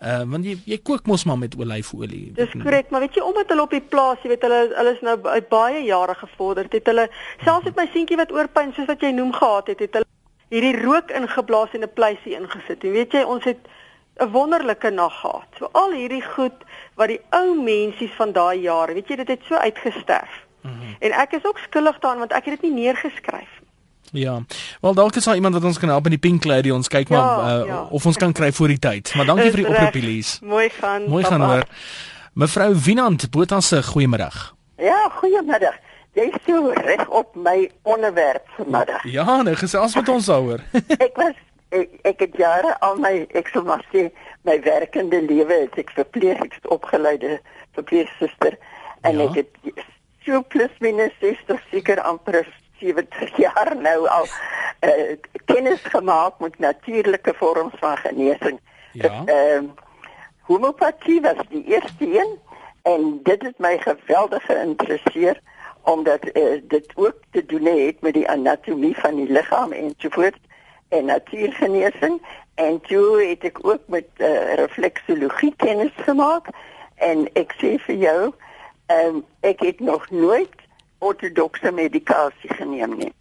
Uh 0.00 0.22
want 0.24 0.44
jy 0.44 0.56
jy 0.64 0.78
kook 0.82 1.06
mos 1.06 1.24
maar 1.24 1.38
met 1.38 1.56
olyfolie. 1.56 2.32
Dis 2.34 2.54
korrek, 2.62 2.90
maar 2.90 3.00
weet 3.00 3.14
jy 3.14 3.22
omdat 3.22 3.48
hulle 3.48 3.62
op 3.62 3.70
die 3.70 3.84
plaas, 3.84 4.22
jy 4.22 4.28
weet 4.28 4.42
hulle 4.42 4.60
hulle 4.76 4.94
is 4.94 5.02
nou 5.04 5.16
baie 5.48 5.84
jare 5.84 6.14
gevorderd. 6.14 6.72
Het 6.72 6.86
hulle 6.86 7.10
selfs 7.44 7.64
met 7.64 7.76
my 7.76 7.88
seentjie 7.92 8.16
wat 8.16 8.32
oorpyn 8.32 8.72
soos 8.72 8.88
wat 8.88 9.00
jy 9.04 9.10
noem 9.12 9.32
gehad 9.32 9.66
het, 9.66 9.84
het 9.84 9.98
hulle 9.98 10.08
hierdie 10.50 10.80
rook 10.80 11.12
ingeblaas 11.14 11.76
en 11.76 11.84
'n 11.84 11.92
pleisie 11.94 12.34
ingesit. 12.38 12.84
En 12.84 12.92
weet 12.92 13.12
jy, 13.12 13.22
ons 13.22 13.44
het 13.44 13.60
'n 14.16 14.30
wonderlike 14.30 14.90
nag 14.90 15.20
gehad. 15.20 15.48
So 15.58 15.68
al 15.72 15.92
hierdie 15.92 16.24
goed 16.24 16.58
wat 16.94 17.08
die 17.08 17.20
ou 17.30 17.62
mensies 17.62 18.12
van 18.16 18.32
daai 18.32 18.60
jare, 18.60 18.94
weet 18.94 19.08
jy, 19.08 19.16
dit 19.16 19.28
het 19.28 19.40
so 19.48 19.54
uitgesterf. 19.54 20.46
Mm 20.60 20.70
-hmm. 20.70 20.96
En 20.98 21.10
ek 21.12 21.32
is 21.32 21.44
ook 21.44 21.58
skuldig 21.58 21.98
daaraan 21.98 22.18
want 22.18 22.32
ek 22.32 22.44
het 22.44 22.60
dit 22.60 22.70
nie 22.70 22.82
neergeskryf 22.82 23.60
Ja. 24.12 24.42
Wel 24.80 24.94
dalk 24.94 25.14
is 25.14 25.24
daar 25.24 25.34
iemand 25.34 25.54
wat 25.54 25.64
ons 25.64 25.78
kan 25.78 25.88
help 25.88 26.04
in 26.04 26.10
die 26.10 26.18
Pink 26.18 26.44
Lady 26.44 26.70
ons 26.70 26.88
kyk 26.88 27.08
ja, 27.08 27.20
maar 27.36 27.60
uh, 27.60 27.66
ja. 27.66 27.82
of 27.90 28.06
ons 28.06 28.16
kan 28.16 28.32
kry 28.32 28.52
voor 28.52 28.68
die 28.68 28.78
tyd. 28.78 29.14
Maar 29.14 29.26
dankie 29.26 29.50
vir 29.50 29.62
die 29.62 29.68
oproep 29.68 29.94
Elise. 29.94 30.38
Mooi 30.44 30.68
gaan. 30.70 31.06
Mooi 31.08 31.24
gaan 31.24 31.40
hoor. 31.40 31.64
Mevrou 32.32 32.74
Winand 32.84 33.30
Botha 33.30 33.60
se 33.60 33.82
goeiemôre. 33.82 34.30
Ja, 34.76 34.98
goeiemôre. 35.20 35.72
Jy 36.18 36.32
sou 36.46 36.72
reg 36.74 37.06
op 37.08 37.36
my 37.38 37.70
onderwerp 37.82 38.48
vanmiddag. 38.56 39.04
Ja, 39.06 39.42
nou 39.42 39.54
gesels 39.54 39.94
met 39.94 40.08
ons 40.08 40.26
daaroor. 40.26 40.64
ek 40.98 41.14
was 41.16 41.36
ek, 41.70 41.96
ek 42.02 42.20
het 42.26 42.36
jare 42.36 42.74
al 42.86 42.98
my 43.02 43.26
ek 43.38 43.50
sou 43.52 43.62
maar 43.66 43.82
sê 43.92 44.08
my 44.48 44.58
werkende 44.64 45.22
lewe 45.26 45.62
het 45.66 45.78
ek 45.78 45.92
verpleeg 45.96 46.42
ek 46.46 46.58
opgeleide 46.76 47.38
verpleegsuster 47.78 48.58
en 49.06 49.18
ja. 49.18 49.28
ek 49.28 49.42
het 49.42 49.84
so 50.26 50.42
plus 50.52 50.72
minus 50.84 51.14
60 51.20 51.62
seker 51.70 52.02
amper 52.06 52.42
70 52.80 53.36
jaar 53.44 53.74
nou 53.76 54.08
al 54.08 54.26
uh, 54.86 55.16
kennis 55.44 55.82
gemaak 55.92 56.40
met 56.40 56.58
natuurlike 56.58 57.34
vorms 57.36 57.74
van 57.80 57.96
genesing. 57.96 58.60
Ja. 58.92 59.22
Ehm 59.24 59.64
uh, 59.64 59.88
homeopatie 60.50 61.20
was 61.20 61.38
die 61.48 61.64
eerste 61.64 62.06
een 62.10 62.38
en 62.82 63.20
dit 63.22 63.42
het 63.42 63.58
my 63.58 63.78
geweldig 63.78 64.42
geïnteresseer 64.44 65.40
omdat 65.82 66.24
uh, 66.36 66.60
dit 66.62 66.92
ook 66.94 67.14
te 67.30 67.46
doen 67.46 67.66
het 67.66 68.00
met 68.00 68.14
die 68.14 68.28
anatomie 68.28 68.96
van 68.96 69.14
die 69.14 69.30
liggaam 69.30 69.72
en 69.72 69.94
so 69.98 70.08
voort 70.10 70.40
en 70.90 71.04
natuurgenesing 71.04 72.20
en 72.54 72.80
toe 72.80 73.22
het 73.22 73.44
ek 73.44 73.58
ook 73.66 73.82
met 73.86 74.06
uh, 74.16 74.54
refleksologie 74.54 75.54
kennis 75.56 75.94
gemaak 76.06 76.50
en 77.00 77.26
ek 77.38 77.54
sê 77.62 77.76
vir 77.86 77.96
jou 78.06 78.20
ehm 78.90 79.20
um, 79.20 79.24
ek 79.46 79.62
het 79.62 79.80
nog 79.80 80.10
nooit 80.10 80.54
ortodokse 80.98 81.70
medikasie 81.72 82.54
geneem 82.54 82.96
nie. 82.98 83.12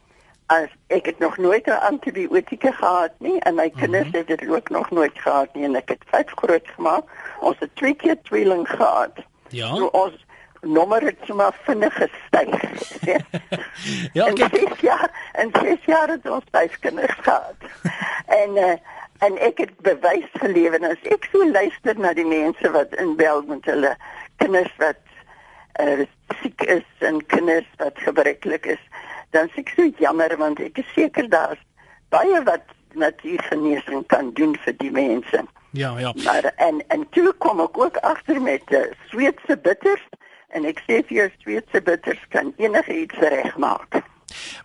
As 0.50 0.68
ek 0.88 1.06
het 1.06 1.20
nog 1.20 1.38
nooit 1.38 1.66
'n 1.68 1.84
antibiotika 1.92 2.72
gehad 2.72 3.14
nie 3.18 3.40
en 3.40 3.56
my 3.56 3.70
kinders 3.70 4.06
mm 4.06 4.12
-hmm. 4.12 4.26
het 4.28 4.40
dit 4.40 4.50
ook 4.50 4.70
nog 4.70 4.90
nooit 4.90 5.20
gehad 5.20 5.54
nie 5.54 5.64
en 5.64 5.76
ek 5.76 5.90
het 5.90 6.04
vyf 6.06 6.32
groot 6.36 6.68
gemaak. 6.68 7.06
Ons 7.40 7.56
het 7.60 7.76
twee 7.76 7.94
keer 7.94 8.22
tweeling 8.22 8.70
gehad. 8.70 9.14
Ja. 9.50 9.76
So 9.76 9.86
ons 9.86 10.26
nommer 10.62 11.02
het 11.02 11.18
sommer 11.26 11.56
vinnig 11.64 11.94
gestyg. 11.94 12.62
ja, 14.18 14.26
en 14.26 14.36
kyk. 14.36 14.56
Ses 14.56 14.80
jaar, 14.80 15.12
en 15.32 15.52
ses 15.62 15.86
jaar 15.86 16.08
het 16.08 16.30
ons 16.30 16.44
vyf 16.52 16.80
kinders 16.80 17.20
gehad. 17.22 17.56
en 18.42 18.58
uh, 18.58 18.74
en 19.20 19.38
ek 19.44 19.58
het 19.58 19.72
bewys 19.84 20.28
gelewer 20.40 20.80
en 20.80 20.92
as 20.94 21.08
ek 21.12 21.28
so 21.32 21.44
luister 21.44 21.98
na 22.00 22.14
die 22.16 22.28
mense 22.28 22.72
wat 22.72 22.94
inbel 23.04 23.42
met 23.50 23.66
hulle 23.68 23.92
kinders 24.40 24.72
wat 24.80 25.02
uh, 25.84 26.06
siek 26.40 26.64
is 26.72 26.88
en 27.04 27.20
kinders 27.28 27.68
wat 27.84 28.00
gebreklik 28.00 28.70
is, 28.78 28.84
dan 29.36 29.52
sê 29.52 29.66
ek 29.66 29.74
so 29.76 29.88
jammer 30.00 30.36
want 30.40 30.62
ek 30.64 30.80
is 30.80 30.94
seker 30.96 31.28
daar's 31.32 31.60
baie 32.16 32.40
wat 32.48 32.64
natuurgenesing 32.96 34.06
kan 34.08 34.32
doen 34.40 34.56
vir 34.64 34.78
die 34.80 34.92
mense. 34.92 35.44
Ja, 35.78 35.92
ja. 36.00 36.14
Maar 36.24 36.50
en 36.56 36.80
en 36.88 37.04
toe 37.14 37.34
kom 37.44 37.60
ek 37.62 37.78
ook 37.78 38.00
agter 38.08 38.40
met 38.42 38.72
uh, 38.74 38.88
Sweedse 39.12 39.58
bitters 39.58 40.08
en 40.56 40.66
ek 40.66 40.82
sê 40.88 41.02
vir 41.10 41.18
jou 41.18 41.28
Sweedse 41.42 41.82
bitters 41.82 42.24
kan 42.34 42.54
enige 42.58 42.96
iets 43.04 43.20
regmaak. 43.34 44.02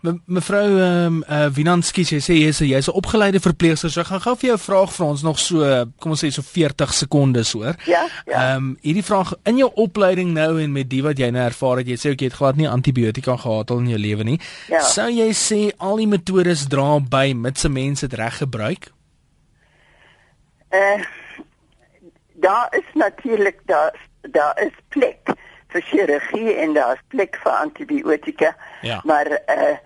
Me, 0.00 0.12
mevrou 0.26 0.64
ehm 0.76 1.06
um, 1.06 1.22
uh, 1.28 1.46
Winanski 1.56 2.04
sê 2.04 2.18
jy 2.20 2.48
is 2.52 2.60
jy's 2.60 2.88
'n 2.88 2.98
opgeleide 3.00 3.40
verpleegster. 3.40 3.90
So 3.90 4.00
ek 4.00 4.06
gaan 4.12 4.20
gou 4.20 4.34
vir 4.36 4.48
jou 4.48 4.56
'n 4.56 4.66
vraag 4.66 4.92
vir 4.92 5.06
ons 5.06 5.22
nog 5.22 5.38
so 5.38 5.86
kom 5.98 6.10
ons 6.12 6.24
sê 6.24 6.30
so 6.30 6.42
40 6.42 6.92
sekondes 6.92 7.52
hoor. 7.52 7.74
Ja. 7.86 8.04
ja. 8.26 8.32
Ehm 8.32 8.40
ja. 8.40 8.56
um, 8.56 8.76
hierdie 8.82 9.04
vraag 9.04 9.34
in 9.44 9.56
jou 9.56 9.70
opleiding 9.74 10.32
nou 10.32 10.60
en 10.60 10.72
met 10.72 10.88
die 10.88 11.02
wat 11.02 11.18
jy 11.18 11.30
nou 11.30 11.44
ervaar 11.44 11.76
het, 11.78 11.88
jy 11.88 11.96
sê 11.96 12.10
ook 12.10 12.20
jy 12.20 12.28
het 12.28 12.40
glad 12.40 12.56
nie 12.56 12.68
antibiotika 12.68 13.36
gehad 13.36 13.70
al 13.70 13.78
in 13.78 13.88
jou 13.88 13.98
lewe 13.98 14.24
nie. 14.24 14.40
Ja. 14.68 14.80
Sou 14.80 15.08
jy 15.08 15.30
sê 15.32 15.72
al 15.78 15.96
die 15.96 16.06
metodes 16.08 16.68
dra 16.68 16.98
by 17.00 17.32
mits 17.32 17.60
se 17.60 17.68
mense 17.68 18.06
dit 18.06 18.18
reg 18.18 18.38
gebruik? 18.38 18.92
Eh 20.70 20.78
uh, 20.78 21.04
daar 22.34 22.68
is 22.76 22.88
natuurlik 22.94 23.60
daar 23.66 23.94
daar 24.20 24.60
is 24.60 24.72
plek 24.88 25.34
vir 25.74 25.86
chirurgie 25.90 26.54
en 26.62 26.74
daar's 26.78 27.02
plek 27.12 27.38
vir 27.42 27.52
antibiotika. 27.52 28.54
Ja. 28.82 29.00
Maar 29.04 29.26
eh 29.26 29.70
uh, 29.70 29.76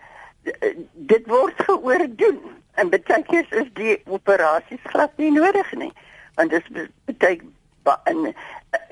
dit 0.92 1.27
word 1.27 1.55
geoordoen 1.66 2.40
en 2.74 2.90
baie 2.90 3.22
keer 3.27 3.46
is 3.51 3.70
die 3.74 4.01
operasies 4.07 4.85
glad 4.92 5.12
nie 5.16 5.33
nodig 5.33 5.72
nie. 5.72 5.92
Want 6.35 6.51
dit 6.51 6.88
beteken 7.05 7.55
en 8.05 8.35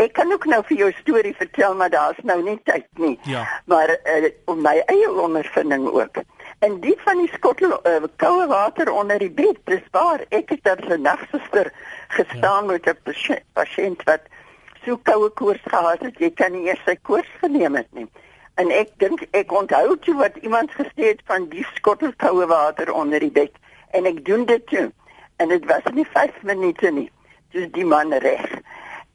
ek 0.01 0.13
kan 0.17 0.33
ook 0.33 0.47
nou 0.49 0.63
vir 0.69 0.79
jou 0.79 0.91
storie 1.01 1.35
vertel 1.37 1.75
maar 1.77 1.91
daar's 1.91 2.21
nou 2.23 2.39
nie 2.43 2.57
tyd 2.65 2.87
nie. 3.03 3.19
Ja. 3.29 3.45
Maar 3.65 3.93
uh, 3.93 4.31
om 4.45 4.63
my 4.65 4.77
eie 4.87 5.11
ondervinding 5.13 5.89
ook. 5.89 6.23
En 6.65 6.81
die 6.81 6.97
van 7.05 7.21
die 7.21 7.31
skottel 7.35 7.77
uh, 7.77 8.09
koue 8.17 8.47
water 8.49 8.91
onder 8.93 9.19
die 9.19 9.31
bed, 9.31 9.59
dis 9.65 9.85
waar 9.93 10.25
ek 10.29 10.55
het 10.55 10.65
daar 10.65 10.81
'n 10.89 11.03
nagsuster 11.03 11.73
gestaan 12.09 12.65
ja. 12.65 12.71
met 12.73 12.89
'n 12.89 12.99
pasiënt 13.53 14.03
wat 14.05 14.23
so 14.87 14.97
koue 15.03 15.29
koors 15.35 15.63
gehad 15.67 16.03
het, 16.07 16.21
jy 16.23 16.31
kan 16.39 16.55
nie 16.55 16.69
eers 16.71 16.83
sy 16.87 16.95
koors 17.09 17.29
geneem 17.43 17.77
het 17.79 17.89
nie. 17.99 18.07
En 18.57 18.71
ek 18.73 18.95
dink 19.03 19.27
ek 19.37 19.53
onthou 19.53 19.97
toe 20.07 20.15
wat 20.21 20.39
iemand 20.47 20.73
gesê 20.79 21.11
het 21.11 21.21
van 21.29 21.49
die 21.53 21.67
skottel 21.75 22.15
koue 22.23 22.47
water 22.49 22.93
onder 22.93 23.21
die 23.21 23.35
bed 23.35 23.53
en 23.99 24.09
ek 24.09 24.23
doen 24.25 24.47
dit 24.49 24.67
toe. 24.71 24.87
En 25.37 25.53
dit 25.53 25.65
was 25.69 25.85
nie 25.93 26.07
5 26.15 26.43
minute 26.43 26.91
nie. 26.91 27.11
Dis 27.53 27.69
die 27.75 27.85
man 27.85 28.15
reg. 28.25 28.47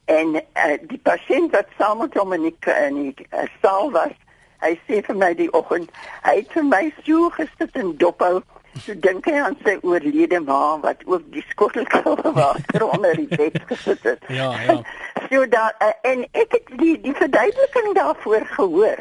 En 0.04 0.36
uh, 0.36 0.76
die 0.90 1.00
pasiënt 1.02 1.54
wat 1.56 1.70
saam 1.78 2.04
met 2.04 2.14
hom 2.18 2.36
in 2.36 2.46
die, 2.50 2.56
in 2.86 3.00
die 3.02 3.26
uh, 3.32 3.48
saal 3.62 3.90
was, 3.94 4.14
hy 4.62 4.76
sê 4.86 5.00
vir 5.02 5.18
my 5.18 5.32
die 5.38 5.50
oggend, 5.58 5.90
hy 6.22 6.36
het 6.38 6.52
vir 6.54 6.66
my 6.68 6.82
so 7.02 7.30
gesit 7.34 7.78
en 7.78 7.96
dophou 7.98 8.42
So 8.80 8.94
dink 8.94 9.26
hy 9.28 9.36
aan 9.36 9.56
sy 9.64 9.76
oorlede 9.84 10.40
ma 10.40 10.78
wat 10.80 11.02
ook 11.04 11.24
die 11.34 11.44
skottel 11.50 11.84
koue 11.92 12.32
water 12.38 12.86
onder 12.88 13.16
die 13.16 13.28
bed 13.28 13.58
gesit 13.68 14.02
het. 14.02 14.24
Ja, 14.28 14.52
ja. 14.66 14.80
So 15.32 15.46
daar 15.48 15.76
uh, 15.80 15.92
en 16.10 16.24
ek 16.32 16.56
het 16.56 16.72
die 16.80 16.96
die 17.00 17.14
verduideliking 17.16 17.94
daarvoor 17.94 18.46
gehoor 18.56 18.98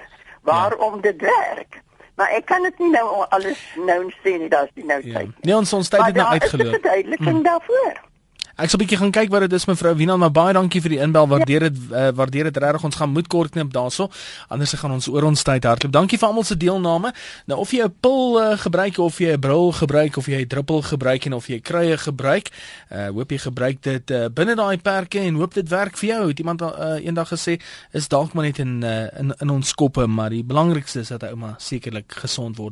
waarom 0.48 0.96
ja. 0.96 1.02
dit 1.02 1.22
werk. 1.22 1.82
Maar 2.16 2.30
ek 2.38 2.46
kan 2.46 2.64
dit 2.64 2.80
nie 2.80 2.92
nou 2.92 3.26
alles 3.30 3.60
nou 3.76 4.12
sê 4.22 4.38
nie, 4.38 4.50
daar's 4.52 4.72
nie 4.76 4.86
nou 4.86 5.00
ja. 5.04 5.18
tyd. 5.18 5.32
Ja. 5.32 5.48
Nee, 5.48 5.56
ons 5.56 5.74
ons 5.74 5.90
tyd 5.90 6.06
het 6.06 6.16
nou 6.16 6.28
uitgeloop. 6.28 6.72
Maar 6.72 6.72
daar 6.72 6.72
is 6.72 6.78
'n 6.78 6.82
verduideliking 6.82 7.38
mm. 7.38 7.44
daarvoor. 7.44 8.11
Ek 8.62 8.70
sal 8.70 8.78
'n 8.78 8.86
bietjie 8.86 8.98
gaan 9.02 9.12
kyk 9.12 9.30
wat 9.34 9.42
dit 9.42 9.54
is 9.58 9.66
mevrou 9.66 9.96
Wienan, 9.98 10.20
maar 10.20 10.30
baie 10.30 10.54
dankie 10.54 10.82
vir 10.82 10.94
die 10.94 11.00
inbel. 11.02 11.26
Waardeer 11.28 11.60
dit 11.66 11.78
uh, 11.90 12.12
waardeer 12.14 12.44
dit 12.44 12.58
regtig. 12.58 12.84
Ons 12.84 12.96
gaan 12.96 13.10
moet 13.10 13.28
kort 13.28 13.50
knip 13.50 13.74
daaroor. 13.74 14.12
Anders 14.54 14.74
gaan 14.78 14.92
ons 14.92 15.08
oor 15.08 15.24
ons 15.24 15.44
tyd 15.44 15.64
hardloop. 15.66 15.92
Dankie 15.92 16.20
vir 16.22 16.28
almal 16.28 16.44
se 16.44 16.58
deelname. 16.58 17.12
Nou 17.50 17.58
of 17.60 17.72
jy 17.72 17.82
'n 17.82 17.96
pil 18.00 18.38
uh, 18.38 18.58
gebruik 18.62 19.00
of 19.00 19.18
jy 19.18 19.34
'n 19.34 19.40
bril 19.40 19.72
gebruik 19.72 20.18
of 20.18 20.28
jy 20.28 20.42
'n 20.46 20.48
druppel 20.48 20.82
gebruik 20.82 21.26
en 21.26 21.34
of 21.34 21.48
jy 21.48 21.60
kruie 21.60 21.98
gebruik, 21.98 22.52
uh, 22.94 23.08
hoop 23.10 23.32
jy 23.32 23.38
gebruik 23.38 23.82
dit 23.82 24.12
uh, 24.12 24.30
binne 24.30 24.56
daai 24.56 24.78
perke 24.78 25.20
en 25.20 25.36
hoop 25.36 25.54
dit 25.54 25.70
werk 25.70 25.98
vir 25.98 26.10
jou. 26.10 26.28
Het 26.28 26.40
iemand 26.40 26.62
uh, 26.62 27.02
eendag 27.02 27.34
gesê 27.34 27.58
is 27.94 28.08
dalk 28.08 28.34
maar 28.34 28.46
net 28.46 28.60
in 28.60 28.84
uh, 28.84 29.10
in 29.18 29.34
in 29.40 29.50
ons 29.50 29.74
koppe, 29.74 30.06
maar 30.06 30.30
die 30.30 30.44
belangrikste 30.44 31.00
is 31.00 31.10
dat 31.10 31.22
hy 31.22 31.34
ouma 31.34 31.56
sekerlik 31.58 32.14
gesond 32.14 32.58
word. 32.58 32.70